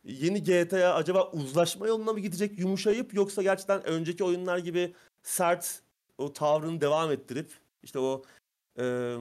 [0.03, 5.81] yeni GTA acaba uzlaşma yoluna mı gidecek yumuşayıp yoksa gerçekten önceki oyunlar gibi sert
[6.17, 7.51] o tavrını devam ettirip
[7.83, 8.23] işte o
[8.79, 9.15] e,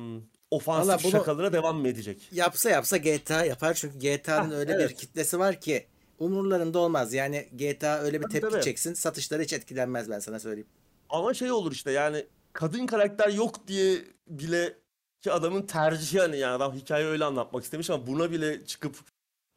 [0.50, 2.28] ofansif şakalara devam mı edecek?
[2.32, 4.90] Yapsa yapsa GTA yapar çünkü GTA'nın öyle evet.
[4.90, 5.86] bir kitlesi var ki
[6.18, 7.14] umurlarında olmaz.
[7.14, 10.68] Yani GTA öyle bir tepki tabii, çeksin satışları hiç etkilenmez ben sana söyleyeyim.
[11.08, 14.78] Ama şey olur işte yani kadın karakter yok diye bile
[15.20, 18.96] ki adamın tercihi hani yani adam hikaye öyle anlatmak istemiş ama buna bile çıkıp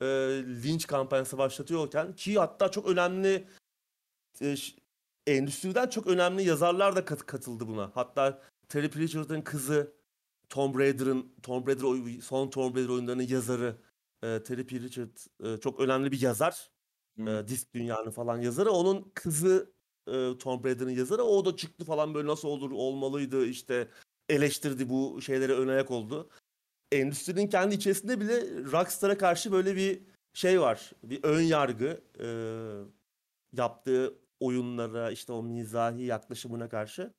[0.01, 0.05] e,
[0.63, 3.47] linç kampanyası başlatıyorken ki hatta çok önemli
[4.41, 4.55] e,
[5.27, 7.91] endüstriden çok önemli yazarlar da kat, katıldı buna.
[7.93, 9.91] Hatta Terry Pratchett'ın kızı
[10.49, 13.75] Tom Raider'ın Tom Raider son Tom Raider oyunlarının yazarı
[14.23, 16.71] e, Terry Pratchett e, çok önemli bir yazar.
[17.15, 17.27] Hmm.
[17.27, 18.71] E, Disk Dünyanın falan yazarı.
[18.71, 19.73] Onun kızı
[20.07, 21.23] e, Tom Raider'ın yazarı.
[21.23, 23.87] O da çıktı falan böyle nasıl olur olmalıydı işte
[24.29, 26.29] eleştirdi bu şeylere ön ayak oldu.
[26.91, 30.01] Endüstrinin kendi içerisinde bile Rockstar'a karşı böyle bir
[30.33, 30.91] şey var.
[31.03, 32.27] Bir ön yargı e,
[33.53, 37.13] yaptığı oyunlara işte o mizahi yaklaşımına karşı.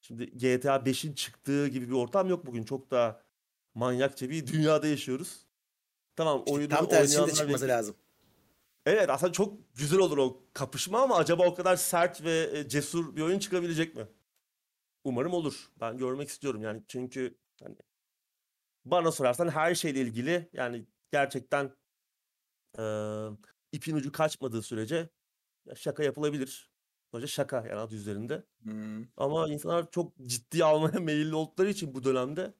[0.00, 2.64] Şimdi GTA 5'in çıktığı gibi bir ortam yok bugün.
[2.64, 3.22] Çok daha
[3.74, 5.46] manyakça bir dünyada yaşıyoruz.
[6.16, 7.96] Tamam oyunu Tam tersinde çıkması lazım.
[8.86, 13.16] Evet aslında çok güzel olur o kapışma ama acaba o kadar sert ve e, cesur
[13.16, 14.08] bir oyun çıkabilecek mi?
[15.04, 15.70] Umarım olur.
[15.80, 17.76] Ben görmek istiyorum yani çünkü hani
[18.84, 21.76] bana sorarsan her şeyle ilgili yani gerçekten
[22.78, 22.82] e,
[23.72, 25.08] ipin ucu kaçmadığı sürece
[25.74, 26.70] şaka yapılabilir.
[27.10, 28.44] Sonuçta şaka yani adı üzerinde.
[28.62, 29.04] Hmm.
[29.16, 32.54] Ama insanlar çok ciddi almaya meyilli oldukları için bu dönemde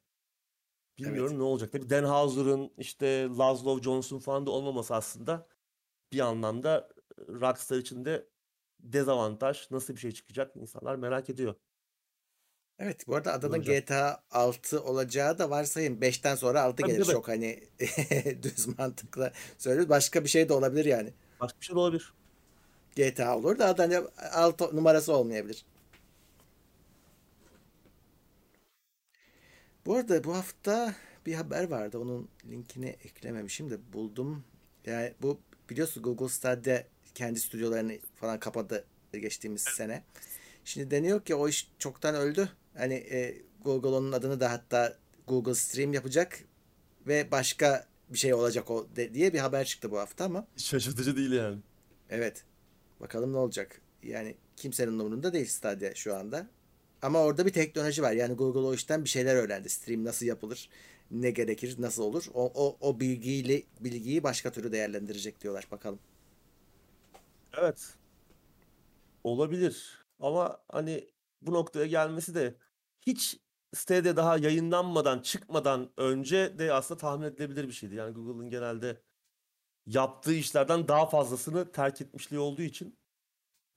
[0.98, 1.38] bilmiyorum evet.
[1.38, 1.72] ne olacak.
[1.72, 5.46] Tabii Dan Houser'ın işte Laszlo Johnson falan da olmaması aslında
[6.12, 6.88] bir anlamda
[7.28, 8.26] Rockstar için de
[8.80, 9.70] dezavantaj.
[9.70, 11.54] Nasıl bir şey çıkacak insanlar merak ediyor.
[12.78, 13.86] Evet bu arada Olacak.
[13.86, 17.04] GTA 6 olacağı da varsayın 5'ten sonra 6 Tabii, gelir.
[17.04, 17.12] tabii.
[17.12, 17.60] Çok hani
[18.42, 19.90] düz mantıkla söylüyoruz.
[19.90, 21.12] Başka bir şey de olabilir yani.
[21.40, 22.12] Başka bir şey de olabilir.
[22.96, 24.00] GTA olur da hani
[24.32, 25.64] 6 numarası olmayabilir.
[29.86, 30.94] Bu arada bu hafta
[31.26, 31.98] bir haber vardı.
[31.98, 34.44] Onun linkini eklememişim de buldum.
[34.86, 35.40] Yani bu
[35.70, 36.82] biliyorsun Google Stadia
[37.14, 40.02] kendi stüdyolarını falan kapadı geçtiğimiz sene.
[40.64, 42.48] Şimdi deniyor ki o iş çoktan öldü.
[42.74, 44.96] Hani e, Google onun adını da hatta
[45.26, 46.38] Google Stream yapacak
[47.06, 50.46] ve başka bir şey olacak o de, diye bir haber çıktı bu hafta ama.
[50.56, 51.58] Şaşırtıcı değil yani.
[52.10, 52.44] Evet.
[53.00, 53.80] Bakalım ne olacak.
[54.02, 56.46] Yani kimsenin umurunda değil Stadia şu anda.
[57.02, 58.12] Ama orada bir teknoloji var.
[58.12, 59.68] Yani Google o işten bir şeyler öğrendi.
[59.68, 60.68] Stream nasıl yapılır,
[61.10, 62.24] ne gerekir, nasıl olur.
[62.34, 65.66] O, o, o bilgiyle bilgiyi başka türlü değerlendirecek diyorlar.
[65.70, 65.98] Bakalım.
[67.58, 67.94] Evet.
[69.24, 70.04] Olabilir.
[70.20, 71.08] Ama hani
[71.42, 72.54] bu noktaya gelmesi de
[73.00, 73.40] hiç
[73.74, 77.94] sitede daha yayınlanmadan, çıkmadan önce de aslında tahmin edilebilir bir şeydi.
[77.94, 79.02] Yani Google'ın genelde
[79.86, 82.98] yaptığı işlerden daha fazlasını terk etmişliği olduğu için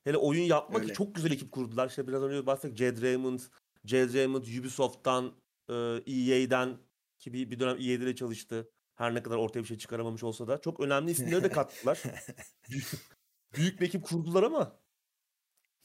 [0.05, 0.93] hele oyun yapmak Öyle.
[0.93, 1.89] çok güzel ekip kurdular.
[1.89, 3.39] İşte biraz önce bahsettik Jed Raymond,
[3.85, 5.33] Jed Raymond Ubisoft'tan,
[5.69, 5.73] e,
[6.07, 6.77] EA'den
[7.19, 8.69] ki bir, bir dönem EA'de de çalıştı.
[8.95, 12.03] Her ne kadar ortaya bir şey çıkaramamış olsa da çok önemli isimleri de kattılar.
[13.55, 14.79] Büyük bir ekip kurdular ama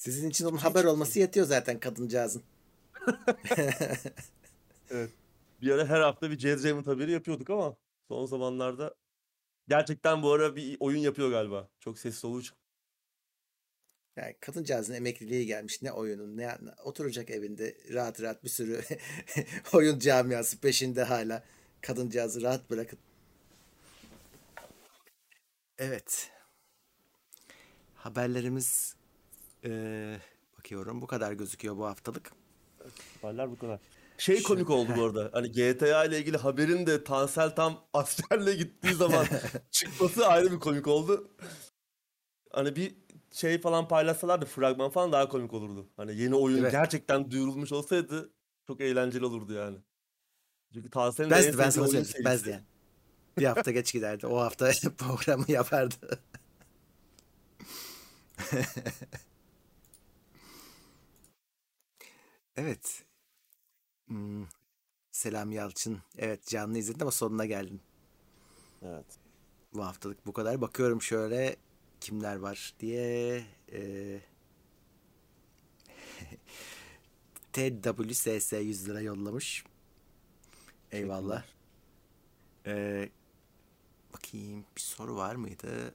[0.00, 2.42] Sizin için onun haber olması yetiyor zaten kadıncağızın.
[4.90, 5.10] Evet.
[5.62, 7.76] Bir ara her hafta bir Jazz Raymond haberi yapıyorduk ama
[8.08, 8.94] son zamanlarda
[9.68, 11.68] gerçekten bu ara bir oyun yapıyor galiba.
[11.80, 12.56] Çok sessiz olduğu için.
[14.16, 15.82] Yani kadıncağızın emekliliği gelmiş.
[15.82, 18.80] Ne oyunun ne oturacak evinde rahat rahat bir sürü
[19.72, 21.44] oyun camiası peşinde hala.
[21.80, 22.98] Kadıncağızı rahat bırakın.
[25.78, 26.30] Evet.
[27.94, 28.96] Haberlerimiz
[29.64, 30.20] eee,
[30.58, 32.32] bakıyorum bu kadar gözüküyor bu haftalık.
[33.22, 33.78] Haberler bu kadar.
[34.18, 35.30] Şey komik oldu bu arada.
[35.32, 39.26] Hani GTA ile ilgili haberin de Tansel tam askerle gittiği zaman
[39.70, 41.30] çıkması ayrı bir komik oldu.
[42.50, 42.94] Hani bir
[43.32, 45.88] şey falan paylaşsalardı fragman falan daha komik olurdu.
[45.96, 46.72] Hani yeni oyun Evet.
[46.72, 48.30] gerçekten duyurulmuş olsaydı
[48.66, 49.78] çok eğlenceli olurdu yani.
[50.74, 52.24] Çünkü en Bezdi ben sana söyleyeyim.
[52.24, 52.64] Bezdi yani.
[53.38, 54.26] Bir hafta geç giderdi.
[54.26, 56.20] O hafta programı yapardı.
[62.56, 63.04] Evet.
[64.06, 64.46] Hmm,
[65.10, 65.98] Selam Yalçın.
[66.18, 67.80] Evet canlı izledin ama sonuna geldin.
[68.82, 69.06] Evet.
[69.74, 70.60] Bu haftalık bu kadar.
[70.60, 71.56] Bakıyorum şöyle
[72.00, 73.44] kimler var diye.
[73.72, 74.20] Ee,
[77.52, 79.64] TWSS 100 lira yollamış.
[80.92, 81.44] Eyvallah.
[82.66, 83.08] Ee,
[84.12, 85.94] bakayım bir soru var mıydı?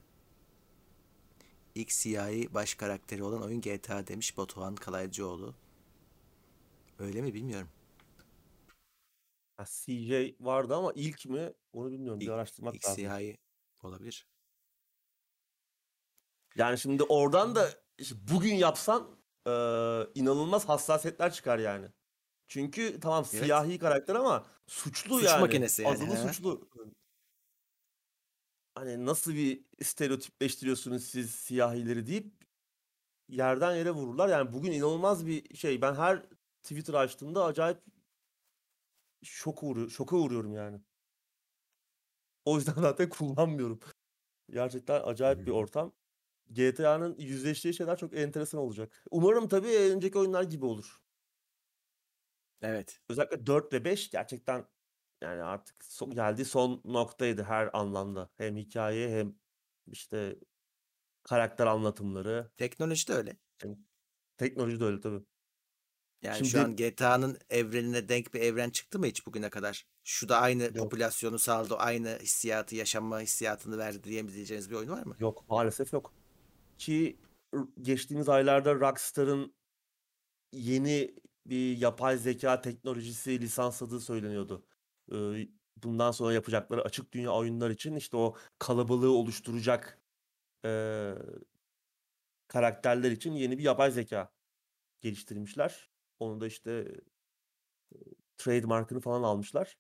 [1.76, 5.56] İlk siyahi baş karakteri olan oyun GTA demiş Batuhan Kalaycıoğlu.
[7.00, 7.70] Öyle mi bilmiyorum.
[9.58, 12.20] Ha, CJ vardı ama ilk mi onu bilmiyorum.
[12.20, 12.96] Bir araştırmak ilk lazım.
[12.96, 13.38] siyahi
[13.84, 14.28] olabilir.
[16.56, 19.18] Yani şimdi oradan da işte bugün yapsan
[19.48, 19.52] e,
[20.16, 21.88] inanılmaz hassasiyetler çıkar yani.
[22.48, 23.44] Çünkü tamam Evet.
[23.44, 25.42] siyahi karakter ama suçlu Suç yani.
[25.42, 26.28] makinesi yani, Azılı he.
[26.28, 26.70] suçlu.
[28.76, 32.34] Hani nasıl bir stereotipleştiriyorsunuz siz siyahileri deyip
[33.30, 34.30] yerden yere vururlar.
[34.30, 35.82] Yani bugün inanılmaz bir şey.
[35.82, 36.26] Ben her
[36.64, 37.80] Twitter açtığımda acayip
[39.24, 40.82] şok uğru şoka uğruyorum yani.
[42.46, 43.80] O yüzden zaten kullanmıyorum.
[44.52, 45.94] Gerçekten acayip bir ortam.
[46.52, 49.04] GTA'nın yüzleştiği şeyler çok enteresan olacak.
[49.12, 51.02] Umarım tabii önceki oyunlar gibi olur.
[52.62, 53.02] Evet.
[53.10, 54.66] Özellikle 4 ve 5 gerçekten
[55.22, 58.30] yani artık son, geldiği son noktaydı her anlamda.
[58.38, 59.36] Hem hikaye hem
[59.88, 60.40] işte
[61.24, 62.52] karakter anlatımları.
[62.58, 63.38] Teknoloji de öyle.
[64.38, 65.24] Teknoloji de öyle tabii.
[66.22, 69.88] Yani Şimdi şu an GTA'nın evrenine denk bir evren çıktı mı hiç bugüne kadar?
[70.04, 70.76] Şu da aynı Yok.
[70.76, 75.16] popülasyonu sağladı, aynı hissiyatı, yaşanma hissiyatını verdi diyebileceğiniz bir oyun var mı?
[75.20, 76.14] yok maalesef yok.
[76.78, 77.20] Ki
[77.82, 79.56] geçtiğimiz aylarda Rockstar'ın
[80.52, 81.16] yeni
[81.46, 84.66] bir yapay zeka teknolojisi lisansladığı söyleniyordu.
[85.84, 90.02] Bundan sonra yapacakları açık dünya oyunlar için işte o kalabalığı oluşturacak
[92.48, 94.34] karakterler için yeni bir yapay zeka
[95.02, 95.90] geliştirmişler.
[96.20, 97.02] Onu da işte
[98.38, 99.78] trademark'ını falan almışlar.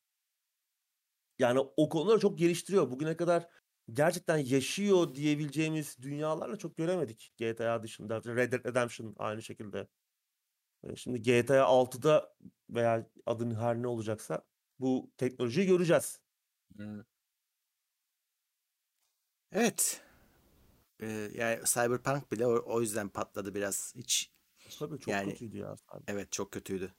[1.39, 2.91] Yani o konuları çok geliştiriyor.
[2.91, 3.47] Bugüne kadar
[3.93, 8.23] gerçekten yaşıyor diyebileceğimiz dünyalarla çok göremedik GTA dışında.
[8.23, 9.87] Red Dead Redemption aynı şekilde.
[10.95, 12.35] Şimdi GTA 6'da
[12.69, 14.45] veya adın her ne olacaksa
[14.79, 16.21] bu teknolojiyi göreceğiz.
[19.51, 20.01] Evet.
[21.01, 23.93] Ee, yani Cyberpunk bile o, o yüzden patladı biraz.
[23.95, 24.31] Hiç
[24.79, 25.75] Tabii çok yani kötüydü ya.
[25.87, 26.03] abi.
[26.07, 26.93] evet çok kötüydü.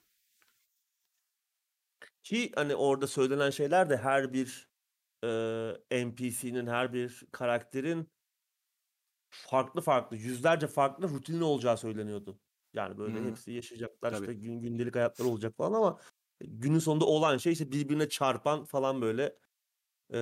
[2.22, 4.68] Ki hani orada söylenen şeyler de her bir
[5.24, 5.28] e,
[6.06, 8.08] NPC'nin, her bir karakterin
[9.30, 12.40] farklı farklı, yüzlerce farklı rutini olacağı söyleniyordu.
[12.74, 13.24] Yani böyle hı.
[13.30, 14.20] hepsi yaşayacaklar Tabii.
[14.20, 16.00] işte gün gündelik hayatları olacak falan ama
[16.40, 19.36] günün sonunda olan şey işte birbirine çarpan falan böyle
[20.12, 20.18] e,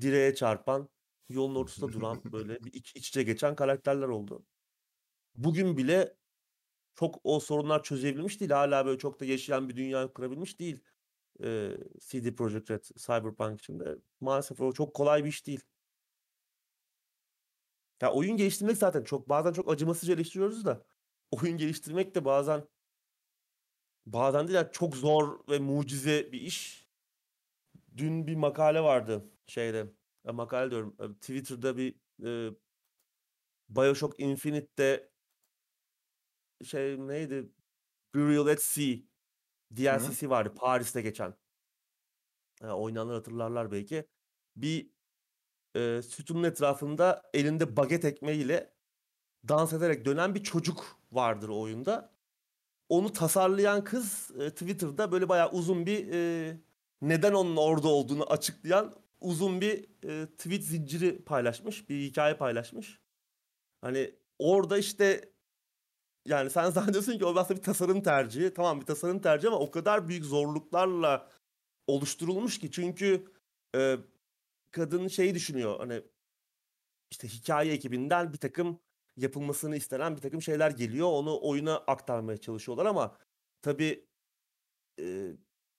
[0.00, 0.88] direğe çarpan,
[1.28, 4.46] yolun ortasında duran böyle bir iç, iç içe geçen karakterler oldu.
[5.34, 6.16] Bugün bile
[6.94, 8.50] çok o sorunlar çözebilmiş değil.
[8.50, 10.80] Hala böyle çok da yaşayan bir dünya kurabilmiş değil.
[11.44, 13.96] E, CD Projekt Red Cyberpunk için de.
[14.20, 15.60] Maalesef o çok kolay bir iş değil.
[18.02, 20.86] Ya oyun geliştirmek zaten çok bazen çok acımasızca eleştiriyoruz da
[21.30, 22.68] oyun geliştirmek de bazen
[24.06, 26.88] bazen değil yani çok zor ve mucize bir iş.
[27.96, 29.86] Dün bir makale vardı şeyde.
[30.24, 30.96] Ya makale diyorum.
[31.00, 31.94] e, Twitter'da bir
[32.24, 32.54] e,
[33.68, 35.10] BioShock Infinite'de
[36.64, 37.52] şey neydi?
[38.14, 38.96] Burial at Sea
[39.76, 41.34] DLC'si vardı Paris'te geçen.
[42.62, 44.06] E, oynayanlar hatırlarlar belki.
[44.56, 44.90] Bir
[45.76, 48.74] e, sütunun etrafında elinde baget ekmeğiyle
[49.48, 52.12] dans ederek dönen bir çocuk vardır oyunda.
[52.88, 56.56] Onu tasarlayan kız e, Twitter'da böyle bayağı uzun bir e,
[57.02, 61.88] neden onun orada olduğunu açıklayan uzun bir e, tweet zinciri paylaşmış.
[61.88, 63.00] Bir hikaye paylaşmış.
[63.80, 65.32] Hani orada işte
[66.26, 68.54] yani sen zannediyorsun ki o aslında bir tasarım tercihi.
[68.54, 71.28] Tamam bir tasarım tercihi ama o kadar büyük zorluklarla
[71.86, 73.24] oluşturulmuş ki çünkü
[73.76, 73.96] e,
[74.70, 76.02] kadın şeyi düşünüyor hani
[77.10, 78.80] işte hikaye ekibinden bir takım
[79.16, 81.08] yapılmasını istenen bir takım şeyler geliyor.
[81.08, 83.16] Onu oyuna aktarmaya çalışıyorlar ama
[83.62, 84.06] tabii
[85.00, 85.32] e,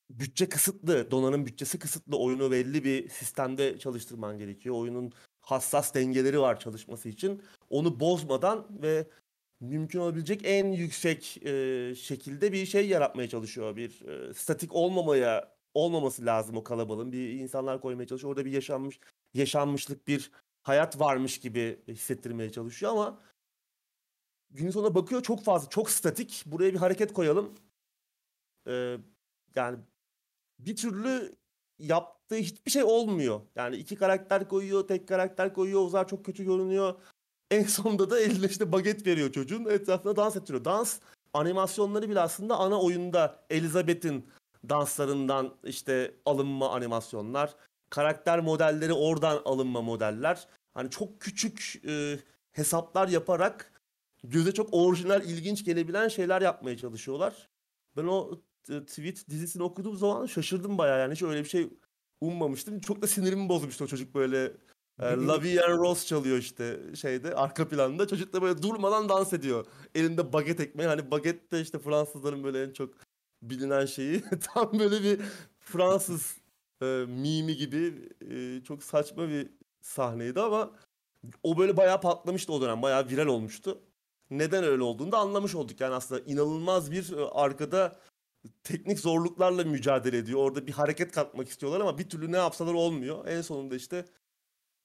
[0.10, 2.18] bütçe kısıtlı, donanım bütçesi kısıtlı.
[2.18, 4.76] Oyunu belli bir sistemde çalıştırman gerekiyor.
[4.76, 7.44] Oyunun hassas dengeleri var çalışması için.
[7.70, 9.08] Onu bozmadan ve
[9.62, 13.76] mümkün olabilecek en yüksek e, şekilde bir şey yaratmaya çalışıyor.
[13.76, 17.12] Bir e, statik olmamaya olmaması lazım o kalabalığın.
[17.12, 18.32] Bir insanlar koymaya çalışıyor.
[18.32, 19.00] Orada bir yaşanmış
[19.34, 20.32] yaşanmışlık bir
[20.64, 23.20] hayat varmış gibi hissettirmeye çalışıyor ama
[24.52, 26.44] günün sonunda bakıyor çok fazla çok statik.
[26.46, 27.54] Buraya bir hareket koyalım.
[28.68, 28.98] Ee,
[29.56, 29.80] yani
[30.60, 31.36] bir türlü
[31.80, 33.42] yaptığı hiçbir şey olmuyor.
[33.56, 35.82] Yani iki karakter koyuyor, tek karakter koyuyor.
[35.82, 36.96] Ozar çok kötü görünüyor.
[37.52, 39.66] En sonunda da eline işte baget veriyor çocuğun.
[39.66, 40.66] Etrafında dans ettiriyor.
[40.66, 41.00] Dans
[41.34, 44.30] animasyonları bile aslında ana oyunda Elizabeth'in
[44.70, 47.56] danslarından işte alınma animasyonlar.
[47.90, 50.48] Karakter modelleri oradan alınma modeller.
[50.74, 52.20] Hani çok küçük e,
[52.52, 53.82] hesaplar yaparak
[54.24, 57.50] göze çok orijinal, ilginç gelebilen şeyler yapmaya çalışıyorlar.
[57.98, 61.70] Ben o t- tweet dizisini okuduğum zaman şaşırdım bayağı yani hiç öyle bir şey
[62.22, 62.80] ummamıştım.
[62.80, 64.52] Çok da sinirimi bozmuştu o çocuk böyle
[65.02, 68.08] e, La Vie en Rose çalıyor işte şeyde arka planda.
[68.08, 69.66] Çocuk da böyle durmadan dans ediyor.
[69.96, 70.90] Elinde baget ekmeği.
[70.90, 72.94] Hani baget de işte Fransızların böyle en çok
[73.42, 74.24] bilinen şeyi.
[74.54, 75.20] Tam böyle bir
[75.60, 76.38] Fransız
[76.82, 79.50] e, mimi gibi e, çok saçma bir
[79.82, 80.72] sahneydi ama
[81.44, 82.82] o böyle bayağı patlamıştı o dönem.
[82.82, 83.82] Bayağı viral olmuştu.
[84.30, 85.82] Neden öyle olduğunu da anlamış olduk.
[85.82, 88.00] Yani aslında inanılmaz bir e, arkada
[88.64, 90.40] teknik zorluklarla mücadele ediyor.
[90.40, 93.28] Orada bir hareket katmak istiyorlar ama bir türlü ne yapsalar olmuyor.
[93.28, 94.06] En sonunda işte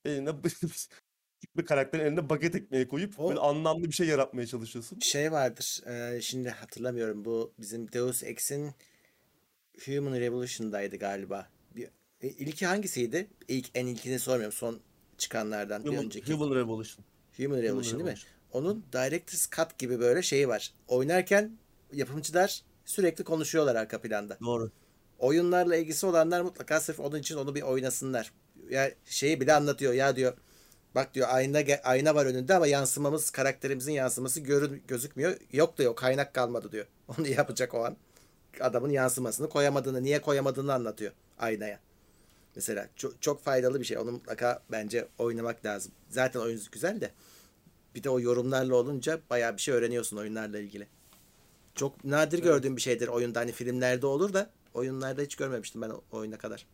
[0.09, 0.33] eline
[1.57, 4.99] bir karakterin eline baget ekmeği koyup O- böyle anlamlı bir şey yaratmaya çalışıyorsun.
[5.01, 5.83] Şey vardır.
[5.87, 7.25] e, şimdi hatırlamıyorum.
[7.25, 8.71] Bu bizim Deus Ex'in
[9.85, 11.49] Human Revolution'daydı galiba.
[11.77, 11.89] Bir,
[12.21, 13.31] e, ilki hangisiydi?
[13.49, 14.57] İlk en ilkini sormuyorum.
[14.57, 14.81] Son
[15.19, 16.33] çıkanlardan bir Human, önceki.
[16.33, 17.05] Human Revolution.
[17.37, 18.09] Human Revolution değil mi?
[18.09, 18.37] Revolution.
[18.53, 20.75] Onun Director's Cut gibi böyle şeyi var.
[20.89, 21.59] Oynarken
[21.93, 24.39] yapımcılar sürekli konuşuyorlar arka planda.
[24.41, 24.71] Doğru.
[25.19, 28.33] Oyunlarla ilgisi olanlar mutlaka sırf onun için onu bir oynasınlar.
[28.71, 29.93] Ya şeyi bile anlatıyor.
[29.93, 30.35] Ya diyor
[30.95, 35.37] bak diyor ayna ayna var önünde ama yansımamız karakterimizin yansıması görün gözükmüyor.
[35.53, 36.87] Yok diyor kaynak kalmadı diyor.
[37.19, 37.97] Onu yapacak o an.
[38.61, 41.81] Adamın yansımasını koyamadığını, niye koyamadığını anlatıyor aynaya.
[42.57, 43.99] Mesela çok, çok faydalı bir şey.
[43.99, 45.93] Onu mutlaka bence oynamak lazım.
[46.11, 47.11] Zaten oyun güzel de
[47.95, 50.87] bir de o yorumlarla olunca bayağı bir şey öğreniyorsun oyunlarla ilgili.
[51.75, 53.41] Çok nadir gördüğüm bir şeydir oyunda.
[53.41, 56.67] Hani filmlerde olur da oyunlarda hiç görmemiştim ben o oyuna kadar.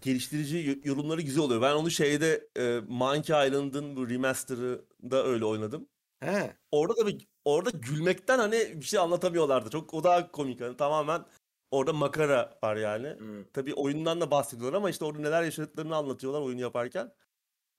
[0.00, 1.62] Geliştirici yorumları güzel oluyor.
[1.62, 5.88] Ben onu şeyde e, Monkey Island'ın bu remaster'ında öyle oynadım.
[6.20, 6.56] He.
[6.70, 9.70] Orada da bir orada gülmekten hani bir şey anlatamıyorlardı.
[9.70, 11.24] Çok o daha komik hani tamamen
[11.70, 13.18] orada makara var yani.
[13.18, 13.44] Hmm.
[13.52, 17.12] Tabii oyundan da bahsediyorlar ama işte orada neler yaşadıklarını anlatıyorlar oyunu yaparken.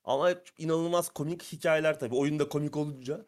[0.04, 2.14] Ama inanılmaz komik hikayeler tabii.
[2.14, 3.26] Oyunda komik olunca.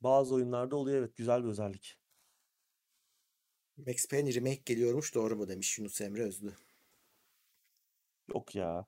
[0.00, 2.01] Bazı oyunlarda oluyor evet güzel bir özellik.
[3.86, 6.54] Max Payne remake geliyormuş doğru mu demiş Yunus Emre Özlü.
[8.28, 8.86] Yok ya.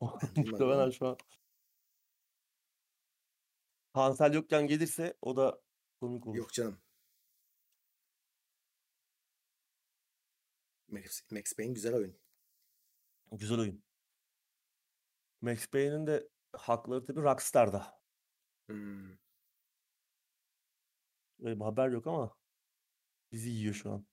[0.36, 1.18] Muhtemelen şu an
[3.92, 5.62] Hansel yokken gelirse o da
[6.00, 6.36] komik olur.
[6.36, 6.80] Yok canım.
[10.88, 12.16] Max, Max Payne güzel oyun.
[13.32, 13.84] Güzel oyun.
[15.40, 18.00] Max Payne'in de hakları tabii Rockstar'da.
[18.66, 19.10] Hmm.
[21.40, 22.39] Öyle bir haber yok ama
[23.32, 24.06] bizi yiyor şu an.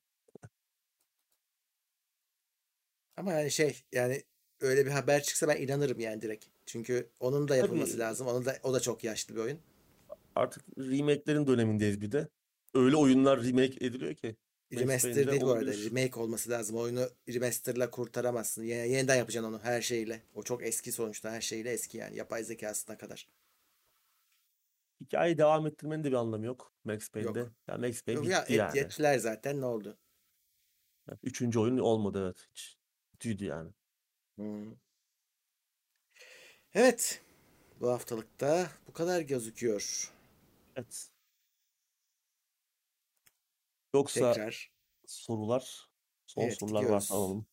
[3.17, 4.23] Ama yani şey yani
[4.61, 6.45] öyle bir haber çıksa ben inanırım yani direkt.
[6.65, 8.01] Çünkü onun da yapılması Tabii.
[8.01, 8.27] lazım.
[8.27, 9.59] Onun da o da çok yaşlı bir oyun.
[10.35, 12.27] Artık remake'lerin dönemindeyiz bir de.
[12.73, 14.35] Öyle oyunlar remake ediliyor ki.
[14.73, 15.73] Remaster değil bu arada.
[15.73, 16.75] Remake olması lazım.
[16.75, 18.63] Oyunu remaster'la kurtaramazsın.
[18.63, 20.21] Ye- yeniden yapacaksın onu her şeyle.
[20.35, 22.17] O çok eski sonuçta her şeyle eski yani.
[22.17, 23.27] Yapay zekasına kadar.
[25.01, 27.39] Hikayeyi devam ettirmenin de bir anlamı yok Max Payne'de.
[27.39, 27.51] Yok.
[27.67, 28.79] Ya Max Payne Yok ya bitti et, yani.
[28.79, 29.97] ettiler zaten ne oldu?
[31.23, 32.47] Üçüncü oyun olmadı evet.
[32.51, 32.77] Hiç
[33.11, 33.71] kötüydü yani.
[34.37, 34.75] Hmm.
[36.73, 37.21] Evet.
[37.79, 40.13] Bu haftalıkta bu kadar gözüküyor.
[40.75, 41.09] Evet.
[43.93, 44.71] Yoksa Tekrar
[45.05, 45.89] sorular,
[46.25, 46.91] son Evet, sorular gidiyoruz.
[46.93, 47.47] varsa alalım.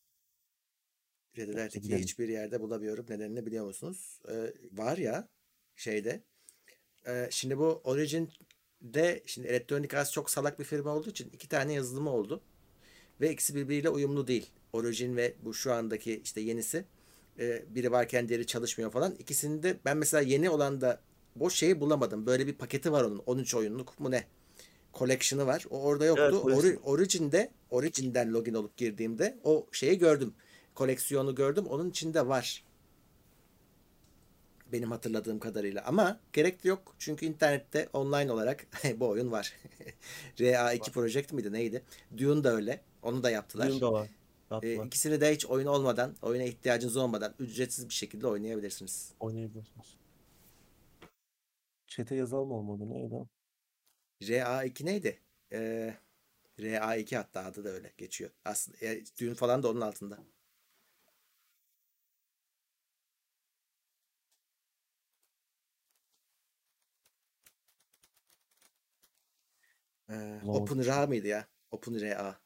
[1.37, 2.01] Red Alert Yoksa 2'yi gidelim.
[2.01, 3.05] hiçbir yerde bulamıyorum.
[3.09, 4.19] Nedenini biliyor musunuz?
[4.29, 5.29] Ee, var ya
[5.75, 6.23] şeyde.
[7.07, 11.73] Ee, şimdi bu Origin'de şimdi Electronic Arts çok salak bir firma olduğu için iki tane
[11.73, 12.41] yazılımı oldu.
[13.21, 14.49] Ve ikisi birbiriyle uyumlu değil.
[14.73, 16.85] Origin ve bu şu andaki işte yenisi.
[17.39, 19.15] Ee, biri varken diğeri çalışmıyor falan.
[19.19, 21.01] İkisinde ben mesela yeni olan da
[21.35, 22.25] boş şeyi bulamadım.
[22.25, 23.23] Böyle bir paketi var onun.
[23.25, 24.23] 13 oyunluk mu ne?
[24.93, 25.65] Collection'ı var.
[25.69, 26.41] O orada yoktu.
[26.45, 26.79] Evet, Ori-.
[26.83, 30.33] Origin'de Origin'den login olup girdiğimde o şeyi gördüm.
[30.75, 31.65] Koleksiyonu gördüm.
[31.65, 32.64] Onun içinde var.
[34.75, 35.83] Benim hatırladığım kadarıyla.
[35.85, 36.95] Ama gerek de yok.
[36.99, 38.67] Çünkü internette online olarak
[38.99, 39.53] bu oyun var.
[40.37, 41.83] RA2 Project miydi neydi?
[42.17, 42.81] Dune da öyle.
[43.01, 43.67] Onu da yaptılar.
[43.67, 44.09] Oyun da var.
[44.51, 44.85] Ee, Yaptılar.
[44.85, 49.13] ikisini de hiç oyun olmadan, oyuna ihtiyacınız olmadan ücretsiz bir şekilde oynayabilirsiniz.
[49.19, 49.97] Oynayabiliyorsunuz.
[51.87, 53.25] Chat'e yazalım olmadı neydi?
[54.21, 55.19] RA2 neydi?
[55.51, 55.93] Ee,
[56.59, 58.31] RA2 hatta adı da öyle geçiyor.
[58.45, 60.19] Aslında e, Dune falan da onun altında.
[70.09, 70.41] Ee.
[70.47, 71.47] OpenRA mıydı ya?
[71.71, 72.41] OpenRA.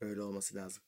[0.00, 0.82] Öyle olması lazım.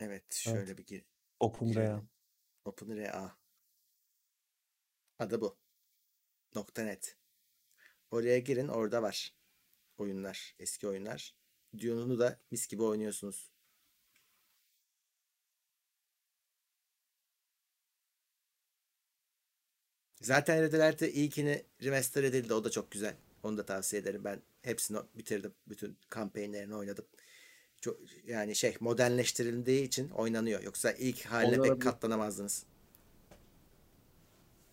[0.00, 1.04] Evet, şöyle bir gir.
[1.40, 1.72] OpenRA.
[1.72, 2.08] Girelim.
[2.64, 3.36] OpenRA.
[5.18, 5.58] Adı bu.
[6.78, 7.18] .net.
[8.10, 9.34] Oraya girin, orada var.
[9.98, 11.36] Oyunlar, eski oyunlar.
[11.78, 13.51] Dune'unu da mis gibi oynuyorsunuz.
[20.22, 22.54] Zaten Red Alert'te ilkini remaster edildi.
[22.54, 23.14] O da çok güzel.
[23.42, 24.24] Onu da tavsiye ederim.
[24.24, 25.54] Ben hepsini bitirdim.
[25.68, 27.04] Bütün kampanyelerini oynadım.
[27.80, 30.62] Çok, yani şey modernleştirildiği için oynanıyor.
[30.62, 32.64] Yoksa ilk haline Onlara pek bir- katlanamazdınız.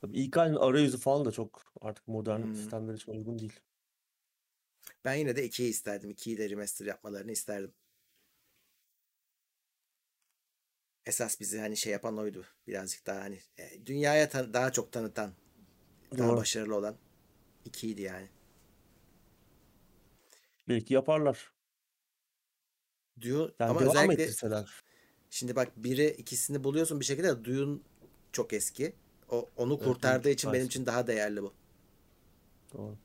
[0.01, 2.55] Tabii ilk halin arayüzü falan da çok artık modern Hmm.
[2.55, 3.59] sistemler için uygun değil.
[5.05, 6.09] Ben yine de 2'yi isterdim.
[6.11, 7.71] 2'yi de remaster yapmalarını isterdim.
[11.09, 12.45] Esas bizi hani şey yapan oydu.
[12.67, 15.31] Birazcık daha hani e, dünyaya tan- daha çok tanıtan,
[16.17, 16.37] daha Doğru.
[16.37, 16.95] başarılı olan
[17.65, 18.27] 2'ydi yani.
[20.67, 21.53] Belki yaparlar.
[23.21, 24.83] Dune Yani ama devam özellikle ettirseler.
[25.29, 27.79] şimdi bak biri ikisini buluyorsun bir şekilde Dune
[28.31, 28.93] çok eski.
[29.29, 31.53] O onu Evet, kurtardığı için çok benim için daha değerli bu.
[32.73, 32.97] Doğru.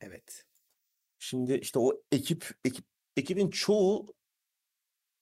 [0.00, 0.46] Evet.
[1.18, 2.84] Şimdi işte o ekip ekip
[3.16, 4.14] ekibin çoğu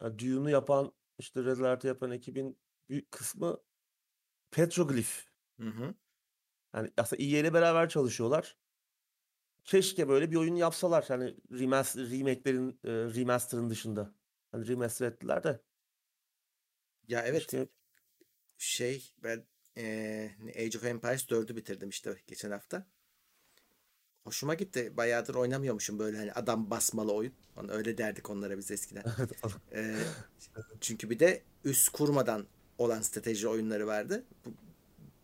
[0.03, 2.59] ya Dune'u yapan işte Red Alert'ı yapan ekibin
[2.89, 3.59] büyük kısmı
[4.51, 5.27] Petroglyph.
[5.61, 5.95] Hı hı.
[6.75, 8.57] Yani aslında EA ile beraber çalışıyorlar.
[9.65, 11.05] Keşke böyle bir oyun yapsalar.
[11.09, 14.15] Hani remaster, remake'lerin e, remaster'ın dışında.
[14.53, 15.61] Hani remaster ettiler de.
[17.09, 17.69] Ya evet Keşke
[18.59, 19.47] şey ben
[19.77, 22.87] eee, Age of Empires 4'ü bitirdim işte geçen hafta.
[24.29, 24.93] Hoşuma gitti.
[24.97, 27.33] Bayağıdır oynamıyormuşum böyle hani adam basmalı oyun.
[27.57, 29.05] Onu öyle derdik onlara biz eskiden.
[29.75, 29.95] Eee,
[30.81, 32.47] çünkü bir de üst kurmadan
[32.79, 34.25] olan strateji oyunları vardı.
[34.47, 34.51] Bu,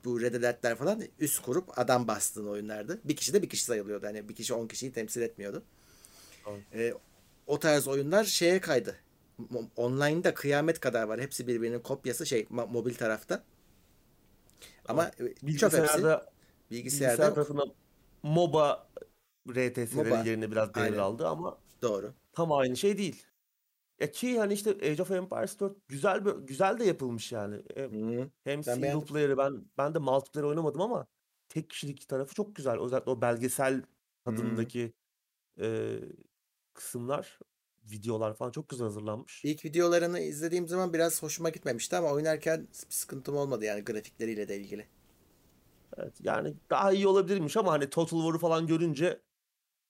[0.04, 3.00] bu Red Alert'ler falan üst kurup adam bastığın oyunlardı.
[3.04, 4.06] Bir kişi de bir kişi sayılıyordu.
[4.06, 5.62] Hani bir kişi 10 kişiyi temsil etmiyordu.
[6.74, 6.94] Eee,
[7.46, 8.96] o tarz oyunlar şeye kaydı.
[9.76, 11.20] Online'da kıyamet kadar var.
[11.20, 13.44] Hepsi birbirinin kopyası şey ma- mobil tarafta.
[14.88, 15.42] Ama e, çöp hepsi.
[15.46, 16.26] bilgisayarda
[16.70, 17.36] Bilgisayarda yok.
[18.24, 18.88] MOBA
[19.48, 20.22] RTS'lerin MOBA.
[20.22, 22.14] yerine biraz devraldı ama Doğru.
[22.32, 23.26] tam aynı şey değil.
[24.00, 27.62] Ya ki hani işte Age of Empires 4 güzel bir, güzel de yapılmış yani.
[27.74, 28.30] Hem, Hı.
[28.44, 29.06] hem Ben single beğendim.
[29.06, 31.06] player'ı ben ben de multiplayer oynamadım ama
[31.48, 32.80] tek kişilik tarafı çok güzel.
[32.80, 33.82] Özellikle o belgesel
[34.24, 34.92] tadındaki
[35.60, 35.98] e,
[36.74, 37.38] kısımlar,
[37.90, 39.44] videolar falan çok güzel hazırlanmış.
[39.44, 44.56] İlk videolarını izlediğim zaman biraz hoşuma gitmemişti ama oynarken bir sıkıntım olmadı yani grafikleriyle de
[44.60, 44.86] ilgili.
[45.96, 49.22] Evet, yani daha iyi olabilirmiş ama hani Total War'u falan görünce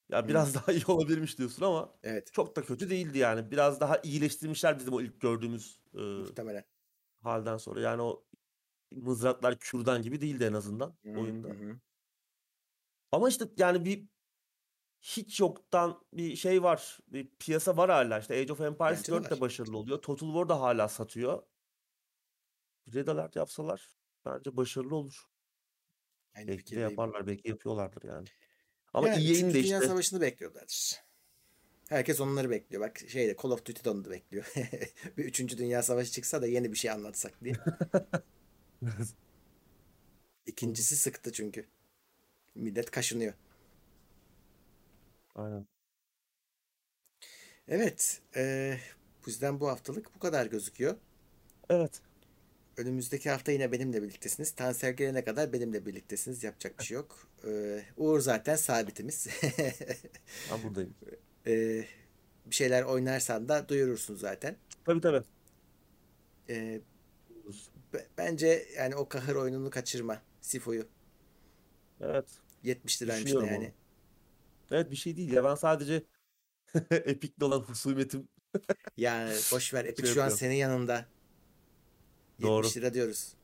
[0.08, 2.32] ya biraz daha iyi olabilirmiş diyorsun ama Evet.
[2.32, 3.50] çok da kötü değildi yani.
[3.50, 6.64] Biraz daha iyileştirmişler bizim o ilk gördüğümüz e, Muhtemelen.
[7.22, 7.80] halden sonra.
[7.80, 8.24] Yani o
[8.92, 11.48] mızraklar kürdan gibi değildi en azından Hı, oyunda.
[11.48, 11.80] hı.
[13.12, 14.08] Ama işte yani bir
[15.00, 16.98] hiç yoktan bir şey var.
[17.08, 18.18] Bir piyasa var hala.
[18.18, 19.40] İşte Age of Empires Bence de 4 de var.
[19.40, 20.02] başarılı oluyor.
[20.02, 21.42] Total War da hala satıyor.
[22.94, 23.88] Red Alert yapsalar
[24.24, 25.24] bence başarılı olur.
[26.34, 26.90] Aynı Belki de fikirdeyim.
[26.90, 27.26] yaparlar.
[27.26, 28.26] Belki yapıyorlardır yani.
[28.94, 29.42] Ama Yani 3.
[29.42, 31.02] de Dünya işte Savaşı'nı bekliyorlardır.
[31.88, 32.82] Herkes onları bekliyor.
[32.82, 34.52] Bak şeyde Call of Duty de onu da bekliyor.
[35.16, 35.58] bir 3.
[35.58, 37.54] Dünya Savaşı çıksa da yeni bir şey anlatsak diye.
[40.46, 41.66] İkincisi sıktı çünkü.
[42.54, 43.34] Millet kaşınıyor.
[45.34, 45.66] aynen.
[47.68, 48.20] Evet.
[48.36, 48.80] eee
[49.26, 50.96] bizden bu haftalık bu kadar gözüküyor.
[51.70, 52.00] Evet.
[52.76, 54.50] Önümüzdeki hafta yine benimle birliktesiniz.
[54.50, 56.44] Tansel gelene kadar benimle birliktesiniz.
[56.44, 57.28] Yapacak bir şey yok.
[57.44, 59.26] Eee, Uğur zaten sabitimiz.
[60.50, 60.94] Ben buradayım.
[61.46, 61.86] Eee,
[62.46, 64.56] bir şeyler oynarsan da duyurursun zaten.
[64.84, 65.22] Tabii tabii.
[66.48, 66.80] Eee,
[67.94, 70.22] be- bence yani o kahır oyununu kaçırma.
[70.40, 70.86] Sifo'yu.
[72.00, 72.26] Evet.
[72.62, 73.58] 70 liraymış da yani.
[73.58, 73.68] onu.
[74.70, 75.44] Evet bir şey değil ya.
[75.44, 76.02] Ben sadece
[76.90, 78.28] Epic'te olan husumetim
[78.96, 79.84] Yani boş ver.
[79.84, 81.06] Epic şey şu an senin yanında.
[82.42, 82.66] Doğru.
[82.66, 83.34] 70 lira diyoruz.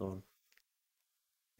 [0.00, 0.22] Doğru.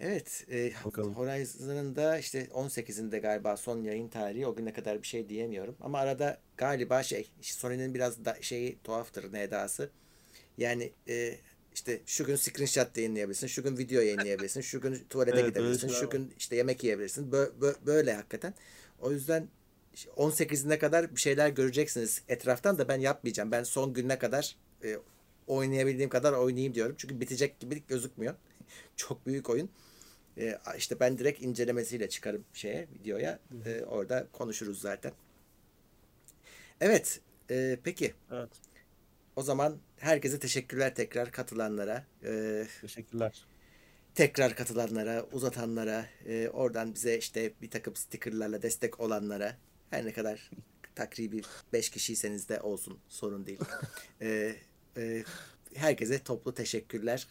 [0.00, 0.44] Evet.
[0.50, 1.14] E, Bakalım.
[1.14, 4.46] Horizon'ın da işte 18'inde galiba son yayın tarihi.
[4.46, 5.76] O güne kadar bir şey diyemiyorum.
[5.80, 9.90] Ama arada galiba şey işte Sony'nin biraz da şeyi tuhaftır nedası.
[10.58, 11.36] Yani e,
[11.74, 16.10] işte şu gün screenshot yayınlayabilirsin, şu gün video yayınlayabilirsin, şu gün tuvalete Evet, gidebilirsin, şu
[16.10, 17.30] gün işte yemek yiyebilirsin.
[17.30, 18.54] Bö- bö- böyle hakikaten.
[19.00, 19.48] O yüzden
[19.94, 23.52] işte 18'ine kadar bir şeyler göreceksiniz etraftan da ben yapmayacağım.
[23.52, 24.98] Ben son gününe kadar e,
[25.46, 26.94] oynayabildiğim kadar oynayayım diyorum.
[26.98, 28.34] Çünkü bitecek gibi gözükmüyor.
[28.96, 29.70] Çok büyük oyun.
[30.38, 33.38] E, işte ben direkt incelemesiyle çıkarım şeye videoya.
[33.66, 35.12] E, orada konuşuruz zaten.
[36.80, 37.20] Evet.
[37.50, 38.14] e, peki.
[38.32, 38.50] Evet.
[39.36, 42.06] O zaman herkese teşekkürler tekrar katılanlara.
[42.24, 43.46] E, Teşekkürler.
[44.14, 49.56] tekrar katılanlara, uzatanlara, e, oradan bize işte bir takım stickerlarla destek olanlara
[49.90, 50.50] her ne kadar
[50.94, 51.42] takribi
[51.72, 53.60] 5 kişiyseniz de olsun sorun değil.
[54.22, 54.56] E,
[54.96, 55.24] e,
[55.74, 57.26] herkese toplu teşekkürler.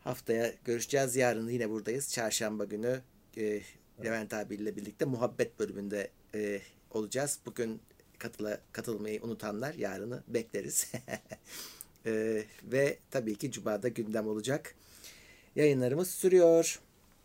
[0.00, 1.16] Haftaya görüşeceğiz.
[1.16, 2.12] Yarın yine buradayız.
[2.12, 3.00] Çarşamba günü
[3.36, 3.60] e,
[4.04, 6.60] Levent abiyle birlikte muhabbet bölümünde e,
[6.90, 7.38] olacağız.
[7.46, 7.80] Bugün
[8.18, 10.92] katıla, katılmayı unutanlar yarını bekleriz.
[12.06, 14.74] E, ve tabii ki Cuma'da gündem olacak.
[15.56, 16.80] Yayınlarımız sürüyor.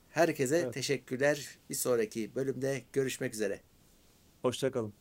[0.10, 0.74] Herkese Evet.
[0.74, 1.58] teşekkürler.
[1.70, 3.60] Bir sonraki bölümde görüşmek üzere.
[4.42, 4.94] Hoşça kalın.